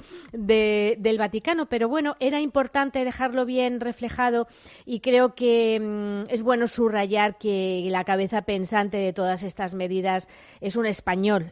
del 1.00 1.18
Vaticano, 1.18 1.68
pero 1.68 1.88
bueno, 1.88 2.16
era 2.20 2.42
importante 2.42 3.04
dejarlo 3.04 3.46
bien 3.46 3.80
reflejado 3.80 4.48
y 4.86 5.00
creo 5.00 5.36
que 5.36 5.80
mm, 5.80 6.32
es 6.32 6.42
bueno 6.42 6.68
subrayar 6.68 7.38
que 7.38 7.88
la 7.90 8.04
cabeza 8.04 8.42
pensante 8.42 8.98
de 8.98 9.14
todas 9.14 9.44
estas 9.44 9.74
medidas 9.76 10.28
es 10.62 10.76
un 10.76 10.86
español, 10.86 11.50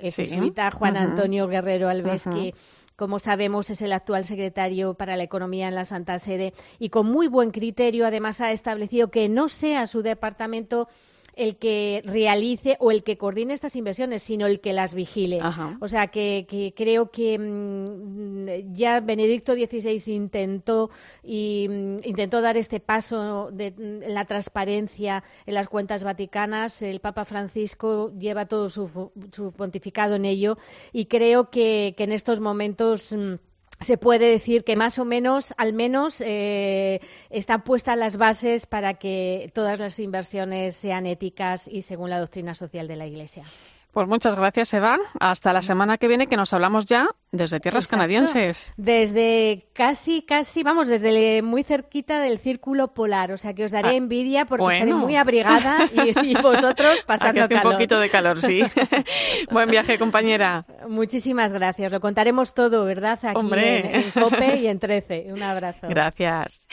Juan 0.74 0.98
Antonio 0.98 1.48
Guerrero 1.48 1.90
Alves, 1.90 2.24
que 2.24 2.54
como 2.96 3.20
sabemos, 3.20 3.70
es 3.70 3.84
el 3.84 3.94
actual 3.94 4.26
secretario 4.26 4.96
para 4.96 5.18
la 5.18 5.24
Economía 5.24 5.68
en 5.68 5.76
la 5.76 5.86
Santa 5.86 6.18
Sede 6.18 6.54
y 6.80 6.90
con 6.90 7.06
muy 7.06 7.28
buen 7.28 7.52
criterio, 7.52 8.08
además, 8.08 8.42
ha 8.42 8.52
establecido 8.52 9.12
que 9.12 9.30
no 9.30 9.50
sea 9.50 9.86
su 9.86 10.02
departamento 10.02 10.90
el 11.38 11.58
que 11.58 12.02
realice 12.06 12.76
o 12.80 12.92
el 12.92 13.04
que 13.04 13.18
coordine 13.18 13.54
estas 13.54 13.76
inversiones, 13.76 14.24
sino 14.24 14.48
el 14.48 14.60
que 14.60 14.74
las 14.74 14.94
vigile. 14.94 15.40
O 15.80 15.88
sea, 15.88 16.08
que, 16.08 16.74
creo 16.76 17.12
que 17.12 17.38
mm, 17.38 18.74
ya 18.74 19.00
Benedicto 19.00 19.54
XVI 19.54 20.02
intentó 20.14 20.90
y 21.24 21.68
mm, 21.70 21.98
intentó 22.04 22.42
dar 22.42 22.58
este 22.58 22.80
paso 22.80 23.52
de, 23.52 23.68
en 23.78 24.14
la 24.14 24.26
transparencia 24.26 25.24
en 25.46 25.54
las 25.54 25.68
cuentas 25.68 26.04
vaticanas. 26.04 26.82
El 26.82 27.00
Papa 27.00 27.26
Francisco 27.26 28.12
lleva 28.18 28.46
todo 28.46 28.70
su, 28.70 29.12
pontificado 29.56 30.16
en 30.16 30.26
ello 30.26 30.58
y 30.92 31.06
creo 31.06 31.50
que, 31.50 31.96
en 31.98 32.12
estos 32.12 32.40
momentos 32.40 33.14
mm, 33.14 33.36
se 33.80 33.98
puede 33.98 34.30
decir 34.30 34.64
que 34.64 34.76
más 34.76 35.00
o 35.00 35.06
menos, 35.06 35.54
al 35.58 35.74
menos, 35.74 36.22
eh, 36.22 37.00
están 37.30 37.64
puestas 37.64 37.98
las 37.98 38.18
bases 38.18 38.66
para 38.66 38.96
que 38.96 39.52
todas 39.54 39.80
las 39.80 40.00
inversiones 40.00 40.76
sean 40.76 41.06
éticas 41.06 41.68
y 41.68 41.84
según 41.84 42.10
la 42.10 42.20
doctrina 42.20 42.56
social 42.56 42.88
de 42.88 42.96
la 42.96 43.06
Iglesia. 43.06 43.44
Pues 43.92 44.08
muchas 44.08 44.36
gracias, 44.36 44.74
Eva. 44.74 45.00
Hasta 45.20 45.54
la 45.54 45.62
semana 45.62 45.98
que 45.98 46.08
viene, 46.08 46.28
que 46.28 46.38
nos 46.38 46.54
hablamos 46.54 46.86
ya 46.86 47.08
desde 47.32 47.60
tierras 47.60 47.88
canadienses. 47.88 48.74
Desde 48.78 49.68
casi, 49.74 50.22
casi, 50.22 50.64
vamos, 50.64 50.88
desde 50.88 51.42
muy 51.42 51.64
cerquita 51.64 52.20
del 52.20 52.40
círculo 52.40 52.94
polar. 52.94 53.32
O 53.32 53.38
sea 53.38 53.54
que 53.54 53.66
os 53.66 53.72
daré 53.72 53.90
ah, 53.90 53.94
envidia 53.94 54.46
porque 54.46 54.66
estaré 54.66 54.94
muy 54.94 55.16
abrigada 55.16 55.78
y, 56.24 56.36
vosotros 56.42 57.04
pasando 57.06 57.44
hace 57.44 57.56
un 57.56 57.62
poquito 57.62 58.00
de 58.00 58.10
calor, 58.10 58.42
sí. 58.42 58.64
Buen 59.52 59.70
viaje, 59.70 59.98
compañera. 60.00 60.66
Muchísimas 60.88 61.54
gracias. 61.54 61.92
Lo 61.92 62.00
contaremos 62.00 62.54
todo, 62.54 62.86
¿verdad? 62.86 63.20
Aquí 63.22 63.38
Hombre. 63.38 63.98
En, 63.98 64.12
COPE 64.12 64.58
y 64.62 64.68
en 64.68 64.80
13. 64.88 65.28
Un 65.32 65.44
abrazo. 65.44 65.88
Gracias. 65.90 66.68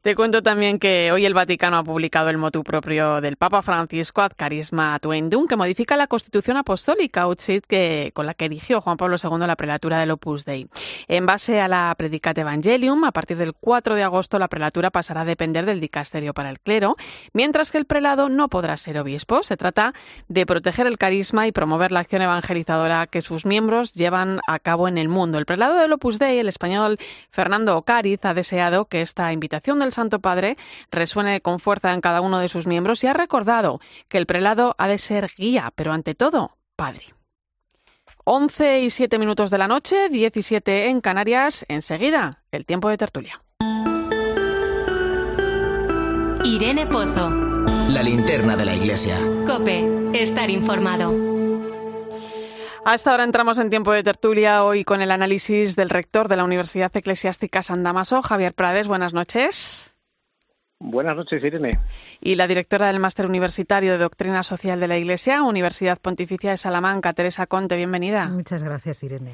Te 0.00 0.14
cuento 0.14 0.42
también 0.42 0.78
que 0.78 1.12
hoy 1.12 1.26
el 1.26 1.34
Vaticano 1.34 1.76
ha 1.76 1.84
publicado 1.84 2.30
el 2.30 2.38
motu 2.38 2.64
propio 2.64 3.20
del 3.20 3.36
Papa 3.36 3.62
Francisco 3.62 4.22
ad 4.22 4.32
Carisma 4.36 4.98
Tuendum, 5.00 5.46
que 5.46 5.56
modifica 5.56 5.96
la 5.96 6.06
Constitución 6.06 6.56
apostólica, 6.56 7.26
que, 7.68 8.10
con 8.14 8.26
la 8.26 8.34
que 8.34 8.46
erigió 8.46 8.80
Juan 8.80 8.96
Pablo 8.96 9.16
II 9.22 9.46
la 9.46 9.56
prelatura 9.56 9.97
del 10.00 10.10
Opus 10.10 10.44
Dei. 10.44 10.68
En 11.06 11.26
base 11.26 11.60
a 11.60 11.68
la 11.68 11.94
Predicate 11.96 12.42
Evangelium, 12.42 13.04
a 13.04 13.12
partir 13.12 13.36
del 13.36 13.54
4 13.54 13.94
de 13.94 14.02
agosto 14.02 14.38
la 14.38 14.48
prelatura 14.48 14.90
pasará 14.90 15.22
a 15.22 15.24
depender 15.24 15.66
del 15.66 15.80
dicasterio 15.80 16.34
para 16.34 16.50
el 16.50 16.60
clero, 16.60 16.96
mientras 17.32 17.70
que 17.70 17.78
el 17.78 17.84
prelado 17.84 18.28
no 18.28 18.48
podrá 18.48 18.76
ser 18.76 18.98
obispo. 18.98 19.42
Se 19.42 19.56
trata 19.56 19.94
de 20.28 20.46
proteger 20.46 20.86
el 20.86 20.98
carisma 20.98 21.46
y 21.46 21.52
promover 21.52 21.92
la 21.92 22.00
acción 22.00 22.22
evangelizadora 22.22 23.06
que 23.06 23.20
sus 23.20 23.46
miembros 23.46 23.94
llevan 23.94 24.40
a 24.46 24.58
cabo 24.58 24.88
en 24.88 24.98
el 24.98 25.08
mundo. 25.08 25.38
El 25.38 25.46
prelado 25.46 25.76
del 25.76 25.92
Opus 25.92 26.18
Dei, 26.18 26.38
el 26.38 26.48
español 26.48 26.98
Fernando 27.30 27.76
Ocariz, 27.76 28.24
ha 28.24 28.34
deseado 28.34 28.86
que 28.86 29.00
esta 29.00 29.32
invitación 29.32 29.78
del 29.78 29.92
Santo 29.92 30.20
Padre 30.20 30.56
resuene 30.90 31.40
con 31.40 31.60
fuerza 31.60 31.92
en 31.92 32.00
cada 32.00 32.20
uno 32.20 32.38
de 32.38 32.48
sus 32.48 32.66
miembros 32.66 33.02
y 33.04 33.06
ha 33.06 33.12
recordado 33.12 33.80
que 34.08 34.18
el 34.18 34.26
prelado 34.26 34.74
ha 34.78 34.88
de 34.88 34.98
ser 34.98 35.30
guía, 35.36 35.72
pero 35.74 35.92
ante 35.92 36.14
todo, 36.14 36.56
padre. 36.76 37.17
11 38.30 38.80
y 38.80 38.90
7 38.90 39.18
minutos 39.18 39.50
de 39.50 39.56
la 39.56 39.68
noche, 39.68 40.10
17 40.10 40.88
en 40.88 41.00
Canarias. 41.00 41.64
Enseguida, 41.66 42.42
el 42.52 42.66
tiempo 42.66 42.90
de 42.90 42.98
tertulia. 42.98 43.42
Irene 46.44 46.86
Pozo. 46.86 47.30
La 47.88 48.02
linterna 48.02 48.54
de 48.54 48.66
la 48.66 48.76
iglesia. 48.76 49.16
Cope, 49.46 50.10
estar 50.12 50.50
informado. 50.50 51.14
Hasta 52.84 53.12
ahora 53.12 53.24
entramos 53.24 53.56
en 53.56 53.70
tiempo 53.70 53.92
de 53.92 54.02
tertulia 54.02 54.62
hoy 54.62 54.84
con 54.84 55.00
el 55.00 55.10
análisis 55.10 55.74
del 55.74 55.88
rector 55.88 56.28
de 56.28 56.36
la 56.36 56.44
Universidad 56.44 56.94
Eclesiástica 56.94 57.62
San 57.62 57.82
Damaso, 57.82 58.20
Javier 58.20 58.52
Prades. 58.52 58.88
Buenas 58.88 59.14
noches. 59.14 59.97
Buenas 60.80 61.16
noches, 61.16 61.42
Irene. 61.42 61.72
Y 62.20 62.36
la 62.36 62.46
directora 62.46 62.86
del 62.86 63.00
Máster 63.00 63.26
Universitario 63.26 63.90
de 63.90 63.98
Doctrina 63.98 64.44
Social 64.44 64.78
de 64.78 64.86
la 64.86 64.96
Iglesia, 64.96 65.42
Universidad 65.42 65.98
Pontificia 65.98 66.52
de 66.52 66.56
Salamanca, 66.56 67.12
Teresa 67.14 67.48
Conte, 67.48 67.74
bienvenida. 67.74 68.28
Muchas 68.28 68.62
gracias, 68.62 69.02
Irene. 69.02 69.32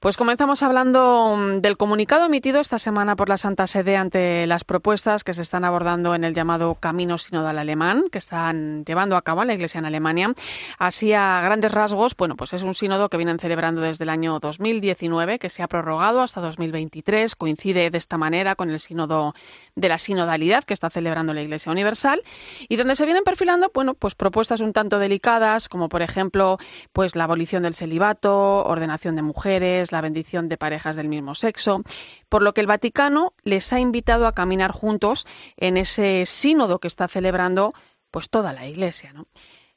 Pues 0.00 0.16
comenzamos 0.16 0.64
hablando 0.64 1.36
mm, 1.36 1.60
del 1.60 1.76
comunicado 1.76 2.26
emitido 2.26 2.58
esta 2.58 2.80
semana 2.80 3.14
por 3.14 3.28
la 3.28 3.36
Santa 3.36 3.68
Sede 3.68 3.96
ante 3.96 4.48
las 4.48 4.64
propuestas 4.64 5.22
que 5.22 5.32
se 5.32 5.42
están 5.42 5.64
abordando 5.64 6.16
en 6.16 6.24
el 6.24 6.34
llamado 6.34 6.74
Camino 6.74 7.18
Sinodal 7.18 7.58
Alemán, 7.58 8.06
que 8.10 8.18
están 8.18 8.84
llevando 8.84 9.16
a 9.16 9.22
cabo 9.22 9.42
en 9.42 9.48
la 9.48 9.54
Iglesia 9.54 9.78
en 9.78 9.84
Alemania. 9.84 10.34
Así, 10.76 11.12
a 11.12 11.40
grandes 11.40 11.70
rasgos, 11.70 12.16
bueno, 12.16 12.34
pues 12.34 12.52
es 12.52 12.64
un 12.64 12.74
sínodo 12.74 13.08
que 13.08 13.16
vienen 13.16 13.38
celebrando 13.38 13.80
desde 13.80 14.02
el 14.02 14.10
año 14.10 14.40
2019, 14.40 15.38
que 15.38 15.50
se 15.50 15.62
ha 15.62 15.68
prorrogado 15.68 16.20
hasta 16.20 16.40
2023. 16.40 17.36
Coincide 17.36 17.90
de 17.90 17.98
esta 17.98 18.18
manera 18.18 18.56
con 18.56 18.70
el 18.70 18.80
sínodo 18.80 19.34
de 19.76 19.88
la 19.88 19.98
sinodalidad 19.98 20.64
que 20.64 20.79
está 20.80 20.88
celebrando 20.88 21.34
la 21.34 21.42
Iglesia 21.42 21.70
Universal 21.70 22.22
y 22.68 22.76
donde 22.76 22.96
se 22.96 23.04
vienen 23.04 23.22
perfilando, 23.22 23.70
bueno, 23.74 23.92
pues 23.92 24.14
propuestas 24.14 24.62
un 24.62 24.72
tanto 24.72 24.98
delicadas, 24.98 25.68
como 25.68 25.90
por 25.90 26.00
ejemplo, 26.00 26.56
pues 26.94 27.16
la 27.16 27.24
abolición 27.24 27.62
del 27.62 27.74
celibato, 27.74 28.64
ordenación 28.64 29.14
de 29.14 29.20
mujeres, 29.22 29.92
la 29.92 30.00
bendición 30.00 30.48
de 30.48 30.56
parejas 30.56 30.96
del 30.96 31.08
mismo 31.08 31.34
sexo, 31.34 31.82
por 32.30 32.40
lo 32.40 32.54
que 32.54 32.62
el 32.62 32.66
Vaticano 32.66 33.34
les 33.42 33.70
ha 33.74 33.78
invitado 33.78 34.26
a 34.26 34.32
caminar 34.32 34.72
juntos 34.72 35.26
en 35.58 35.76
ese 35.76 36.24
sínodo 36.24 36.78
que 36.78 36.88
está 36.88 37.08
celebrando 37.08 37.74
pues 38.10 38.30
toda 38.30 38.54
la 38.54 38.66
Iglesia, 38.66 39.12
¿no? 39.12 39.26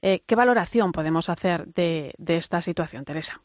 Eh, 0.01 0.21
¿Qué 0.25 0.35
valoración 0.35 0.91
podemos 0.91 1.29
hacer 1.29 1.67
de, 1.67 2.13
de 2.17 2.37
esta 2.37 2.61
situación, 2.61 3.05
Teresa? 3.05 3.41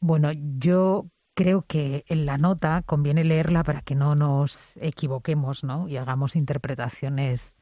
Bueno, 0.00 0.30
yo 0.32 1.06
creo 1.34 1.62
que 1.66 2.04
en 2.08 2.26
la 2.26 2.38
nota 2.38 2.82
conviene 2.86 3.24
leerla 3.24 3.64
para 3.64 3.82
que 3.82 3.94
no 3.94 4.14
nos 4.14 4.76
equivoquemos 4.78 5.64
¿no? 5.64 5.88
y 5.88 5.96
hagamos 5.96 6.36
interpretaciones 6.36 7.56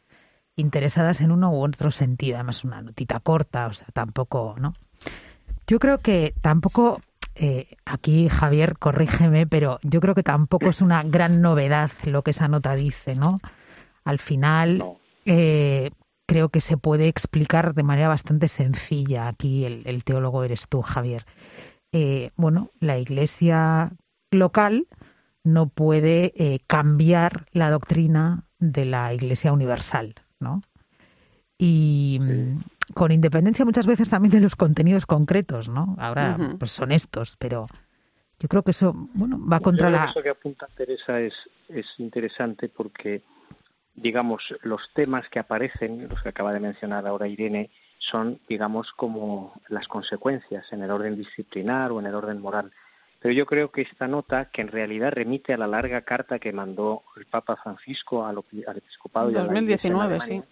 interesadas 0.56 1.20
en 1.20 1.32
uno 1.32 1.50
u 1.50 1.64
otro 1.64 1.90
sentido. 1.90 2.36
Además, 2.36 2.64
una 2.64 2.82
notita 2.82 3.20
corta, 3.20 3.66
o 3.66 3.72
sea, 3.72 3.88
tampoco, 3.92 4.54
¿no? 4.58 4.74
Yo 5.66 5.78
creo 5.78 5.98
que 5.98 6.34
tampoco, 6.40 7.00
eh, 7.34 7.68
aquí 7.84 8.28
Javier, 8.28 8.78
corrígeme, 8.78 9.46
pero 9.46 9.78
yo 9.82 10.00
creo 10.00 10.14
que 10.14 10.22
tampoco 10.22 10.68
es 10.68 10.82
una 10.82 11.02
gran 11.02 11.40
novedad 11.40 11.90
lo 12.04 12.22
que 12.22 12.32
esa 12.32 12.48
nota 12.48 12.74
dice, 12.74 13.14
¿no? 13.14 13.40
Al 14.04 14.18
final, 14.18 14.84
eh, 15.24 15.90
creo 16.26 16.48
que 16.48 16.60
se 16.60 16.76
puede 16.76 17.08
explicar 17.08 17.74
de 17.74 17.82
manera 17.82 18.08
bastante 18.08 18.48
sencilla. 18.48 19.28
Aquí 19.28 19.64
el, 19.64 20.04
teólogo 20.04 20.44
eres 20.44 20.68
tú, 20.68 20.82
Javier. 20.82 21.26
Eh, 21.93 22.30
bueno, 22.36 22.70
la 22.80 22.99
Iglesia 22.99 23.93
local 24.30 24.86
no 25.45 25.68
puede 25.68 26.62
cambiar 26.66 27.47
la 27.53 27.70
doctrina 27.70 28.45
de 28.59 28.84
la 28.84 29.12
Iglesia 29.12 29.53
universal, 29.53 30.14
¿no? 30.40 30.62
Y 31.59 32.18
mm, 32.20 32.93
con 32.95 33.12
independencia 33.12 33.64
muchas 33.64 33.86
veces 33.86 34.11
también 34.11 34.32
de 34.32 34.40
los 34.40 34.57
contenidos 34.57 35.07
concretos, 35.07 35.68
¿no? 35.68 35.95
Ahora 35.99 36.36
pues 36.59 36.72
son 36.72 36.93
estos, 36.93 37.36
pero 37.36 37.66
yo 38.43 38.49
creo 38.49 38.64
que 38.64 38.72
eso, 38.72 38.93
bueno, 39.14 39.38
va 39.40 39.61
contra 39.61 39.88
la... 39.88 40.07
Eso 40.07 40.22
que 40.22 40.30
apunta 40.30 40.66
Teresa 40.76 41.20
es, 41.20 41.34
es 41.68 41.86
interesante 41.99 42.68
porque, 42.68 43.22
digamos, 43.95 44.43
los 44.62 44.90
temas 44.95 45.28
que 45.28 45.38
aparecen, 45.38 46.09
los 46.09 46.20
que 46.22 46.30
acaba 46.30 46.53
de 46.53 46.59
mencionar 46.59 47.07
ahora 47.07 47.28
Irene, 47.28 47.70
son, 48.11 48.40
digamos, 48.48 48.92
como 48.92 49.53
las 49.68 49.86
consecuencias 49.86 50.72
en 50.72 50.82
el 50.82 50.90
orden 50.90 51.16
disciplinar 51.16 51.92
o 51.92 52.00
en 52.00 52.07
el 52.07 52.14
orden 52.14 52.40
moral. 52.40 52.72
Pero 53.20 53.32
yo 53.32 53.46
creo 53.46 53.70
que 53.70 53.82
esta 53.82 54.09
nota, 54.09 54.46
que 54.46 54.62
en 54.62 54.68
realidad 54.68 55.12
remite 55.12 55.53
a 55.53 55.57
la 55.57 55.68
larga 55.68 56.03
carta 56.03 56.40
que 56.40 56.53
mandó 56.53 57.05
el 57.16 57.26
Papa 57.26 57.57
Francisco 57.57 58.26
al, 58.26 58.42
episcopado 58.76 59.30
y 59.30 59.34
2019, 59.34 60.20
sí. 60.20 60.42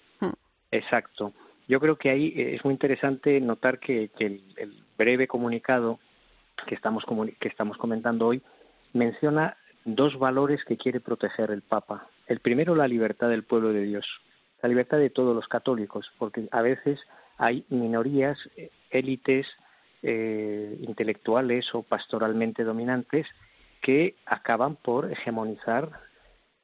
Exacto. 0.71 1.33
Yo 1.67 1.81
creo 1.81 1.97
que 1.97 2.11
ahí 2.11 2.33
eh, 2.37 2.55
es 2.55 2.65
muy 2.65 2.73
interesante 2.73 3.41
notar 3.41 3.81
que, 3.81 4.11
el, 4.19 4.85
breve 4.97 5.27
comunicado 5.27 5.99
que 6.67 6.75
estamos, 6.77 7.05
que 7.41 7.49
estamos 7.49 7.77
comentando 7.79 8.29
hoy 8.29 8.43
menciona 8.93 9.57
dos 9.85 10.19
valores 10.19 10.65
que 10.65 10.77
quiere 10.77 11.01
proteger 11.01 11.51
el 11.51 11.63
Papa. 11.63 12.07
El 12.29 12.39
primero, 12.39 12.77
la 12.77 12.87
libertad 12.87 13.29
del 13.31 13.43
pueblo 13.43 13.73
de 13.73 13.83
Dios, 13.83 14.07
la 14.63 14.69
libertad 14.69 14.99
de 14.99 15.11
todos 15.11 15.35
los 15.35 15.49
católicos, 15.49 16.13
porque 16.19 16.49
a 16.53 16.63
veces 16.63 17.01
hay 17.41 17.65
minorías, 17.71 18.39
eh, 18.57 18.71
élites 18.91 19.47
eh, 20.03 20.79
intelectuales 20.83 21.75
o 21.75 21.83
pastoralmente 21.83 22.65
dominantes 22.65 23.27
que 23.81 24.15
acaban 24.27 24.77
por 24.77 25.11
hegemonizar 25.11 25.91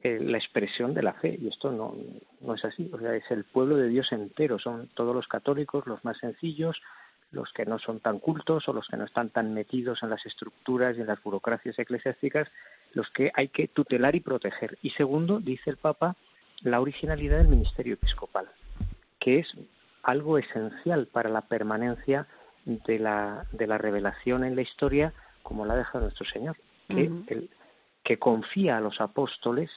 eh, 0.03 0.19
la 0.21 0.37
expresión 0.37 0.93
de 0.93 1.01
la 1.01 1.13
fe. 1.13 1.35
Y 1.41 1.47
esto 1.47 1.71
no, 1.71 1.95
no 2.41 2.53
es 2.53 2.63
así, 2.63 2.91
o 2.93 2.99
sea, 2.99 3.15
es 3.15 3.29
el 3.31 3.43
pueblo 3.43 3.75
de 3.75 3.87
Dios 3.87 4.11
entero, 4.11 4.59
son 4.59 4.87
todos 4.93 5.15
los 5.15 5.27
católicos, 5.27 5.87
los 5.87 6.05
más 6.05 6.17
sencillos, 6.19 6.79
los 7.31 7.51
que 7.53 7.65
no 7.65 7.79
son 7.79 7.99
tan 7.99 8.19
cultos 8.19 8.69
o 8.69 8.73
los 8.73 8.87
que 8.87 8.97
no 8.97 9.05
están 9.05 9.31
tan 9.31 9.55
metidos 9.55 10.03
en 10.03 10.11
las 10.11 10.27
estructuras 10.27 10.95
y 10.95 11.01
en 11.01 11.07
las 11.07 11.21
burocracias 11.23 11.77
eclesiásticas, 11.79 12.51
los 12.93 13.09
que 13.09 13.31
hay 13.33 13.47
que 13.47 13.67
tutelar 13.67 14.15
y 14.15 14.19
proteger. 14.19 14.77
Y 14.83 14.91
segundo, 14.91 15.39
dice 15.39 15.71
el 15.71 15.77
Papa, 15.77 16.15
la 16.61 16.79
originalidad 16.79 17.39
del 17.39 17.47
ministerio 17.47 17.95
episcopal, 17.95 18.47
que 19.19 19.39
es 19.39 19.57
algo 20.07 20.39
esencial 20.39 21.07
para 21.07 21.29
la 21.29 21.41
permanencia 21.41 22.27
de 22.65 22.97
la, 22.97 23.45
de 23.51 23.67
la 23.67 23.77
revelación 23.77 24.43
en 24.43 24.55
la 24.55 24.63
historia 24.63 25.13
como 25.43 25.65
la 25.65 25.75
deja 25.75 25.99
nuestro 25.99 26.25
Señor, 26.25 26.57
que, 26.87 27.11
el, 27.27 27.49
que 28.03 28.17
confía 28.17 28.77
a 28.77 28.81
los 28.81 28.99
apóstoles 28.99 29.71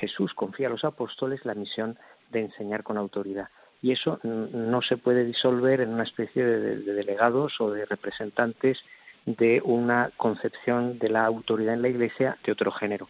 Jesús 0.00 0.34
confía 0.34 0.68
a 0.68 0.70
los 0.70 0.84
apóstoles 0.84 1.44
la 1.44 1.54
misión 1.54 1.98
de 2.30 2.40
enseñar 2.40 2.82
con 2.82 2.96
autoridad. 2.96 3.48
Y 3.82 3.92
eso 3.92 4.18
no 4.22 4.80
se 4.80 4.96
puede 4.96 5.24
disolver 5.24 5.80
en 5.80 5.90
una 5.90 6.04
especie 6.04 6.44
de, 6.44 6.76
delegados 6.78 7.60
o 7.60 7.70
de 7.70 7.84
representantes 7.84 8.82
de 9.26 9.60
una 9.64 10.10
concepción 10.16 10.98
de 10.98 11.10
la 11.10 11.24
autoridad 11.26 11.74
en 11.74 11.82
la 11.82 11.88
Iglesia 11.88 12.38
de 12.44 12.52
otro 12.52 12.70
género. 12.70 13.08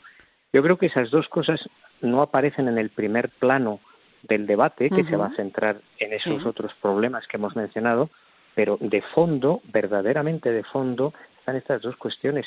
Yo 0.53 0.63
creo 0.63 0.77
que 0.77 0.87
esas 0.87 1.11
dos 1.11 1.29
cosas 1.29 1.69
no 2.01 2.23
aparecen 2.23 2.69
en 2.69 2.79
el 2.79 2.91
primer 2.91 3.31
plano 3.31 3.81
del 4.29 4.47
debate, 4.47 4.91
que 4.91 5.05
se 5.05 5.17
va 5.17 5.27
a 5.27 5.37
centrar 5.37 5.81
en 5.99 6.13
esos 6.13 6.45
otros 6.47 6.73
problemas 6.81 7.27
que 7.27 7.37
hemos 7.37 7.57
mencionado, 7.57 8.11
pero 8.55 8.79
de 8.81 9.03
fondo, 9.03 9.61
verdaderamente 9.73 10.51
de 10.51 10.65
fondo, 10.65 11.13
están 11.39 11.57
estas 11.57 11.83
dos 11.83 11.97
cuestiones 11.97 12.47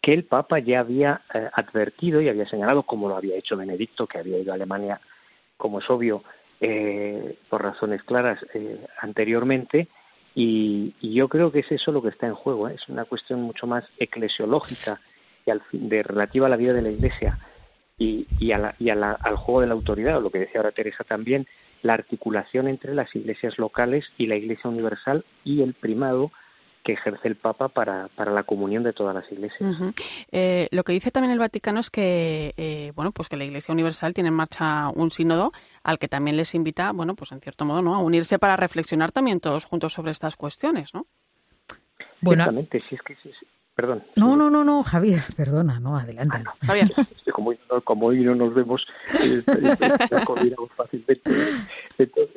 que 0.00 0.12
el 0.12 0.24
Papa 0.24 0.58
ya 0.58 0.80
había 0.80 1.22
eh, 1.34 1.48
advertido 1.52 2.20
y 2.20 2.28
había 2.28 2.46
señalado, 2.46 2.82
como 2.82 3.08
lo 3.08 3.16
había 3.16 3.36
hecho 3.36 3.56
Benedicto, 3.56 4.06
que 4.06 4.18
había 4.18 4.38
ido 4.38 4.52
a 4.52 4.54
Alemania, 4.54 5.00
como 5.56 5.78
es 5.78 5.90
obvio, 5.90 6.22
eh, 6.60 7.38
por 7.48 7.62
razones 7.62 8.02
claras 8.02 8.44
eh, 8.54 8.86
anteriormente, 9.00 9.88
y, 10.34 10.94
yo 11.00 11.28
creo 11.28 11.50
que 11.50 11.60
es 11.60 11.72
eso 11.72 11.92
lo 11.92 12.02
que 12.02 12.10
está 12.10 12.26
en 12.26 12.34
juego, 12.34 12.68
es 12.68 12.88
una 12.88 13.06
cuestión 13.06 13.40
mucho 13.40 13.66
más 13.66 13.84
eclesiológica 13.98 15.00
y 15.46 15.50
al, 15.50 15.62
de 15.72 16.02
relativa 16.02 16.46
a 16.46 16.50
la 16.50 16.56
vida 16.56 16.74
de 16.74 16.82
la 16.82 16.90
Iglesia 16.90 17.38
y, 17.98 18.26
y, 18.38 18.52
a 18.52 18.74
y 18.78 18.90
al 18.90 19.36
juego 19.36 19.60
de 19.60 19.66
la 19.66 19.74
autoridad, 19.74 20.18
o 20.18 20.20
lo 20.20 20.30
que 20.30 20.40
decía 20.40 20.60
ahora 20.60 20.72
Teresa 20.72 21.04
también, 21.04 21.46
la 21.82 21.94
articulación 21.94 22.68
entre 22.68 22.94
las 22.94 23.14
iglesias 23.14 23.58
locales 23.58 24.12
y 24.18 24.26
la 24.26 24.36
Iglesia 24.36 24.68
universal 24.68 25.24
y 25.44 25.62
el 25.62 25.74
primado 25.74 26.30
que 26.82 26.92
ejerce 26.92 27.26
el 27.26 27.34
Papa 27.34 27.68
para, 27.68 28.08
para 28.14 28.30
la 28.30 28.44
comunión 28.44 28.84
de 28.84 28.92
todas 28.92 29.12
las 29.12 29.30
iglesias. 29.32 29.76
Eh, 30.30 30.68
lo 30.70 30.84
que 30.84 30.92
dice 30.92 31.10
también 31.10 31.32
el 31.32 31.38
Vaticano 31.40 31.80
es 31.80 31.90
que 31.90 32.54
eh, 32.56 32.92
bueno 32.94 33.10
pues 33.10 33.28
que 33.28 33.36
la 33.36 33.44
Iglesia 33.44 33.72
Universal 33.72 34.14
tiene 34.14 34.28
en 34.28 34.34
marcha 34.34 34.90
un 34.90 35.10
sínodo 35.10 35.52
al 35.82 35.98
que 35.98 36.06
también 36.06 36.36
les 36.36 36.54
invita 36.54 36.92
bueno 36.92 37.16
pues 37.16 37.32
en 37.32 37.40
cierto 37.40 37.64
modo 37.64 37.82
no 37.82 37.96
a 37.96 37.98
unirse 37.98 38.38
para 38.38 38.56
reflexionar 38.56 39.10
también 39.10 39.40
todos 39.40 39.64
juntos 39.64 39.94
sobre 39.94 40.12
estas 40.12 40.36
cuestiones, 40.36 40.94
¿no? 40.94 41.06
Bueno, 42.20 42.44
si 42.70 42.94
es 42.94 43.02
que 43.02 43.16
Perdón. 43.76 44.02
No, 44.16 44.36
no, 44.36 44.48
no, 44.48 44.64
no, 44.64 44.82
Javier, 44.82 45.20
perdona, 45.36 45.78
no, 45.78 45.98
adelante. 45.98 46.38
Javier. 46.64 46.90
como, 47.32 47.52
como, 47.84 48.06
hoy 48.06 48.24
no 48.24 48.34
nos 48.34 48.54
vemos, 48.54 48.86
eh, 49.22 49.42
fácilmente. 50.74 51.30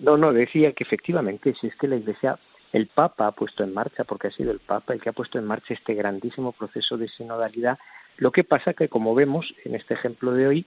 no, 0.02 0.18
no, 0.18 0.34
decía 0.34 0.74
que 0.74 0.84
efectivamente, 0.84 1.56
si 1.56 1.68
es 1.68 1.76
que 1.78 1.88
la 1.88 1.96
Iglesia 1.96 2.38
el 2.74 2.88
Papa 2.88 3.28
ha 3.28 3.32
puesto 3.32 3.64
en 3.64 3.74
marcha, 3.74 4.04
porque 4.04 4.28
ha 4.28 4.32
sido 4.32 4.52
el 4.52 4.60
Papa 4.60 4.94
el 4.94 5.02
que 5.02 5.10
ha 5.10 5.14
puesto 5.14 5.40
en 5.40 5.46
marcha 5.46 5.74
este 5.74 5.94
grandísimo 5.94 6.52
proceso 6.52 6.98
de 6.98 7.08
sinodalidad. 7.08 7.80
Lo 8.18 8.34
que 8.34 8.44
pasa 8.44 8.74
que, 8.74 8.90
como 8.90 9.16
vemos 9.16 9.56
en 9.64 9.76
este 9.76 9.94
ejemplo 9.94 10.34
de 10.34 10.46
hoy, 10.46 10.66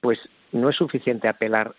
pues 0.00 0.18
no 0.52 0.70
es 0.70 0.76
suficiente 0.76 1.28
apelar 1.28 1.74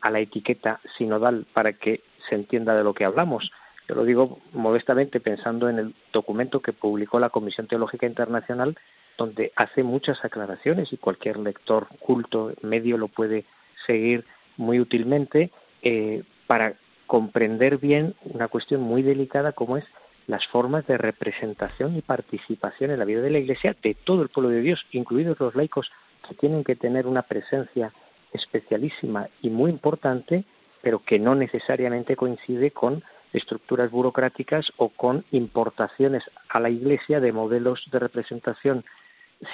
a 0.00 0.10
la 0.10 0.20
etiqueta 0.20 0.80
sinodal 0.96 1.46
para 1.52 1.74
que 1.74 2.02
se 2.28 2.36
entienda 2.36 2.74
de 2.74 2.84
lo 2.84 2.94
que 2.94 3.04
hablamos. 3.04 3.52
Yo 3.88 3.94
lo 3.94 4.04
digo 4.04 4.40
modestamente 4.52 5.20
pensando 5.20 5.68
en 5.68 5.78
el 5.78 5.94
documento 6.12 6.60
que 6.60 6.72
publicó 6.72 7.20
la 7.20 7.30
Comisión 7.30 7.66
Teológica 7.68 8.06
Internacional, 8.06 8.76
donde 9.16 9.52
hace 9.56 9.82
muchas 9.82 10.24
aclaraciones 10.24 10.92
y 10.92 10.96
cualquier 10.96 11.38
lector 11.38 11.86
culto 12.00 12.52
medio 12.62 12.98
lo 12.98 13.08
puede 13.08 13.44
seguir 13.86 14.24
muy 14.56 14.80
útilmente 14.80 15.50
eh, 15.82 16.24
para 16.46 16.74
comprender 17.06 17.78
bien 17.78 18.14
una 18.24 18.48
cuestión 18.48 18.80
muy 18.80 19.02
delicada 19.02 19.52
como 19.52 19.76
es 19.76 19.84
las 20.26 20.46
formas 20.48 20.86
de 20.86 20.98
representación 20.98 21.96
y 21.96 22.02
participación 22.02 22.90
en 22.90 22.98
la 22.98 23.04
vida 23.04 23.22
de 23.22 23.30
la 23.30 23.38
Iglesia 23.38 23.76
de 23.80 23.94
todo 23.94 24.22
el 24.22 24.28
pueblo 24.28 24.50
de 24.50 24.60
Dios, 24.60 24.84
incluidos 24.90 25.38
los 25.38 25.54
laicos, 25.54 25.92
que 26.28 26.34
tienen 26.34 26.64
que 26.64 26.74
tener 26.74 27.06
una 27.06 27.22
presencia 27.22 27.92
especialísima 28.32 29.28
y 29.40 29.50
muy 29.50 29.70
importante, 29.70 30.44
pero 30.82 30.98
que 30.98 31.20
no 31.20 31.36
necesariamente 31.36 32.16
coincide 32.16 32.72
con 32.72 33.04
estructuras 33.32 33.90
burocráticas 33.90 34.72
o 34.76 34.88
con 34.88 35.24
importaciones 35.30 36.24
a 36.48 36.60
la 36.60 36.70
Iglesia 36.70 37.20
de 37.20 37.32
modelos 37.32 37.88
de 37.90 37.98
representación 37.98 38.84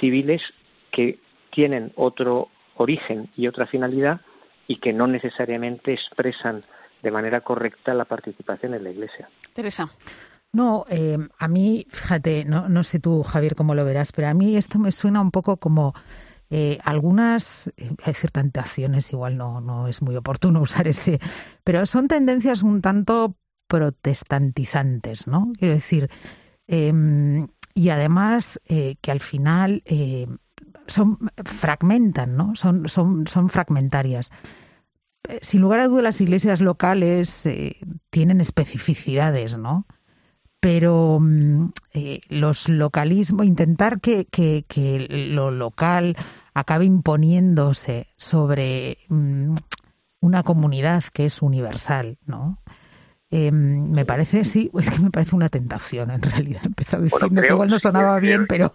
civiles 0.00 0.42
que 0.90 1.18
tienen 1.50 1.92
otro 1.96 2.48
origen 2.76 3.30
y 3.36 3.46
otra 3.46 3.66
finalidad 3.66 4.20
y 4.66 4.76
que 4.76 4.92
no 4.92 5.06
necesariamente 5.06 5.92
expresan 5.92 6.60
de 7.02 7.10
manera 7.10 7.40
correcta 7.40 7.94
la 7.94 8.04
participación 8.04 8.74
en 8.74 8.84
la 8.84 8.90
Iglesia. 8.90 9.28
Teresa. 9.52 9.90
No, 10.52 10.84
eh, 10.90 11.18
a 11.38 11.48
mí, 11.48 11.86
fíjate, 11.90 12.44
no, 12.44 12.68
no 12.68 12.84
sé 12.84 13.00
tú, 13.00 13.22
Javier, 13.22 13.54
cómo 13.56 13.74
lo 13.74 13.84
verás, 13.84 14.12
pero 14.12 14.28
a 14.28 14.34
mí 14.34 14.56
esto 14.56 14.78
me 14.78 14.92
suena 14.92 15.20
un 15.20 15.30
poco 15.30 15.56
como 15.56 15.94
eh, 16.50 16.78
algunas, 16.84 17.72
eh, 17.78 17.90
decir 18.04 18.30
tentaciones, 18.30 19.10
igual 19.10 19.38
no, 19.38 19.62
no 19.62 19.88
es 19.88 20.02
muy 20.02 20.14
oportuno 20.16 20.60
usar 20.60 20.86
ese, 20.86 21.18
pero 21.64 21.86
son 21.86 22.08
tendencias 22.08 22.62
un 22.62 22.82
tanto 22.82 23.36
protestantizantes, 23.72 25.26
¿no? 25.26 25.50
Quiero 25.58 25.72
decir, 25.72 26.10
em, 26.66 27.48
y 27.72 27.88
además 27.88 28.60
eh, 28.68 28.96
que 29.00 29.10
al 29.10 29.20
final 29.20 29.82
son 30.86 31.18
fragmentan, 31.44 32.36
¿no? 32.36 32.54
Son, 32.54 32.86
son, 32.86 33.26
son 33.26 33.48
fragmentarias. 33.48 34.30
Eh, 35.28 35.38
sin 35.40 35.60
lugar 35.60 35.80
a 35.80 35.88
dudas 35.88 36.02
las 36.02 36.20
iglesias 36.20 36.60
locales 36.60 37.46
eh, 37.46 37.76
tienen 38.10 38.40
especificidades, 38.40 39.56
¿no? 39.56 39.86
Pero 40.60 41.18
mm, 41.20 41.70
eh, 41.94 42.20
los 42.28 42.68
localismos, 42.68 43.46
intentar 43.46 44.00
que, 44.00 44.26
lo 45.08 45.50
local 45.50 46.16
acabe 46.54 46.84
imponiéndose 46.84 48.08
sobre 48.16 48.98
mm, 49.08 49.56
una 50.20 50.42
comunidad 50.42 51.04
que 51.12 51.26
es 51.26 51.42
universal, 51.42 52.18
¿no? 52.26 52.58
Em, 53.34 53.90
me 53.90 54.04
parece, 54.04 54.44
sí, 54.44 54.70
es 54.78 54.90
que 54.90 54.98
me 54.98 55.10
parece 55.10 55.34
una 55.34 55.48
tentación 55.48 56.10
en 56.10 56.20
realidad. 56.20 56.60
Empezó 56.66 57.00
diciendo 57.00 57.40
que 57.40 57.48
igual 57.48 57.70
no 57.70 57.78
sonaba 57.78 58.20
bien, 58.20 58.46
pero... 58.46 58.70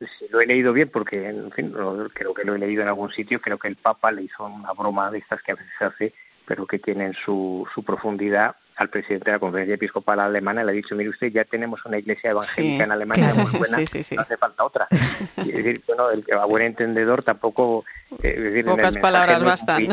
Si 0.00 0.26
lo 0.30 0.40
he 0.40 0.46
leído 0.46 0.72
bien, 0.72 0.88
porque 0.88 1.28
en 1.28 1.52
fin, 1.52 1.72
creo 2.12 2.34
que 2.34 2.44
lo 2.44 2.56
he 2.56 2.58
leído 2.58 2.82
en 2.82 2.88
algún 2.88 3.12
sitio, 3.12 3.40
creo 3.40 3.56
que 3.56 3.68
el 3.68 3.76
Papa 3.76 4.10
le 4.10 4.24
hizo 4.24 4.44
una 4.44 4.72
broma 4.72 5.12
de 5.12 5.18
estas 5.18 5.40
que 5.42 5.52
a 5.52 5.54
veces 5.54 5.70
se 5.78 5.84
hace, 5.84 6.14
pero 6.44 6.66
que 6.66 6.80
tienen 6.80 7.14
su, 7.14 7.68
su 7.72 7.84
profundidad 7.84 8.56
al 8.80 8.88
presidente 8.88 9.26
de 9.26 9.32
la 9.32 9.38
Conferencia 9.38 9.74
Episcopal 9.74 10.20
Alemana 10.20 10.64
le 10.64 10.72
ha 10.72 10.74
dicho, 10.74 10.96
mire 10.96 11.10
usted, 11.10 11.30
ya 11.30 11.44
tenemos 11.44 11.84
una 11.84 11.98
iglesia 11.98 12.30
evangélica 12.30 12.84
en 12.84 12.92
Alemania 12.92 13.34
muy 13.34 13.50
buena, 13.52 13.76
no 13.76 14.22
hace 14.22 14.36
falta 14.38 14.64
otra. 14.64 14.88
es 15.36 15.46
decir, 15.52 15.82
bueno, 15.86 16.08
el 16.08 16.24
que 16.24 16.34
va 16.34 16.46
buen 16.46 16.62
entendedor 16.62 17.22
tampoco... 17.22 17.84
Eh, 18.22 18.64
Pocas 18.64 18.96
palabras 18.96 19.44
bastan. 19.44 19.88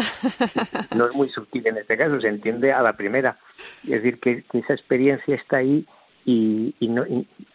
no 0.95 1.05
es 1.05 1.13
muy 1.13 1.27
sutil 1.27 1.67
en 1.67 1.79
este 1.79 1.97
caso, 1.97 2.21
se 2.21 2.29
entiende 2.29 2.71
a 2.71 2.81
la 2.81 2.93
primera. 2.95 3.37
Es 3.83 4.01
decir, 4.01 4.21
que, 4.21 4.45
esa 4.53 4.73
experiencia 4.73 5.35
está 5.35 5.57
ahí 5.57 5.85
y, 6.23 6.73
y, 6.79 6.87
no, 6.87 7.03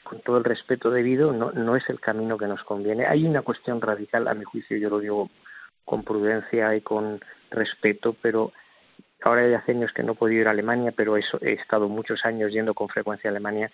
con 0.02 0.20
todo 0.20 0.36
el 0.36 0.44
respeto 0.44 0.90
debido, 0.90 1.32
no, 1.32 1.50
no 1.52 1.76
es 1.76 1.88
el 1.88 1.98
camino 1.98 2.36
que 2.36 2.46
nos 2.46 2.62
conviene. 2.62 3.06
Hay 3.06 3.24
una 3.24 3.40
cuestión 3.40 3.80
radical, 3.80 4.28
a 4.28 4.34
mi 4.34 4.44
juicio, 4.44 4.76
yo 4.76 4.90
lo 4.90 4.98
digo 4.98 5.30
con 5.86 6.02
prudencia 6.02 6.76
y 6.76 6.82
con 6.82 7.22
respeto, 7.50 8.14
pero 8.20 8.52
Ahora 9.22 9.42
hay 9.42 9.54
hace 9.54 9.72
años 9.72 9.92
que 9.92 10.02
no 10.02 10.12
he 10.12 10.16
podido 10.16 10.42
ir 10.42 10.48
a 10.48 10.50
Alemania, 10.50 10.92
pero 10.96 11.16
he, 11.16 11.22
he 11.42 11.52
estado 11.52 11.88
muchos 11.88 12.24
años 12.24 12.52
yendo 12.52 12.74
con 12.74 12.88
frecuencia 12.88 13.28
a 13.28 13.32
Alemania. 13.32 13.70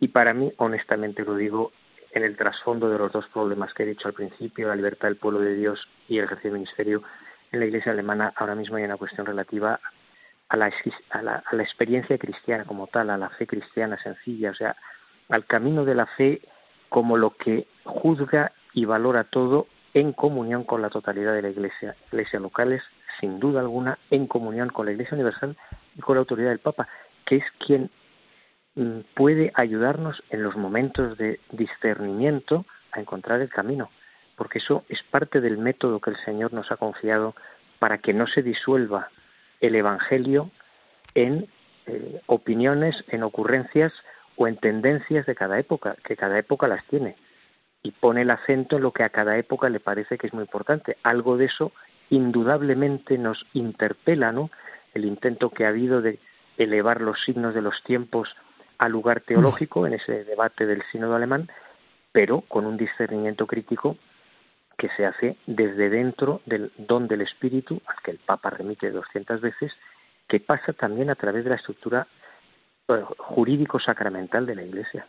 Y 0.00 0.08
para 0.08 0.34
mí, 0.34 0.52
honestamente 0.56 1.24
lo 1.24 1.34
digo, 1.34 1.72
en 2.12 2.24
el 2.24 2.36
trasfondo 2.36 2.88
de 2.88 2.98
los 2.98 3.12
dos 3.12 3.26
problemas 3.28 3.74
que 3.74 3.82
he 3.82 3.86
dicho 3.86 4.08
al 4.08 4.14
principio, 4.14 4.68
la 4.68 4.76
libertad 4.76 5.08
del 5.08 5.16
pueblo 5.16 5.40
de 5.40 5.54
Dios 5.54 5.88
y 6.08 6.18
el 6.18 6.24
ejercicio 6.24 6.50
del 6.50 6.60
ministerio, 6.60 7.02
en 7.52 7.60
la 7.60 7.66
Iglesia 7.66 7.92
alemana 7.92 8.32
ahora 8.36 8.54
mismo 8.54 8.76
hay 8.76 8.84
una 8.84 8.96
cuestión 8.96 9.26
relativa 9.26 9.80
a 10.48 10.56
la, 10.56 10.72
a 11.10 11.22
la, 11.22 11.42
a 11.46 11.56
la 11.56 11.62
experiencia 11.62 12.18
cristiana 12.18 12.64
como 12.64 12.86
tal, 12.86 13.10
a 13.10 13.18
la 13.18 13.30
fe 13.30 13.46
cristiana 13.46 13.98
sencilla, 13.98 14.50
o 14.50 14.54
sea, 14.54 14.76
al 15.28 15.44
camino 15.44 15.84
de 15.84 15.94
la 15.94 16.06
fe 16.06 16.40
como 16.88 17.16
lo 17.16 17.30
que 17.30 17.66
juzga 17.84 18.52
y 18.72 18.84
valora 18.84 19.24
todo 19.24 19.66
en 19.94 20.12
comunión 20.12 20.64
con 20.64 20.82
la 20.82 20.90
totalidad 20.90 21.34
de 21.34 21.42
la 21.42 21.50
Iglesia, 21.50 21.96
iglesias 22.12 22.42
locales, 22.42 22.82
sin 23.20 23.40
duda 23.40 23.60
alguna, 23.60 23.98
en 24.10 24.26
comunión 24.26 24.68
con 24.68 24.86
la 24.86 24.92
Iglesia 24.92 25.14
Universal 25.14 25.56
y 25.96 26.00
con 26.00 26.16
la 26.16 26.20
autoridad 26.20 26.50
del 26.50 26.58
Papa, 26.58 26.88
que 27.24 27.36
es 27.36 27.44
quien 27.64 27.90
mm, 28.74 29.00
puede 29.14 29.52
ayudarnos 29.54 30.22
en 30.30 30.42
los 30.42 30.56
momentos 30.56 31.16
de 31.16 31.40
discernimiento 31.52 32.64
a 32.92 33.00
encontrar 33.00 33.40
el 33.40 33.48
camino, 33.48 33.90
porque 34.36 34.58
eso 34.58 34.84
es 34.88 35.02
parte 35.02 35.40
del 35.40 35.58
método 35.58 36.00
que 36.00 36.10
el 36.10 36.16
Señor 36.18 36.52
nos 36.52 36.70
ha 36.70 36.76
confiado 36.76 37.34
para 37.78 37.98
que 37.98 38.12
no 38.12 38.26
se 38.26 38.42
disuelva 38.42 39.10
el 39.60 39.74
Evangelio 39.74 40.50
en 41.14 41.48
eh, 41.86 42.20
opiniones, 42.26 43.04
en 43.08 43.22
ocurrencias 43.22 43.92
o 44.36 44.46
en 44.46 44.56
tendencias 44.56 45.26
de 45.26 45.34
cada 45.34 45.58
época, 45.58 45.96
que 46.04 46.16
cada 46.16 46.38
época 46.38 46.68
las 46.68 46.84
tiene 46.84 47.16
y 47.88 47.90
pone 47.90 48.20
el 48.20 48.30
acento 48.30 48.76
en 48.76 48.82
lo 48.82 48.92
que 48.92 49.02
a 49.02 49.08
cada 49.08 49.38
época 49.38 49.70
le 49.70 49.80
parece 49.80 50.18
que 50.18 50.26
es 50.26 50.34
muy 50.34 50.42
importante. 50.42 50.98
Algo 51.02 51.38
de 51.38 51.46
eso 51.46 51.72
indudablemente 52.10 53.16
nos 53.16 53.46
interpela, 53.54 54.30
¿no? 54.30 54.50
El 54.92 55.06
intento 55.06 55.48
que 55.48 55.64
ha 55.64 55.68
habido 55.68 56.02
de 56.02 56.18
elevar 56.58 57.00
los 57.00 57.18
signos 57.24 57.54
de 57.54 57.62
los 57.62 57.82
tiempos 57.84 58.36
al 58.76 58.92
lugar 58.92 59.22
teológico 59.22 59.86
en 59.86 59.94
ese 59.94 60.24
debate 60.24 60.66
del 60.66 60.82
sínodo 60.92 61.14
alemán, 61.16 61.48
pero 62.12 62.42
con 62.42 62.66
un 62.66 62.76
discernimiento 62.76 63.46
crítico 63.46 63.96
que 64.76 64.90
se 64.90 65.06
hace 65.06 65.38
desde 65.46 65.88
dentro 65.88 66.42
del 66.44 66.72
don 66.76 67.08
del 67.08 67.22
espíritu, 67.22 67.80
al 67.86 67.96
que 68.02 68.10
el 68.10 68.18
Papa 68.18 68.50
remite 68.50 68.90
200 68.90 69.40
veces, 69.40 69.72
que 70.26 70.40
pasa 70.40 70.74
también 70.74 71.08
a 71.08 71.14
través 71.14 71.42
de 71.42 71.50
la 71.50 71.56
estructura 71.56 72.06
eh, 72.88 73.02
jurídico-sacramental 73.16 74.44
de 74.44 74.54
la 74.56 74.62
Iglesia. 74.62 75.06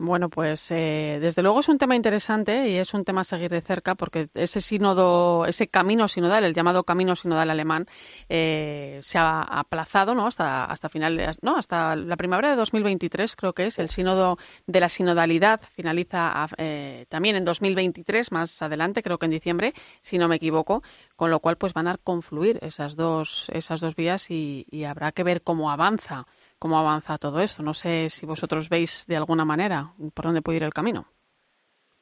Bueno, 0.00 0.30
pues 0.30 0.70
eh, 0.70 1.18
desde 1.20 1.42
luego 1.42 1.58
es 1.58 1.68
un 1.68 1.76
tema 1.76 1.96
interesante 1.96 2.68
y 2.68 2.76
es 2.76 2.94
un 2.94 3.04
tema 3.04 3.22
a 3.22 3.24
seguir 3.24 3.50
de 3.50 3.60
cerca 3.60 3.96
porque 3.96 4.28
ese 4.34 4.60
sínodo, 4.60 5.44
ese 5.44 5.66
camino 5.66 6.06
sinodal, 6.06 6.44
el 6.44 6.54
llamado 6.54 6.84
camino 6.84 7.16
sinodal 7.16 7.50
alemán, 7.50 7.86
eh, 8.28 9.00
se 9.02 9.18
ha 9.18 9.42
aplazado, 9.42 10.14
¿no? 10.14 10.28
Hasta 10.28 10.66
hasta 10.66 10.88
final, 10.88 11.36
no, 11.42 11.56
hasta 11.56 11.96
la 11.96 12.16
primavera 12.16 12.50
de 12.50 12.54
2023 12.54 13.34
creo 13.34 13.54
que 13.54 13.66
es 13.66 13.80
el 13.80 13.90
sínodo 13.90 14.38
de 14.68 14.78
la 14.78 14.88
sinodalidad 14.88 15.60
finaliza 15.74 16.46
eh, 16.58 17.06
también 17.08 17.34
en 17.34 17.44
2023 17.44 18.30
más 18.30 18.62
adelante, 18.62 19.02
creo 19.02 19.18
que 19.18 19.26
en 19.26 19.32
diciembre, 19.32 19.74
si 20.00 20.16
no 20.16 20.28
me 20.28 20.36
equivoco, 20.36 20.84
con 21.16 21.32
lo 21.32 21.40
cual 21.40 21.56
pues 21.56 21.72
van 21.74 21.88
a 21.88 21.96
confluir 21.96 22.60
esas 22.62 22.94
dos 22.94 23.50
esas 23.52 23.80
dos 23.80 23.96
vías 23.96 24.30
y, 24.30 24.64
y 24.70 24.84
habrá 24.84 25.10
que 25.10 25.24
ver 25.24 25.42
cómo 25.42 25.72
avanza 25.72 26.24
cómo 26.58 26.78
avanza 26.78 27.18
todo 27.18 27.40
esto. 27.40 27.62
No 27.62 27.74
sé 27.74 28.08
si 28.10 28.26
vosotros 28.26 28.68
veis 28.68 29.04
de 29.06 29.16
alguna 29.16 29.44
manera 29.44 29.87
por 30.14 30.26
dónde 30.26 30.42
puede 30.42 30.56
ir 30.56 30.62
el 30.62 30.72
camino. 30.72 31.06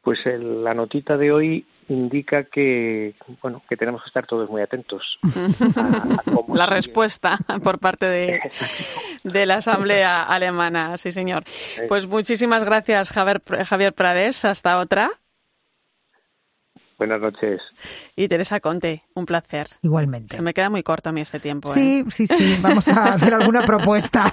Pues 0.02 0.20
la 0.24 0.72
notita 0.72 1.16
de 1.16 1.32
hoy 1.32 1.66
indica 1.88 2.44
que 2.44 3.14
bueno 3.42 3.62
que 3.68 3.76
tenemos 3.76 4.02
que 4.02 4.08
estar 4.08 4.26
todos 4.26 4.48
muy 4.48 4.62
atentos. 4.62 5.18
la 6.54 6.66
respuesta 6.66 7.38
por 7.62 7.78
parte 7.78 8.06
de, 8.06 8.40
de, 9.24 9.46
la 9.46 9.56
Asamblea 9.56 10.22
Alemana, 10.22 10.96
sí 10.96 11.12
señor. 11.12 11.44
Pues 11.88 12.06
muchísimas 12.06 12.64
gracias 12.64 13.10
Javier, 13.10 13.42
Javier 13.64 13.92
Prades. 13.94 14.44
Hasta 14.44 14.78
otra. 14.78 15.10
Buenas 16.98 17.20
noches. 17.20 17.60
Y 18.14 18.26
Teresa 18.28 18.60
Conte, 18.60 19.04
un 19.14 19.26
placer. 19.26 19.66
Igualmente. 19.82 20.36
Se 20.36 20.42
me 20.42 20.54
queda 20.54 20.70
muy 20.70 20.82
corto 20.82 21.10
a 21.10 21.12
mí 21.12 21.20
este 21.20 21.40
tiempo. 21.40 21.68
Sí, 21.68 22.04
¿eh? 22.06 22.10
sí, 22.10 22.26
sí. 22.26 22.58
Vamos 22.62 22.88
a 22.88 23.14
hacer 23.14 23.34
alguna 23.34 23.62
propuesta. 23.66 24.32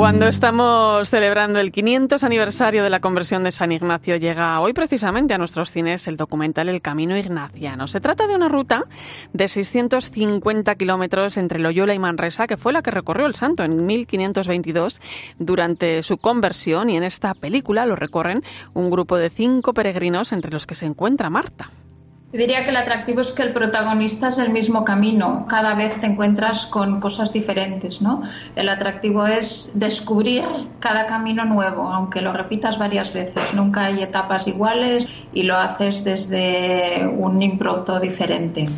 Cuando 0.00 0.26
estamos 0.28 1.10
celebrando 1.10 1.60
el 1.60 1.72
500 1.72 2.24
aniversario 2.24 2.82
de 2.82 2.88
la 2.88 3.00
conversión 3.00 3.44
de 3.44 3.52
San 3.52 3.70
Ignacio, 3.70 4.16
llega 4.16 4.58
hoy 4.58 4.72
precisamente 4.72 5.34
a 5.34 5.38
nuestros 5.38 5.72
cines 5.72 6.08
el 6.08 6.16
documental 6.16 6.70
El 6.70 6.80
Camino 6.80 7.18
Ignaciano. 7.18 7.86
Se 7.86 8.00
trata 8.00 8.26
de 8.26 8.34
una 8.34 8.48
ruta 8.48 8.86
de 9.34 9.46
650 9.46 10.74
kilómetros 10.76 11.36
entre 11.36 11.58
Loyola 11.58 11.92
y 11.92 11.98
Manresa, 11.98 12.46
que 12.46 12.56
fue 12.56 12.72
la 12.72 12.80
que 12.80 12.90
recorrió 12.90 13.26
el 13.26 13.34
santo 13.34 13.62
en 13.62 13.84
1522 13.84 15.02
durante 15.38 16.02
su 16.02 16.16
conversión, 16.16 16.88
y 16.88 16.96
en 16.96 17.02
esta 17.02 17.34
película 17.34 17.84
lo 17.84 17.94
recorren 17.94 18.42
un 18.72 18.88
grupo 18.88 19.18
de 19.18 19.28
cinco 19.28 19.74
peregrinos, 19.74 20.32
entre 20.32 20.50
los 20.50 20.66
que 20.66 20.76
se 20.76 20.86
encuentra 20.86 21.28
Marta. 21.28 21.68
Diría 22.32 22.62
que 22.62 22.70
el 22.70 22.76
atractivo 22.76 23.22
es 23.22 23.32
que 23.32 23.42
el 23.42 23.52
protagonista 23.52 24.28
es 24.28 24.38
el 24.38 24.50
mismo 24.50 24.84
camino, 24.84 25.46
cada 25.48 25.74
vez 25.74 26.00
te 26.00 26.06
encuentras 26.06 26.64
con 26.64 27.00
cosas 27.00 27.32
diferentes, 27.32 28.00
¿no? 28.00 28.22
El 28.54 28.68
atractivo 28.68 29.26
es 29.26 29.72
descubrir 29.74 30.44
cada 30.78 31.06
camino 31.06 31.44
nuevo, 31.44 31.88
aunque 31.88 32.20
lo 32.20 32.32
repitas 32.32 32.78
varias 32.78 33.12
veces, 33.12 33.52
nunca 33.52 33.86
hay 33.86 34.04
etapas 34.04 34.46
iguales 34.46 35.08
y 35.34 35.42
lo 35.42 35.56
haces 35.56 36.04
desde 36.04 37.04
un 37.04 37.42
impronto 37.42 37.98
diferente. 37.98 38.68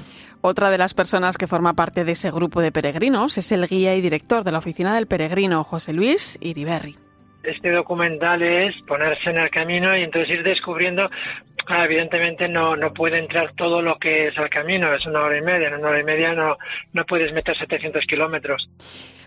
Otra 0.41 0.71
de 0.71 0.79
las 0.79 0.95
personas 0.95 1.37
que 1.37 1.47
forma 1.47 1.75
parte 1.75 2.05
de 2.05 2.13
ese 2.13 2.31
grupo 2.31 2.63
de 2.63 2.73
peregrinos 2.73 3.37
es 3.37 3.53
el 3.53 3.67
guía 3.67 3.95
y 3.95 4.01
director 4.01 4.45
de 4.45 4.53
la 4.53 4.59
Oficina 4.59 4.95
del 4.95 5.07
Peregrino, 5.07 5.63
José 5.63 5.93
Luis 5.93 6.39
Iriberri 6.41 6.97
este 7.43 7.71
documental 7.71 8.43
es 8.43 8.75
ponerse 8.87 9.31
en 9.31 9.39
el 9.39 9.51
camino 9.51 9.97
y 9.97 10.03
entonces 10.03 10.31
ir 10.31 10.43
descubriendo, 10.43 11.11
ah, 11.69 11.85
evidentemente 11.85 12.49
no, 12.49 12.77
no 12.77 12.93
puede 12.93 13.19
entrar 13.19 13.53
todo 13.55 13.83
lo 13.83 13.99
que 13.99 14.29
es 14.29 14.39
el 14.39 14.49
camino, 14.51 14.93
es 14.95 15.05
una 15.07 15.23
hora 15.23 15.39
y 15.39 15.43
media, 15.43 15.69
en 15.69 15.75
una 15.75 15.89
hora 15.89 16.01
y 16.01 16.05
media 16.05 16.33
no, 16.33 16.57
no 16.93 17.05
puedes 17.05 17.33
meter 17.33 17.57
700 17.57 18.05
kilómetros. 18.07 18.69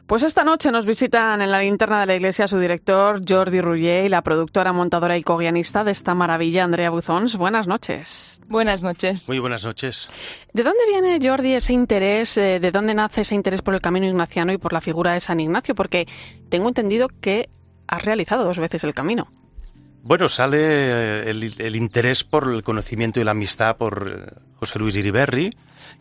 Pues 0.08 0.22
esta 0.22 0.44
noche 0.44 0.72
nos 0.72 0.86
visitan 0.86 1.42
en 1.42 1.50
la 1.50 1.62
linterna 1.62 2.00
de 2.00 2.06
la 2.06 2.16
iglesia 2.16 2.48
su 2.48 2.60
director 2.60 3.24
Jordi 3.28 3.60
Rullet 3.60 4.06
y 4.06 4.10
la 4.10 4.22
productora, 4.22 4.72
montadora 4.72 5.18
y 5.18 5.24
coguianista 5.24 5.84
de 5.84 5.90
esta 5.90 6.14
maravilla, 6.14 6.64
Andrea 6.64 6.92
Buzons. 6.92 7.38
Buenas 7.38 7.66
noches. 7.66 8.40
Buenas 8.48 8.84
noches. 8.84 9.28
Muy 9.28 9.40
buenas 9.40 9.66
noches. 9.66 10.08
¿De 10.54 10.62
dónde 10.62 10.86
viene, 10.86 11.18
Jordi, 11.20 11.54
ese 11.54 11.74
interés, 11.74 12.38
eh, 12.38 12.60
de 12.60 12.72
dónde 12.72 12.94
nace 12.94 13.22
ese 13.22 13.34
interés 13.34 13.64
por 13.64 13.74
el 13.74 13.82
camino 13.82 14.06
ignaciano 14.06 14.54
y 14.54 14.60
por 14.60 14.74
la 14.74 14.82
figura 14.82 15.14
de 15.14 15.22
San 15.22 15.40
Ignacio? 15.40 15.74
Porque 15.74 16.06
tengo 16.50 16.68
entendido 16.68 17.08
que 17.20 17.50
has 17.88 18.06
realizado 18.06 18.44
dos 18.44 18.60
veces 18.60 18.84
el 18.84 18.94
camino. 18.94 19.28
Bueno, 20.08 20.30
sale 20.30 20.60
eh, 20.62 21.30
el, 21.32 21.76
interés 21.76 22.24
por 22.24 22.53
el 22.53 22.62
conocimiento 22.62 23.20
y 23.20 23.24
la 23.24 23.32
amistad 23.32 23.76
por 23.76 24.08
eh, 24.08 24.39
José 24.58 24.78
Luis 24.78 24.95
Iriberri, 24.95 25.49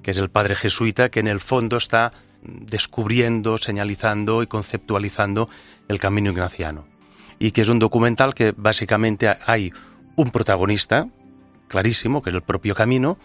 que 0.02 0.10
es 0.10 0.18
el 0.18 0.28
padre 0.28 0.54
jesuita 0.54 1.08
que 1.08 1.20
en 1.20 1.26
el 1.26 1.40
fondo 1.40 1.78
está 1.78 2.12
descubriendo, 2.42 3.56
señalizando 3.56 4.42
y 4.42 4.46
conceptualizando 4.46 5.48
el 5.88 5.98
camino 5.98 6.30
ignaciano. 6.30 6.86
Y 7.38 7.52
que 7.52 7.62
es 7.62 7.70
un 7.70 7.78
documental 7.78 8.34
que 8.34 8.52
básicamente 8.54 9.34
hay 9.46 9.72
un 10.16 10.30
protagonista, 10.30 11.08
clarísimo, 11.68 12.20
que 12.20 12.28
es 12.28 12.36
el 12.36 12.42
propio 12.42 12.74
camino, 12.74 13.16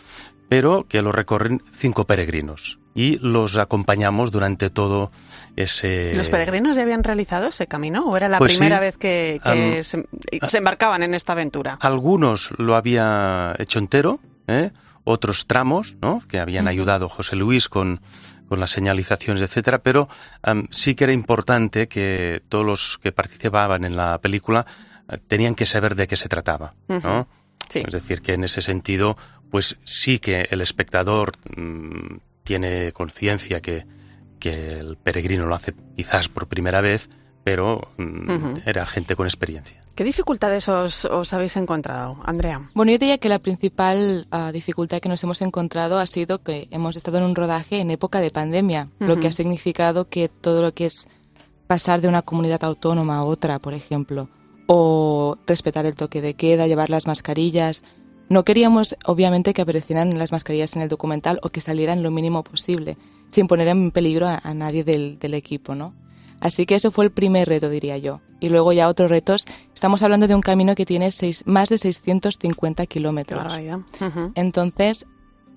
pero 0.47 0.87
que 0.87 1.01
lo 1.01 1.11
recorren 1.11 1.61
cinco 1.73 2.07
peregrinos 2.07 2.79
y 2.93 3.17
los 3.17 3.57
acompañamos 3.57 4.31
durante 4.31 4.69
todo 4.69 5.11
ese... 5.55 6.13
¿Los 6.15 6.29
peregrinos 6.29 6.75
ya 6.75 6.83
habían 6.83 7.03
realizado 7.03 7.47
ese 7.47 7.67
camino 7.67 8.05
o 8.05 8.15
era 8.17 8.27
la 8.27 8.39
Pues 8.39 8.57
primera 8.57 8.77
sí. 8.79 8.81
vez 8.85 8.97
que, 8.97 9.39
que 9.43 9.83
se, 9.83 10.05
se 10.47 10.57
embarcaban 10.57 11.03
en 11.03 11.13
esta 11.13 11.33
aventura? 11.33 11.77
Algunos 11.81 12.51
lo 12.57 12.75
había 12.75 13.55
hecho 13.59 13.79
entero, 13.79 14.19
¿eh? 14.47 14.71
otros 15.03 15.47
tramos, 15.47 15.95
¿no? 16.01 16.21
que 16.27 16.39
habían 16.39 16.67
ayudado 16.67 17.09
José 17.09 17.35
Luis 17.35 17.69
con, 17.69 18.01
con 18.47 18.59
las 18.59 18.71
señalizaciones, 18.71 19.41
etcétera, 19.43 19.79
pero 19.79 20.09
sí 20.71 20.95
que 20.95 21.05
era 21.05 21.13
importante 21.13 21.87
que 21.87 22.41
todos 22.49 22.65
los 22.65 22.97
que 22.97 23.11
participaban 23.11 23.85
en 23.85 23.95
la 23.95 24.19
película 24.19 24.65
eh, 25.09 25.17
tenían 25.27 25.55
que 25.55 25.65
saber 25.65 25.95
de 25.95 26.07
qué 26.07 26.17
se 26.17 26.27
trataba, 26.29 26.73
¿no? 26.87 27.27
Sí. 27.69 27.83
Es 27.85 27.93
decir, 27.93 28.21
que 28.23 28.33
en 28.33 28.43
ese 28.43 28.61
sentido, 28.63 29.15
pues 29.51 29.77
sí 29.83 30.17
que 30.17 30.47
el 30.49 30.61
espectador 30.61 31.33
mm, 31.55 32.17
tiene 32.49 32.91
conciencia 32.93 33.61
que, 33.61 33.85
que 34.39 34.79
el 34.79 34.97
peregrino 34.97 35.45
lo 35.45 35.53
hace 35.53 35.75
quizás 35.95 36.29
por 36.29 36.47
primera 36.47 36.81
vez, 36.81 37.07
pero 37.43 37.91
mm, 37.99 38.53
era 38.65 38.87
gente 38.87 39.15
con 39.15 39.27
experiencia. 39.27 39.83
¿Qué 39.93 40.03
dificultades 40.03 40.67
os, 40.67 41.05
os 41.05 41.31
habéis 41.31 41.55
encontrado, 41.57 42.17
Andrea? 42.25 42.71
Bueno, 42.73 42.91
yo 42.91 42.97
diría 42.97 43.19
que 43.19 43.29
la 43.29 43.37
principal 43.37 44.25
ah, 44.31 44.51
dificultad 44.51 44.99
que 44.99 45.09
nos 45.09 45.23
hemos 45.23 45.43
encontrado 45.43 45.99
ha 45.99 46.07
sido 46.07 46.41
que 46.41 46.67
hemos 46.71 46.95
estado 46.95 47.19
en 47.19 47.25
un 47.25 47.35
rodaje 47.35 47.81
en 47.81 47.91
época 47.91 48.19
de 48.19 48.31
pandemia, 48.31 48.89
lo 48.97 49.19
que 49.19 49.27
ha 49.27 49.31
significado 49.31 50.09
que 50.09 50.27
todo 50.27 50.63
lo 50.63 50.73
que 50.73 50.87
es 50.87 51.07
pasar 51.67 52.01
de 52.01 52.07
una 52.07 52.23
comunidad 52.23 52.63
autónoma 52.63 53.17
a 53.17 53.23
otra, 53.25 53.59
por 53.59 53.75
ejemplo, 53.75 54.27
o 54.65 55.37
respetar 55.45 55.85
el 55.85 55.93
toque 55.93 56.19
de 56.19 56.33
queda, 56.33 56.65
llevar 56.65 56.89
las 56.89 57.05
mascarillas. 57.05 57.83
No 58.29 58.45
queríamos, 58.45 58.95
obviamente, 59.05 59.53
que 59.53 59.61
aparecieran 59.61 60.17
las 60.17 60.31
mascarillas 60.31 60.75
en 60.75 60.83
el 60.83 60.89
documental 60.89 61.39
o 61.43 61.49
que 61.49 61.61
salieran 61.61 62.03
lo 62.03 62.11
mínimo 62.11 62.43
posible, 62.43 62.97
sin 63.29 63.47
poner 63.47 63.67
en 63.67 63.91
peligro 63.91 64.27
a, 64.27 64.39
a 64.43 64.53
nadie 64.53 64.83
del, 64.83 65.17
del 65.19 65.33
equipo, 65.33 65.75
¿no? 65.75 65.93
Así 66.39 66.65
que 66.65 66.75
eso 66.75 66.91
fue 66.91 67.05
el 67.05 67.11
primer 67.11 67.49
reto, 67.49 67.69
diría 67.69 67.97
yo. 67.97 68.21
Y 68.39 68.49
luego 68.49 68.71
ya 68.71 68.87
otros 68.87 69.09
retos. 69.09 69.45
Estamos 69.73 70.03
hablando 70.03 70.27
de 70.27 70.35
un 70.35 70.41
camino 70.41 70.75
que 70.75 70.85
tiene 70.85 71.11
seis, 71.11 71.43
más 71.45 71.69
de 71.69 71.77
650 71.77 72.85
kilómetros. 72.85 73.53
Ujú. 73.99 74.31
Entonces, 74.35 75.05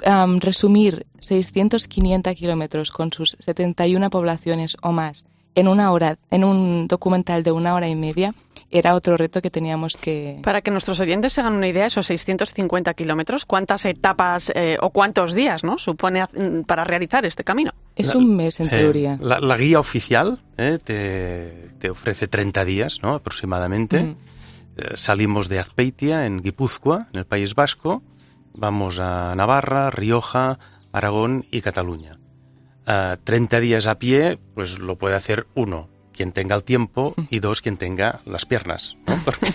am, 0.05 0.41
resumir 0.41 1.07
600-500 1.21 2.35
kilómetros 2.35 2.91
con 2.91 3.13
sus 3.13 3.37
71 3.39 4.11
poblaciones 4.11 4.77
o 4.83 4.91
más 4.93 5.27
en 5.55 5.69
una 5.69 5.93
hora, 5.93 6.19
en 6.31 6.45
un 6.45 6.89
documental 6.89 7.43
de 7.43 7.53
una 7.53 7.75
hora 7.75 7.89
y 7.89 7.95
media, 7.95 8.35
era 8.73 8.95
otro 8.95 9.17
reto 9.17 9.43
que 9.43 9.51
teníamos 9.51 9.97
que... 9.97 10.41
Para 10.43 10.63
que 10.63 10.71
nuestros 10.71 10.99
oyentes 10.99 11.35
se 11.35 11.43
hagan 11.43 11.55
una 11.55 11.69
idea, 11.69 11.87
esos 11.87 12.07
650 12.07 12.95
kilómetros, 12.95 13.45
¿cuántas 13.45 13.85
etapas 13.85 14.51
eh, 14.55 14.79
o 14.81 14.91
cuántos 14.91 15.35
días 15.35 15.63
¿no? 15.63 15.79
supone 15.79 16.25
mm, 16.25 16.63
para 16.63 16.85
realizar 16.85 17.25
este 17.27 17.45
camino? 17.45 17.73
Es 17.95 18.15
un 18.15 18.35
mes, 18.35 18.59
en 18.61 18.67
Eh, 18.69 18.71
teoría. 18.71 19.19
La, 19.21 19.39
la 19.41 19.57
guía 19.59 19.79
oficial 19.79 20.41
eh, 20.57 20.79
te, 20.83 21.71
te 21.79 21.91
ofrece 21.91 22.27
30 22.27 22.65
días 22.65 23.01
¿no? 23.03 23.15
aproximadamente. 23.15 24.03
Mm. 24.03 24.17
Eh, 24.79 24.83
salimos 24.95 25.49
de 25.51 25.59
Azpeitia, 25.59 26.25
en 26.25 26.43
Guipúzcoa, 26.43 27.09
en 27.13 27.19
el 27.19 27.27
País 27.27 27.55
Vasco. 27.55 28.03
Vamos 28.55 28.99
a 28.99 29.35
Navarra, 29.37 29.91
Rioja, 29.91 30.59
Aragón 30.93 31.45
y 31.51 31.61
Cataluña. 31.61 32.19
Ah, 32.87 33.17
30 33.23 33.61
días 33.61 33.87
a 33.87 33.99
pie, 33.99 34.39
pues 34.55 34.79
lo 34.79 34.97
puede 34.97 35.15
hacer 35.15 35.47
uno, 35.55 35.89
quien 36.23 36.33
tenga 36.33 36.55
el 36.55 36.63
tiempo, 36.63 37.15
y 37.31 37.41
dos, 37.41 37.61
quien 37.63 37.77
tenga 37.77 38.21
las 38.27 38.47
piernas. 38.47 38.97
¿no? 39.07 39.17
Porque- 39.25 39.53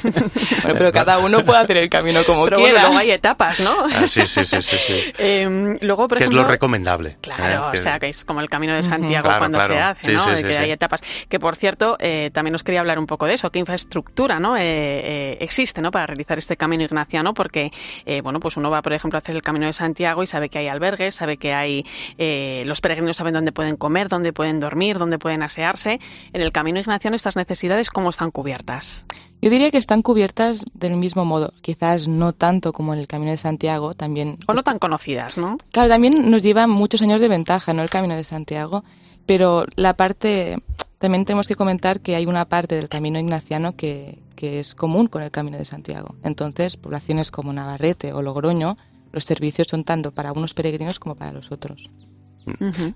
Bueno, 0.63 0.78
pero 0.78 0.91
cada 0.91 1.20
uno 1.20 1.45
puede 1.45 1.59
hacer 1.59 1.78
el 1.78 1.89
camino 1.89 2.24
como 2.26 2.43
Pero 2.45 2.59
bueno, 2.59 2.74
quiera. 2.74 2.82
luego 2.89 2.97
hay 2.99 3.11
etapas, 3.11 3.59
¿no? 3.61 3.72
Ah, 3.93 4.05
sí, 4.05 4.26
sí, 4.28 4.43
sí, 4.45 4.61
sí, 4.61 4.78
sí. 4.78 5.01
Em, 5.18 5.76
luego, 5.82 6.07
por 6.07 6.18
que 6.18 6.26
ejemplo, 6.26 6.41
es 6.41 6.45
lo 6.47 6.51
recomendable. 6.51 7.18
Claro, 7.22 7.70
eh, 7.70 7.72
que- 7.72 7.80
o 7.80 7.82
sea, 7.82 7.99
que 7.99 8.09
es 8.09 8.26
como 8.26 8.41
el 8.41 8.47
Camino 8.49 8.74
de. 8.74 8.84
Santiago 8.84 9.24
Claro, 9.24 9.39
cuando 9.39 9.57
claro. 9.59 9.74
se 9.74 9.80
hace, 9.80 10.05
Sí, 10.05 10.13
¿no? 10.13 10.24
sí, 10.24 10.30
De 10.32 10.38
sí, 10.38 10.43
que 10.43 10.53
sí. 10.53 10.59
hay 10.59 10.72
etapas. 10.72 11.01
Que, 11.30 11.39
por 11.39 11.55
cierto, 11.55 11.97
eh, 11.99 12.30
también 12.34 12.55
os 12.55 12.63
quería 12.63 12.80
hablar 12.82 12.99
un 12.99 13.05
poco 13.05 13.26
de 13.26 13.34
eso. 13.36 13.49
¿Qué 13.51 13.59
infraestructura 13.59 14.39
no 14.39 14.55
Eh, 14.57 14.61
eh, 14.63 15.38
existe 15.41 15.82
no 15.82 15.91
para 15.91 16.07
realizar 16.07 16.38
este 16.38 16.57
Camino 16.57 16.84
Ignaciano? 16.84 17.34
Porque, 17.34 17.72
eh, 18.05 18.22
bueno, 18.22 18.39
pues 18.39 18.57
uno 18.57 18.70
va, 18.70 18.82
por 18.82 18.93
ejemplo, 18.93 19.18
a 19.18 19.20
hacer 19.20 19.36
el 19.36 19.41
Camino 19.41 19.65
de 19.65 19.74
Santiago 19.74 20.24
y 20.24 20.28
sabe 20.28 20.49
que 20.49 20.59
hay 20.59 20.68
albergues, 20.68 21.15
sabe 21.15 21.38
que 21.38 21.53
hay... 21.53 21.86
eh, 22.18 22.63
los 22.65 22.82
peregrinos 22.82 23.18
saben 23.18 23.34
dónde 23.34 23.51
pueden 23.51 23.76
comer, 23.78 24.09
dónde 24.09 24.34
pueden 24.34 24.59
dormir, 24.59 24.97
dónde 24.97 25.18
pueden 25.20 25.43
asearse. 25.43 25.99
En 26.34 26.41
el 26.41 26.51
Camino 26.58 26.80
Ignaciano, 26.80 27.16
estas 27.16 27.36
necesidades, 27.36 27.91
¿cómo 27.91 28.10
están 28.10 28.32
cubiertas? 28.32 29.05
Yo 29.43 29.51
diría 29.51 29.70
que 29.70 29.78
están 29.78 30.01
cubiertas 30.01 30.66
del 30.74 30.95
mismo 30.97 31.24
modo, 31.24 31.53
quizás 31.62 32.08
no 32.08 32.34
tanto 32.34 32.74
como 32.74 32.95
en 32.95 32.99
el 32.99 33.08
Camino 33.08 33.30
de 33.30 33.38
Santiago, 33.38 33.93
también... 33.93 34.39
O 34.47 34.55
no 34.55 34.64
tan 34.64 34.80
conocidas, 34.80 35.38
¿no? 35.38 35.58
Claro, 35.72 35.88
también 35.88 36.32
nos 36.32 36.41
lleva 36.41 36.66
muchos 36.66 37.03
años 37.03 37.22
de 37.22 37.28
ventaja, 37.28 37.74
¿no? 37.74 37.84
El 37.84 37.91
Camino 37.91 38.16
de 38.16 38.24
Santiago, 38.24 38.84
pero 39.28 39.68
la 39.76 39.93
parte... 39.93 40.58
También 40.97 41.26
tenemos 41.26 41.47
que 41.47 41.53
comentar 41.53 41.99
que 41.99 42.16
hay 42.16 42.26
una 42.26 42.45
parte 42.45 42.74
del 42.74 42.89
Camino 42.89 43.20
Ignaciano 43.20 43.76
que, 43.76 44.18
que 44.36 44.60
es 44.60 44.74
común 44.74 45.05
con 45.05 45.22
el 45.22 45.30
Camino 45.30 45.60
de 45.60 45.66
Santiago. 45.66 46.16
Entonces, 46.24 46.76
poblaciones 46.76 47.30
como 47.30 47.53
Navarrete 47.53 48.14
o 48.14 48.24
Logroño, 48.24 48.80
los 49.12 49.26
servicios 49.26 49.68
son 49.70 49.84
tanto 49.84 50.12
para 50.12 50.32
unos 50.32 50.55
peregrinos 50.55 50.97
como 50.97 51.14
para 51.14 51.32
los 51.34 51.51
otros. 51.51 51.91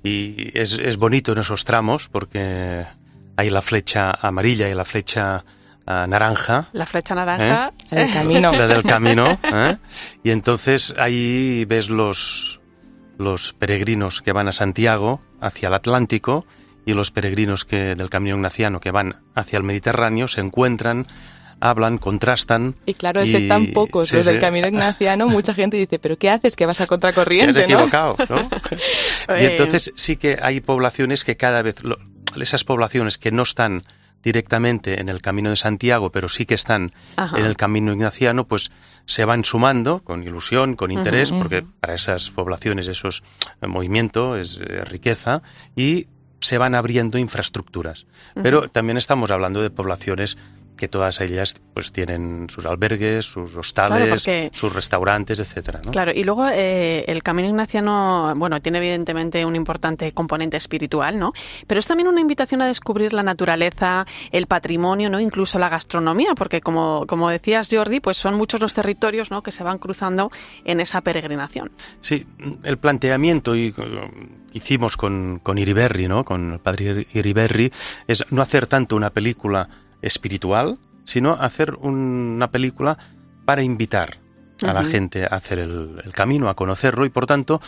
Y 0.01 0.57
es, 0.57 0.80
es 0.80 0.97
bonito 0.97 1.34
en 1.34 1.39
esos 1.39 1.64
tramos 1.64 2.09
porque 2.09 2.86
hay 3.42 3.50
la 3.50 3.62
flecha 3.64 4.12
amarilla 4.22 4.70
y 4.70 4.76
la 4.76 4.86
flecha 4.86 5.44
ah, 5.88 6.06
naranja. 6.08 6.70
La 6.74 6.86
flecha 6.86 7.16
naranja. 7.16 7.74
¿eh? 7.89 7.96
Del 7.96 8.14
camino. 8.14 8.52
La 8.52 8.68
del 8.68 8.84
camino. 8.84 9.39
¿eh? 9.44 9.78
Y 10.24 10.30
entonces 10.30 10.94
ahí 11.00 11.66
ves 11.66 11.89
los, 11.89 12.62
los 13.18 13.54
peregrinos 13.54 14.22
que 14.22 14.32
van 14.32 14.48
a 14.48 14.52
Santiago, 14.52 15.22
hacia 15.39 15.70
el 15.70 15.74
Atlántico, 15.74 16.46
y 16.86 16.94
los 16.94 17.10
peregrinos 17.10 17.66
que 17.66 17.96
del 17.96 18.10
camino 18.10 18.36
ignaciano 18.36 18.80
que 18.80 18.92
van 18.92 19.16
hacia 19.34 19.58
el 19.58 19.64
Mediterráneo 19.64 20.28
se 20.28 20.42
encuentran, 20.42 21.08
hablan, 21.60 21.98
contrastan. 21.98 22.76
Y 22.86 22.94
claro, 22.94 23.22
al 23.22 23.30
ser 23.30 23.48
tan 23.48 23.68
pocos 23.68 24.10
sí, 24.10 24.18
los 24.18 24.26
del. 24.28 24.38
Camino 24.39 24.68
Ignaciano, 24.68 25.28
mucha 25.28 25.54
gente 25.56 25.78
dice, 25.78 25.98
¿pero 26.00 26.16
qué 26.18 26.30
haces? 26.30 26.56
Que 26.56 26.66
vas 26.68 26.78
a 26.78 26.82
Te 26.82 26.84
has 26.84 26.89
contracorriente, 26.89 27.60
¿no? 27.68 27.74
equivocado, 27.76 28.16
¿no? 28.30 28.50
y 29.30 29.46
Eh, 29.46 29.52
entonces 29.52 29.94
sí 29.96 30.16
que 30.18 30.38
hay 30.42 30.60
poblaciones 30.60 31.24
que 31.24 31.38
cada 31.38 31.62
vez, 31.64 31.84
lo- 31.84 31.98
esas 32.39 32.63
poblaciones 32.63 33.17
que 33.17 33.32
no 33.32 33.43
están 33.43 33.84
directamente 34.23 34.99
en 34.99 35.09
el 35.09 35.21
camino 35.21 35.49
de 35.49 35.55
Santiago, 35.55 36.11
pero 36.11 36.29
sí 36.29 36.45
que 36.45 36.53
están 36.53 36.93
Ajá. 37.15 37.39
en 37.39 37.45
el 37.45 37.57
camino 37.57 37.91
ignaciano, 37.91 38.45
pues 38.47 38.71
se 39.05 39.25
van 39.25 39.43
sumando 39.43 40.03
con 40.03 40.23
ilusión, 40.23 40.75
con 40.75 40.91
interés, 40.91 41.32
porque 41.32 41.63
para 41.79 41.95
esas 41.95 42.29
poblaciones 42.29 42.88
eso 42.88 43.07
es 43.07 43.23
eh, 43.61 43.67
movimiento, 43.67 44.36
es 44.36 44.59
eh, 44.61 44.86
riqueza, 44.86 45.41
y 45.75 46.07
se 46.39 46.57
van 46.57 46.75
abriendo 46.75 47.17
infraestructuras. 47.17 48.05
Pero 48.41 48.67
también 48.67 48.97
estamos 48.97 49.29
hablando 49.29 49.61
de 49.61 49.69
poblaciones 49.69 50.38
que 50.82 50.88
todas 50.88 51.21
ellas 51.21 51.53
pues 51.75 51.91
tienen 51.91 52.47
sus 52.49 52.65
albergues, 52.65 53.23
sus 53.23 53.55
hostales, 53.55 53.97
Claro, 53.99 54.09
porque- 54.09 54.49
sus 54.51 54.73
restaurantes, 54.73 55.39
etcétera, 55.39 55.79
¿no? 55.86 55.91
Claro, 55.91 56.11
y 56.11 56.23
luego 56.23 56.47
eh, 56.51 57.05
el 57.07 57.21
camino 57.21 57.47
ignaciano, 57.49 58.34
bueno, 58.36 58.59
tiene 58.61 58.79
evidentemente 58.79 59.45
un 59.45 59.55
importante 59.55 60.11
componente 60.11 60.57
espiritual, 60.57 61.19
¿no? 61.19 61.34
Pero 61.67 61.79
es 61.79 61.86
también 61.86 62.07
una 62.07 62.19
invitación 62.19 62.63
a 62.63 62.65
descubrir 62.65 63.13
la 63.13 63.21
naturaleza, 63.21 64.07
el 64.32 64.47
patrimonio, 64.47 65.11
¿no? 65.11 65.19
Incluso 65.19 65.59
la 65.59 65.69
gastronomía, 65.69 66.34
porque 66.34 66.61
como, 66.61 67.05
como 67.07 67.29
decías, 67.29 67.69
Jordi, 67.71 67.99
pues 67.99 68.17
son 68.17 68.34
muchos 68.34 68.59
los 68.59 68.73
territorios, 68.73 69.29
¿no? 69.29 69.43
Que 69.43 69.51
se 69.51 69.63
van 69.63 69.77
cruzando 69.77 70.32
en 70.65 70.79
esa 70.79 71.01
peregrinación. 71.01 71.71
Sí, 71.99 72.25
el 72.63 72.79
planteamiento 72.79 73.55
y, 73.55 73.71
que 73.71 73.84
hicimos 74.53 74.97
con, 74.97 75.38
con 75.43 75.59
Iriberri, 75.59 76.07
¿no? 76.07 76.25
Con 76.25 76.53
el 76.53 76.59
padre 76.59 77.05
Iriberri, 77.13 77.71
es 78.07 78.25
no 78.32 78.41
hacer 78.41 78.65
tanto 78.65 78.95
una 78.95 79.11
película 79.11 79.69
espiritual, 80.02 80.80
sino 81.04 81.34
hacer 81.34 81.76
una 81.76 82.52
película 82.52 82.97
para 83.45 83.64
invitar 83.64 84.18
a 84.64 84.74
la 84.74 84.84
gente 84.84 85.24
a 85.26 85.36
hacer 85.36 85.58
el, 85.58 85.99
el 86.04 86.14
camino, 86.14 86.47
a 86.47 86.56
conocerlo, 86.56 87.06
y 87.06 87.10
por 87.10 87.26
tanto, 87.26 87.60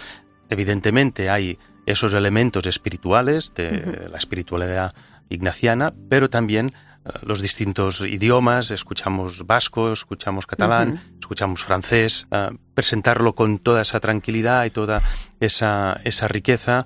evidentemente 0.50 1.30
hay 1.30 1.58
esos 1.86 2.14
elementos 2.14 2.66
espirituales 2.66 3.54
de 3.56 4.08
la 4.10 4.18
espiritualidad 4.18 4.94
ignaciana, 5.30 5.94
pero 6.10 6.30
también 6.30 6.74
eh, 7.06 7.10
los 7.24 7.42
distintos 7.42 8.02
idiomas, 8.02 8.72
escuchamos 8.72 9.46
vasco, 9.46 9.92
escuchamos 9.92 10.46
catalán, 10.46 11.00
escuchamos 11.20 11.64
francés, 11.64 12.28
eh, 12.32 12.52
presentarlo 12.74 13.36
con 13.36 13.60
toda 13.60 13.82
esa 13.82 14.00
tranquilidad 14.00 14.66
y 14.66 14.70
toda 14.70 15.02
esa, 15.40 16.00
esa 16.04 16.28
riqueza 16.28 16.86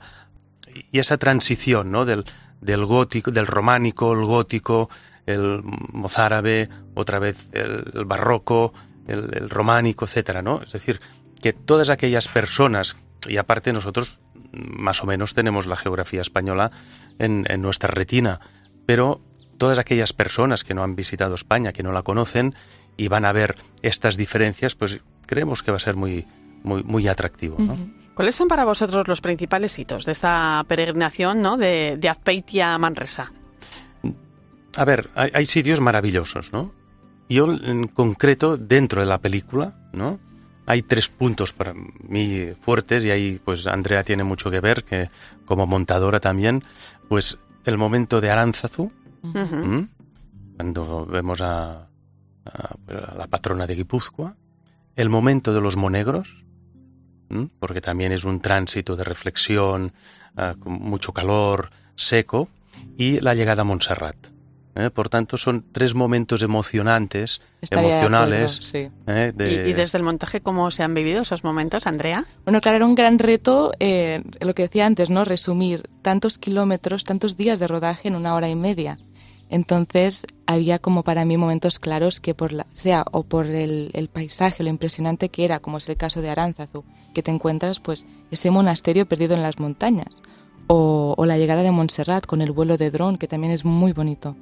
y 0.92 1.00
esa 1.00 1.18
transición 1.18 1.92
¿no? 1.92 2.06
del, 2.06 2.24
del 2.62 2.86
gótico, 2.86 3.32
del 3.32 3.48
románico, 3.48 4.14
el 4.14 4.26
gótico, 4.26 4.90
el 5.28 5.62
mozárabe, 5.64 6.70
otra 6.96 7.20
vez 7.20 7.48
el, 7.52 8.06
barroco, 8.06 8.74
el, 9.08 9.50
románico, 9.50 10.06
etcétera, 10.06 10.42
¿no? 10.42 10.62
Es 10.64 10.72
decir, 10.72 11.00
que 11.42 11.54
todas 11.54 11.90
aquellas 11.90 12.28
personas, 12.28 12.98
y 13.28 13.38
aparte 13.38 13.72
nosotros 13.74 14.20
más 14.52 15.04
o 15.04 15.06
menos 15.06 15.34
tenemos 15.34 15.68
la 15.68 15.76
geografía 15.76 16.22
española 16.22 16.72
en, 17.20 17.46
en 17.50 17.62
nuestra 17.62 17.90
retina, 17.90 18.40
pero 18.86 19.22
todas 19.58 19.78
aquellas 19.78 20.14
personas 20.14 20.64
que 20.64 20.74
no 20.74 20.84
han 20.84 20.96
visitado 20.96 21.36
España, 21.36 21.74
que 21.74 21.84
no 21.84 21.92
la 21.92 22.02
conocen 22.02 22.56
y 22.96 23.10
van 23.10 23.26
a 23.26 23.34
ver 23.34 23.56
estas 23.82 24.18
diferencias, 24.18 24.76
pues 24.76 25.02
creemos 25.26 25.62
que 25.62 25.72
va 25.72 25.78
a 25.78 25.82
ser 25.82 25.96
muy, 25.96 26.26
muy, 26.64 26.84
muy 26.84 27.08
atractivo. 27.08 27.58
¿Cuáles 28.16 28.36
son 28.36 28.48
para 28.48 28.66
vosotros 28.66 29.08
los 29.08 29.22
principales 29.22 29.78
hitos 29.78 30.06
de 30.06 30.12
esta 30.12 30.64
peregrinación 30.68 31.42
¿no? 31.42 31.58
de, 31.58 31.98
de 32.00 32.10
Azpeitia 32.10 32.74
a 32.74 32.78
Manresa? 32.78 33.32
A 34.78 34.86
ver, 34.86 35.10
hay, 35.16 35.32
hay, 35.34 35.46
sitios 35.46 35.82
maravillosos, 35.82 36.54
¿no? 36.54 36.72
Yo, 37.30 37.52
en 37.52 37.88
concreto, 37.88 38.58
dentro 38.58 39.02
de 39.02 39.08
la 39.08 39.18
película, 39.18 39.76
¿no? 39.92 40.20
Hay 40.66 40.84
tres 40.84 41.10
puntos 41.10 41.52
para 41.52 41.74
mí 41.74 42.50
fuertes 42.60 43.04
y 43.04 43.12
ahí, 43.12 43.42
pues, 43.44 43.68
Andrea 43.68 44.04
tiene 44.04 44.24
mucho 44.24 44.52
que 44.52 44.60
ver, 44.60 44.84
que 44.84 45.10
como 45.46 45.66
montadora 45.66 46.20
también, 46.20 46.64
pues, 47.10 47.38
el 47.66 47.78
momento 47.78 48.22
de 48.22 48.30
Aránzazu, 48.30 48.92
uh 49.24 49.34
-huh. 49.34 49.90
cuando 50.56 51.06
vemos 51.06 51.42
a, 51.42 51.88
a, 52.46 52.76
la 53.18 53.28
patrona 53.28 53.66
de 53.66 53.76
Guipúzcoa, 53.76 54.36
el 54.96 55.10
momento 55.10 55.54
de 55.54 55.62
los 55.62 55.76
monegros, 55.76 56.46
¿m? 57.30 57.50
porque 57.60 57.82
también 57.82 58.12
es 58.12 58.26
un 58.26 58.42
tránsito 58.42 58.96
de 58.96 59.04
reflexión, 59.04 59.94
uh, 60.38 60.58
con 60.60 60.74
mucho 60.74 61.14
calor, 61.14 61.70
seco, 61.96 62.48
y 62.98 63.20
la 63.20 63.34
llegada 63.34 63.62
a 63.62 63.66
Montserrat. 63.66 64.37
¿Eh? 64.78 64.90
Por 64.90 65.10
tanto, 65.10 65.38
son 65.38 65.66
tres 65.72 65.96
momentos 65.96 66.42
emocionantes, 66.42 67.42
Estaría 67.62 67.90
emocionales. 67.90 68.72
De 68.72 68.80
acuerdo, 68.80 68.94
sí. 69.06 69.12
¿eh? 69.12 69.34
de... 69.36 69.68
¿Y, 69.68 69.70
¿Y, 69.72 69.74
desde 69.74 69.98
el 69.98 70.04
montaje 70.04 70.42
cómo 70.42 70.72
se 70.72 70.84
han 70.84 70.94
vivido 70.94 71.24
esos 71.24 71.44
momentos, 71.44 71.88
Andrea? 71.88 72.26
Bueno, 72.46 72.62
claro, 72.62 72.78
era 72.78 72.86
un 72.86 72.96
gran 72.96 73.20
reto, 73.20 73.72
eh, 73.80 74.24
lo 74.40 74.54
que 74.54 74.64
decía 74.64 74.86
antes, 74.86 75.10
¿no? 75.10 75.26
Resumir 75.26 75.90
tantos 76.02 76.38
kilómetros, 76.38 77.04
tantos 77.04 77.36
días 77.36 77.60
de 77.60 77.68
rodaje 77.68 78.08
en 78.08 78.16
una 78.16 78.36
hora 78.36 78.50
y 78.50 78.56
media. 78.56 79.00
Entonces, 79.50 80.26
había 80.46 80.80
como 80.80 81.04
para 81.04 81.26
mí 81.26 81.38
momentos 81.38 81.80
claros 81.80 82.20
que 82.20 82.34
por 82.34 82.52
la, 82.52 82.68
sea 82.74 83.06
o 83.12 83.24
por 83.24 83.46
el, 83.46 83.92
el, 83.94 84.10
paisaje, 84.10 84.64
lo 84.64 84.70
impresionante 84.70 85.30
que 85.30 85.46
era, 85.46 85.60
como 85.60 85.78
es 85.78 85.88
el 85.88 85.96
caso 85.96 86.22
de 86.22 86.30
Aránzazu, 86.30 86.84
que 87.14 87.24
te 87.24 87.32
encuentras 87.32 87.80
pues 87.80 88.06
ese 88.30 88.52
monasterio 88.52 89.08
perdido 89.08 89.36
en 89.36 89.44
las 89.44 89.60
montañas, 89.60 90.22
o, 90.68 91.16
o 91.18 91.26
la 91.26 91.38
llegada 91.38 91.64
de 91.64 91.72
Montserrat 91.72 92.26
con 92.26 92.42
el 92.42 92.52
vuelo 92.52 92.76
de 92.78 92.92
dron, 92.92 93.18
que 93.18 93.28
también 93.28 93.54
es 93.54 93.64
muy 93.64 93.94
bonito. 93.94 94.36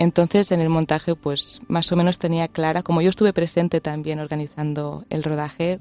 Entonces, 0.00 0.50
en 0.50 0.60
el 0.60 0.70
montaje, 0.70 1.14
pues 1.14 1.60
más 1.68 1.92
o 1.92 1.96
menos 1.96 2.18
tenía 2.18 2.48
clara, 2.48 2.82
como 2.82 3.02
yo 3.02 3.10
estuve 3.10 3.34
presente 3.34 3.82
también 3.82 4.18
organizando 4.18 5.04
el 5.10 5.22
rodaje, 5.22 5.78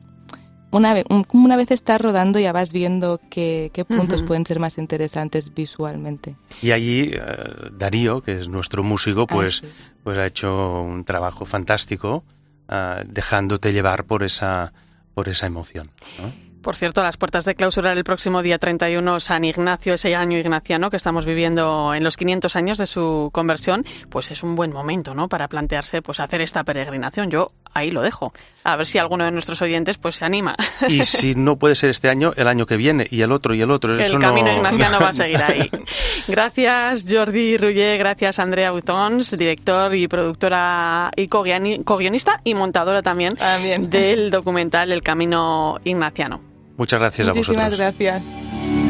una 0.72 0.94
vez, 0.94 1.06
una 1.32 1.56
vez 1.56 1.72
estás 1.72 2.02
rodando 2.02 2.38
ya 2.38 2.52
vas 2.52 2.74
viendo 2.74 3.22
qué, 3.30 3.72
qué 3.74 3.86
puntos 3.86 4.20
uh 4.20 4.24
-huh. 4.24 4.28
pueden 4.28 4.46
ser 4.46 4.60
más 4.60 4.78
interesantes 4.78 5.54
visualmente. 5.56 6.36
Y 6.62 6.72
allí 6.72 7.14
uh, 7.16 7.70
Darío, 7.72 8.22
que 8.22 8.36
es 8.36 8.50
nuestro 8.50 8.84
músico, 8.84 9.26
pues, 9.26 9.62
ah, 9.64 9.68
sí. 9.68 9.74
pues 10.04 10.18
ha 10.18 10.26
hecho 10.26 10.82
un 10.82 11.06
trabajo 11.06 11.46
fantástico, 11.46 12.26
uh, 12.68 13.02
dejándote 13.08 13.72
llevar 13.72 14.04
por 14.04 14.24
esa, 14.24 14.74
por 15.14 15.30
esa 15.30 15.48
emoción. 15.48 15.92
¿no? 16.22 16.49
Por 16.62 16.76
cierto, 16.76 17.02
las 17.02 17.16
puertas 17.18 17.46
de 17.46 17.56
clausurar 17.56 17.98
el 17.98 18.04
próximo 18.04 18.42
día 18.42 18.58
31 18.58 19.20
San 19.22 19.44
Ignacio, 19.46 19.94
ese 19.94 20.16
año 20.16 20.38
ignaciano 20.38 20.90
que 20.90 20.98
estamos 20.98 21.26
viviendo 21.26 21.94
en 21.94 22.04
los 22.04 22.18
500 22.18 22.56
años 22.58 22.78
de 22.78 22.86
su 22.86 23.30
conversión, 23.32 23.86
pues 24.10 24.30
es 24.32 24.44
un 24.44 24.56
buen 24.56 24.72
momento, 24.72 25.16
¿no? 25.16 25.30
Para 25.30 25.48
plantearse, 25.48 26.02
pues 26.02 26.20
hacer 26.20 26.42
esta 26.42 26.64
peregrinación. 26.64 27.32
Yo 27.32 27.52
ahí 27.74 27.92
lo 27.92 28.02
dejo. 28.02 28.34
A 28.64 28.76
ver 28.76 28.86
si 28.86 28.98
alguno 28.98 29.24
de 29.24 29.32
nuestros 29.32 29.62
oyentes, 29.62 29.98
pues 29.98 30.16
se 30.16 30.26
anima. 30.26 30.56
Y 30.88 31.06
si 31.06 31.34
no 31.34 31.56
puede 31.56 31.76
ser 31.76 31.92
este 31.92 32.10
año, 32.10 32.34
el 32.36 32.48
año 32.48 32.66
que 32.66 32.76
viene 32.76 33.08
y 33.10 33.22
el 33.22 33.32
otro 33.32 33.54
y 33.54 33.62
el 33.62 33.72
otro. 33.72 33.94
El 33.94 34.02
Eso 34.02 34.20
camino 34.20 34.48
no... 34.48 34.58
ignaciano 34.58 35.00
va 35.00 35.10
a 35.10 35.14
seguir 35.14 35.42
ahí. 35.42 35.70
Gracias 36.28 37.06
Jordi 37.10 37.58
Ruller, 37.58 37.98
gracias 37.98 38.40
Andrea 38.40 38.72
Butons, 38.72 39.36
director 39.38 39.96
y 39.96 40.08
productora 40.08 41.12
y 41.16 41.28
co-guionista 41.28 42.42
y 42.44 42.54
montadora 42.54 43.02
también, 43.02 43.36
también 43.36 43.90
del 43.90 44.30
documental 44.30 44.92
El 44.92 45.02
Camino 45.02 45.78
Ignaciano. 45.84 46.49
Muchas 46.80 47.00
gracias 47.02 47.28
Muchísimas 47.28 47.66
a 47.66 47.70
vosotros. 47.76 48.00
gracias. 48.00 48.89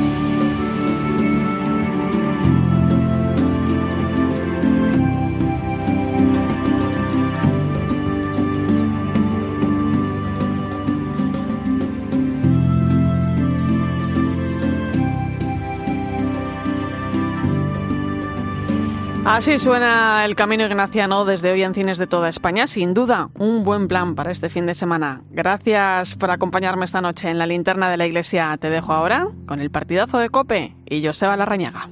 Así 19.26 19.60
suena 19.60 20.26
el 20.26 20.36
camino 20.36 20.66
ignaciano 20.66 21.26
desde 21.26 21.52
hoy 21.52 21.64
en 21.64 21.74
cines 21.74 21.98
de 21.98 22.08
toda 22.08 22.30
España. 22.30 22.68
Sin 22.68 22.94
duda, 22.94 23.30
un 23.38 23.64
buen 23.64 23.88
plan 23.88 24.16
para 24.16 24.32
este 24.32 24.50
fin 24.50 24.66
de 24.66 24.74
semana. 24.74 25.22
Gracias 25.30 26.16
por 26.16 26.32
acompañarme 26.32 26.86
esta 26.86 27.02
noche 27.02 27.30
en 27.30 27.38
la 27.38 27.46
linterna 27.46 27.90
de 27.90 27.98
la 27.98 28.08
iglesia. 28.08 28.58
Te 28.58 28.70
dejo 28.70 28.94
ahora 28.94 29.28
con 29.46 29.60
el 29.60 29.70
partidazo 29.70 30.18
de 30.18 30.30
Cope 30.30 30.76
y 30.86 31.06
Joseba 31.06 31.38
Larrañaga. 31.38 31.90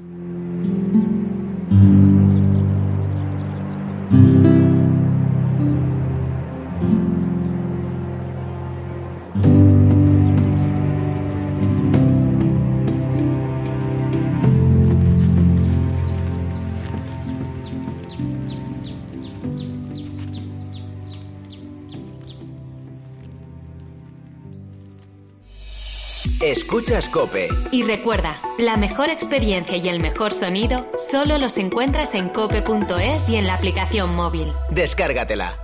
Escuchas 26.78 27.10
Cope. 27.10 27.48
Y 27.72 27.82
recuerda, 27.82 28.38
la 28.60 28.78
mejor 28.78 29.10
experiencia 29.10 29.78
y 29.78 29.90
el 29.90 30.00
mejor 30.00 30.32
sonido 30.32 30.92
solo 31.00 31.40
los 31.40 31.58
encuentras 31.58 32.14
en 32.14 32.30
cope.es 32.30 33.30
y 33.30 33.36
en 33.36 33.48
la 33.48 33.56
aplicación 33.56 34.16
móvil. 34.16 34.54
Descárgatela. 34.70 35.58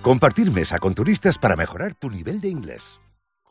Compartir 0.00 0.50
mesa 0.52 0.78
con 0.78 0.94
turistas 0.94 1.36
para 1.36 1.54
mejorar 1.54 1.92
tu 1.94 2.08
nivel 2.08 2.40
de 2.40 2.48
inglés. 2.48 2.98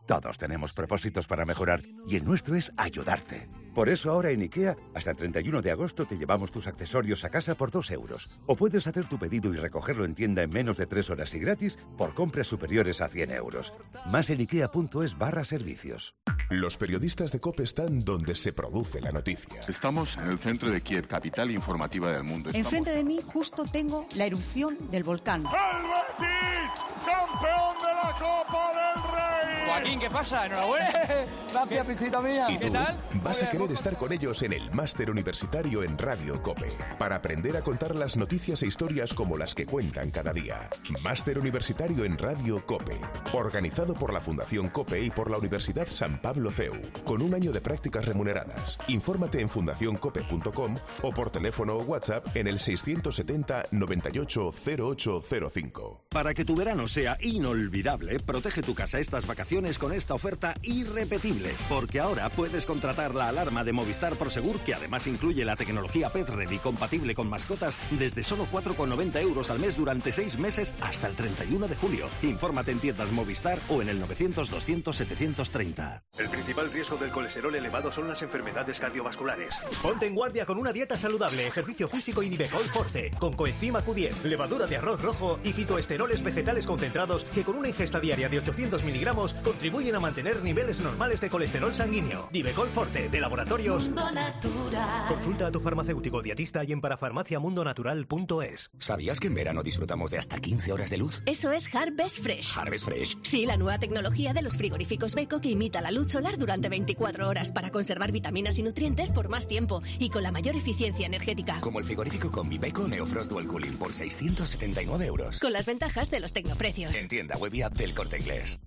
Todos 0.08 0.40
tenemos 0.40 0.74
propósitos 0.74 1.28
para 1.28 1.46
mejorar 1.46 1.84
y 2.08 2.16
el 2.16 2.26
nuestro 2.26 2.56
es 2.56 2.72
ayudarte. 2.78 3.48
Por 3.74 3.88
eso 3.88 4.12
ahora 4.12 4.32
en 4.32 4.42
IKEA, 4.42 4.76
hasta 4.94 5.12
el 5.12 5.18
31 5.18 5.62
de 5.62 5.72
agosto 5.72 6.06
te 6.06 6.18
llevamos 6.18 6.52
tus 6.52 6.68
accesorios 6.68 7.24
a 7.24 7.30
casa 7.30 7.56
por 7.56 7.72
2 7.72 7.92
euros. 7.92 8.40
O 8.46 8.56
puedes 8.56 8.86
hacer 8.88 9.08
tu 9.08 9.18
pedido 9.18 9.54
y 9.54 9.58
recogerlo 9.58 10.04
en 10.06 10.14
tienda 10.14 10.42
en 10.42 10.52
menos 10.52 10.78
de 10.78 10.88
3 10.88 11.10
horas 11.12 11.34
y 11.34 11.40
gratis 11.40 11.80
por 11.98 12.14
compras 12.14 12.48
superiores 12.48 13.00
a 13.02 13.08
100 13.08 13.32
euros. 13.32 13.74
Más 14.08 14.30
en 14.30 14.40
ikea.es 14.40 15.18
barra 15.18 15.44
servicios. 15.46 16.16
Los 16.50 16.76
periodistas 16.76 17.32
de 17.32 17.40
COPE 17.40 17.64
están 17.64 18.04
donde 18.04 18.36
se 18.36 18.52
produce 18.52 19.00
la 19.00 19.14
noticia. 19.14 19.64
Estamos 19.70 20.18
en 20.18 20.28
el 20.28 20.40
centro 20.40 20.70
de 20.70 20.82
Kiev, 20.82 21.08
capital 21.08 21.50
informativa 21.50 22.12
del 22.12 22.24
mundo. 22.24 22.50
Estamos... 22.50 22.66
Enfrente 22.66 22.92
de 22.92 23.04
mí 23.06 23.20
justo 23.26 23.64
tengo 23.64 24.06
la 24.16 24.26
erupción 24.26 24.78
del 24.92 25.04
volcán. 25.04 25.46
¡El 25.46 25.48
Betis! 25.48 26.84
¡Campeón 27.06 27.78
de 27.80 27.94
la 27.94 28.12
Copa 28.20 28.72
del 28.74 29.04
Rey! 29.14 29.41
Joaquín, 29.72 30.02
¿qué 30.02 30.10
pasa? 30.10 30.46
Enhorabuena. 30.48 30.92
Gracias, 31.54 31.88
pisita 31.88 32.20
mía. 32.20 32.48
¿Y 32.50 32.56
tú? 32.56 32.66
¿Qué 32.66 32.72
tal? 32.72 32.98
Vas 33.24 33.42
a 33.42 33.48
querer 33.48 33.72
estar 33.72 33.98
con 33.98 34.12
ellos 34.12 34.44
en 34.44 34.52
el 34.52 34.70
Máster 34.72 35.10
Universitario 35.10 35.84
en 35.84 35.98
Radio 35.98 36.42
COPE 36.42 36.76
para 37.00 37.16
aprender 37.16 37.56
a 37.56 37.62
contar 37.62 37.96
las 37.96 38.18
noticias 38.18 38.62
e 38.64 38.68
historias 38.68 39.14
como 39.14 39.38
las 39.38 39.56
que 39.56 39.66
cuentan 39.66 40.12
cada 40.12 40.34
día. 40.34 40.70
Máster 41.02 41.40
Universitario 41.40 42.04
en 42.04 42.18
Radio 42.18 42.62
COPE, 42.66 43.00
organizado 43.32 43.94
por 43.94 44.12
la 44.12 44.20
Fundación 44.20 44.68
COPE 44.68 45.04
y 45.04 45.10
por 45.10 45.32
la 45.32 45.38
Universidad 45.38 45.88
San 45.88 46.22
Pablo 46.22 46.52
CEU, 46.52 46.74
con 47.06 47.22
un 47.22 47.34
año 47.34 47.54
de 47.54 47.62
prácticas 47.62 48.06
remuneradas. 48.06 48.78
Infórmate 48.90 49.40
en 49.40 49.50
fundacioncope.com 49.50 50.76
o 51.02 51.14
por 51.14 51.30
teléfono 51.30 51.78
o 51.78 51.84
WhatsApp 51.84 52.28
en 52.36 52.48
el 52.48 52.60
670 52.60 53.64
98 53.72 54.52
0805. 54.52 56.08
Para 56.10 56.34
que 56.34 56.44
tu 56.44 56.58
verano 56.58 56.88
sea 56.88 57.18
inolvidable, 57.22 58.20
protege 58.20 58.62
tu 58.62 58.76
casa 58.76 59.00
estas 59.00 59.26
vacaciones 59.26 59.61
con 59.62 59.94
esta 59.94 60.16
oferta 60.16 60.56
irrepetible, 60.64 61.52
porque 61.70 62.00
ahora 62.00 62.30
puedes 62.30 62.66
contratar 62.66 63.14
la 63.14 63.28
alarma 63.30 63.64
de 63.64 63.72
Movistar 63.72 64.16
Prosegur, 64.16 64.60
que 64.62 64.74
además 64.74 65.06
incluye 65.06 65.46
la 65.46 65.56
tecnología 65.56 66.10
Pet 66.10 66.28
Ready 66.30 66.58
compatible 66.58 67.14
con 67.14 67.30
mascotas, 67.30 67.78
desde 67.92 68.24
solo 68.24 68.48
4,90 68.52 69.22
euros 69.22 69.52
al 69.52 69.60
mes 69.60 69.78
durante 69.78 70.12
6 70.12 70.40
meses 70.40 70.74
hasta 70.82 71.06
el 71.06 71.16
31 71.16 71.68
de 71.68 71.76
julio. 71.76 72.10
Infórmate 72.24 72.72
en 72.72 72.80
tiendas 72.80 73.12
Movistar 73.12 73.60
o 73.70 73.84
en 73.84 73.90
el 73.90 74.02
900-200-730. 74.04 76.02
El 76.18 76.30
principal 76.30 76.72
riesgo 76.72 76.98
del 76.98 77.12
colesterol 77.12 77.54
elevado 77.54 77.92
son 77.92 78.08
las 78.08 78.24
enfermedades 78.24 78.80
cardiovasculares. 78.80 79.60
Ponte 79.84 80.08
en 80.08 80.16
guardia 80.16 80.48
con 80.48 80.58
una 80.58 80.74
dieta 80.74 80.98
saludable, 80.98 81.46
ejercicio 81.46 81.88
físico 81.88 82.24
y 82.24 82.32
Nivecol 82.32 82.64
Forte, 82.64 83.12
con 83.20 83.36
coenzima 83.36 83.86
Q10, 83.86 84.24
levadura 84.24 84.66
de 84.66 84.78
arroz 84.78 85.00
rojo 85.04 85.40
y 85.44 85.54
fitoesteroles 85.54 86.24
vegetales 86.24 86.66
concentrados 86.66 87.26
que 87.26 87.44
con 87.44 87.58
una 87.58 87.68
ingesta 87.68 88.00
diaria 88.00 88.28
de 88.28 88.40
800 88.40 88.84
miligramos 88.84 89.36
contribuyen 89.52 89.96
a 89.96 90.00
mantener 90.00 90.42
niveles 90.44 90.80
normales 90.80 91.20
de 91.20 91.30
colesterol 91.30 91.76
sanguíneo. 91.76 92.30
Divecol 92.32 92.70
Forte, 92.70 93.10
de 93.10 93.20
Laboratorios 93.20 93.86
Mundo 93.86 94.10
Natural. 94.12 95.08
Consulta 95.10 95.48
a 95.48 95.52
tu 95.52 95.60
farmacéutico 95.60 96.22
dietista 96.22 96.64
y 96.64 96.72
en 96.72 96.80
parafarmaciamundonatural.es. 96.80 98.72
¿Sabías 98.80 99.20
que 99.20 99.28
en 99.28 99.34
verano 99.34 99.62
disfrutamos 99.62 100.12
de 100.12 100.20
hasta 100.20 100.40
15 100.40 100.72
horas 100.72 100.90
de 100.90 100.98
luz? 100.98 101.22
Eso 101.26 101.52
es 101.52 101.74
Harvest 101.76 102.20
Fresh. 102.24 102.58
Harvest 102.58 102.86
Fresh. 102.86 103.18
Sí, 103.24 103.46
la 103.46 103.58
nueva 103.58 103.78
tecnología 103.78 104.34
de 104.34 104.42
los 104.42 104.56
frigoríficos 104.56 105.16
Beko 105.16 105.42
que 105.42 105.50
imita 105.50 105.82
la 105.82 105.92
luz 105.92 106.12
solar 106.12 106.38
durante 106.38 106.70
24 106.70 107.28
horas 107.28 107.52
para 107.52 107.72
conservar 107.72 108.14
vitaminas 108.14 108.58
y 108.58 108.64
nutrientes 108.64 109.12
por 109.12 109.28
más 109.28 109.50
tiempo 109.50 109.84
y 110.00 110.10
con 110.10 110.24
la 110.24 110.32
mayor 110.32 110.56
eficiencia 110.56 111.06
energética. 111.06 111.60
Como 111.60 111.80
el 111.80 111.86
frigorífico 111.86 112.32
con 112.32 112.48
mi 112.48 112.58
Beko 112.58 112.88
Neofrost 112.88 113.30
Dual 113.30 113.48
Cooling 113.48 113.78
por 113.78 113.92
679 113.92 115.06
euros. 115.06 115.40
Con 115.40 115.52
las 115.52 115.66
ventajas 115.66 116.10
de 116.10 116.22
los 116.22 116.32
tecnoprecios. 116.32 116.96
En 116.96 117.10
tienda 117.10 117.36
web 117.36 117.54
y 117.54 117.64
app 117.64 117.74
del 117.74 117.94
Corte 117.94 118.18
Inglés. 118.18 118.58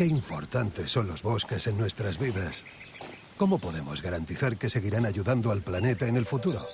Qué 0.00 0.06
importantes 0.06 0.90
son 0.90 1.08
los 1.08 1.22
bosques 1.22 1.66
en 1.66 1.76
nuestras 1.76 2.18
vidas. 2.18 2.64
¿Cómo 3.36 3.58
podemos 3.58 4.00
garantizar 4.00 4.56
que 4.56 4.70
seguirán 4.70 5.04
ayudando 5.04 5.50
al 5.50 5.60
planeta 5.60 6.06
en 6.06 6.16
el 6.16 6.24
futuro? 6.24 6.66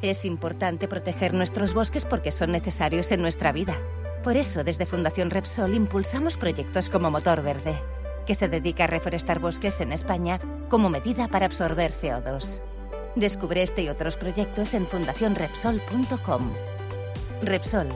Es 0.00 0.24
importante 0.24 0.86
proteger 0.86 1.34
nuestros 1.34 1.74
bosques 1.74 2.04
porque 2.04 2.30
son 2.30 2.52
necesarios 2.52 3.10
en 3.10 3.20
nuestra 3.20 3.50
vida. 3.50 3.76
Por 4.22 4.36
eso, 4.36 4.62
desde 4.62 4.86
Fundación 4.86 5.30
Repsol 5.30 5.74
impulsamos 5.74 6.36
proyectos 6.36 6.88
como 6.90 7.10
Motor 7.10 7.42
Verde, 7.42 7.76
que 8.24 8.36
se 8.36 8.46
dedica 8.46 8.84
a 8.84 8.86
reforestar 8.86 9.40
bosques 9.40 9.80
en 9.80 9.90
España 9.90 10.38
como 10.68 10.90
medida 10.90 11.26
para 11.26 11.46
absorber 11.46 11.92
CO2. 11.92 12.62
Descubre 13.16 13.64
este 13.64 13.82
y 13.82 13.88
otros 13.88 14.16
proyectos 14.16 14.74
en 14.74 14.86
fundacionrepsol.com. 14.86 16.52
Repsol, 17.42 17.88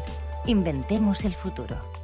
inventemos 0.47 1.24
el 1.24 1.34
futuro. 1.34 2.03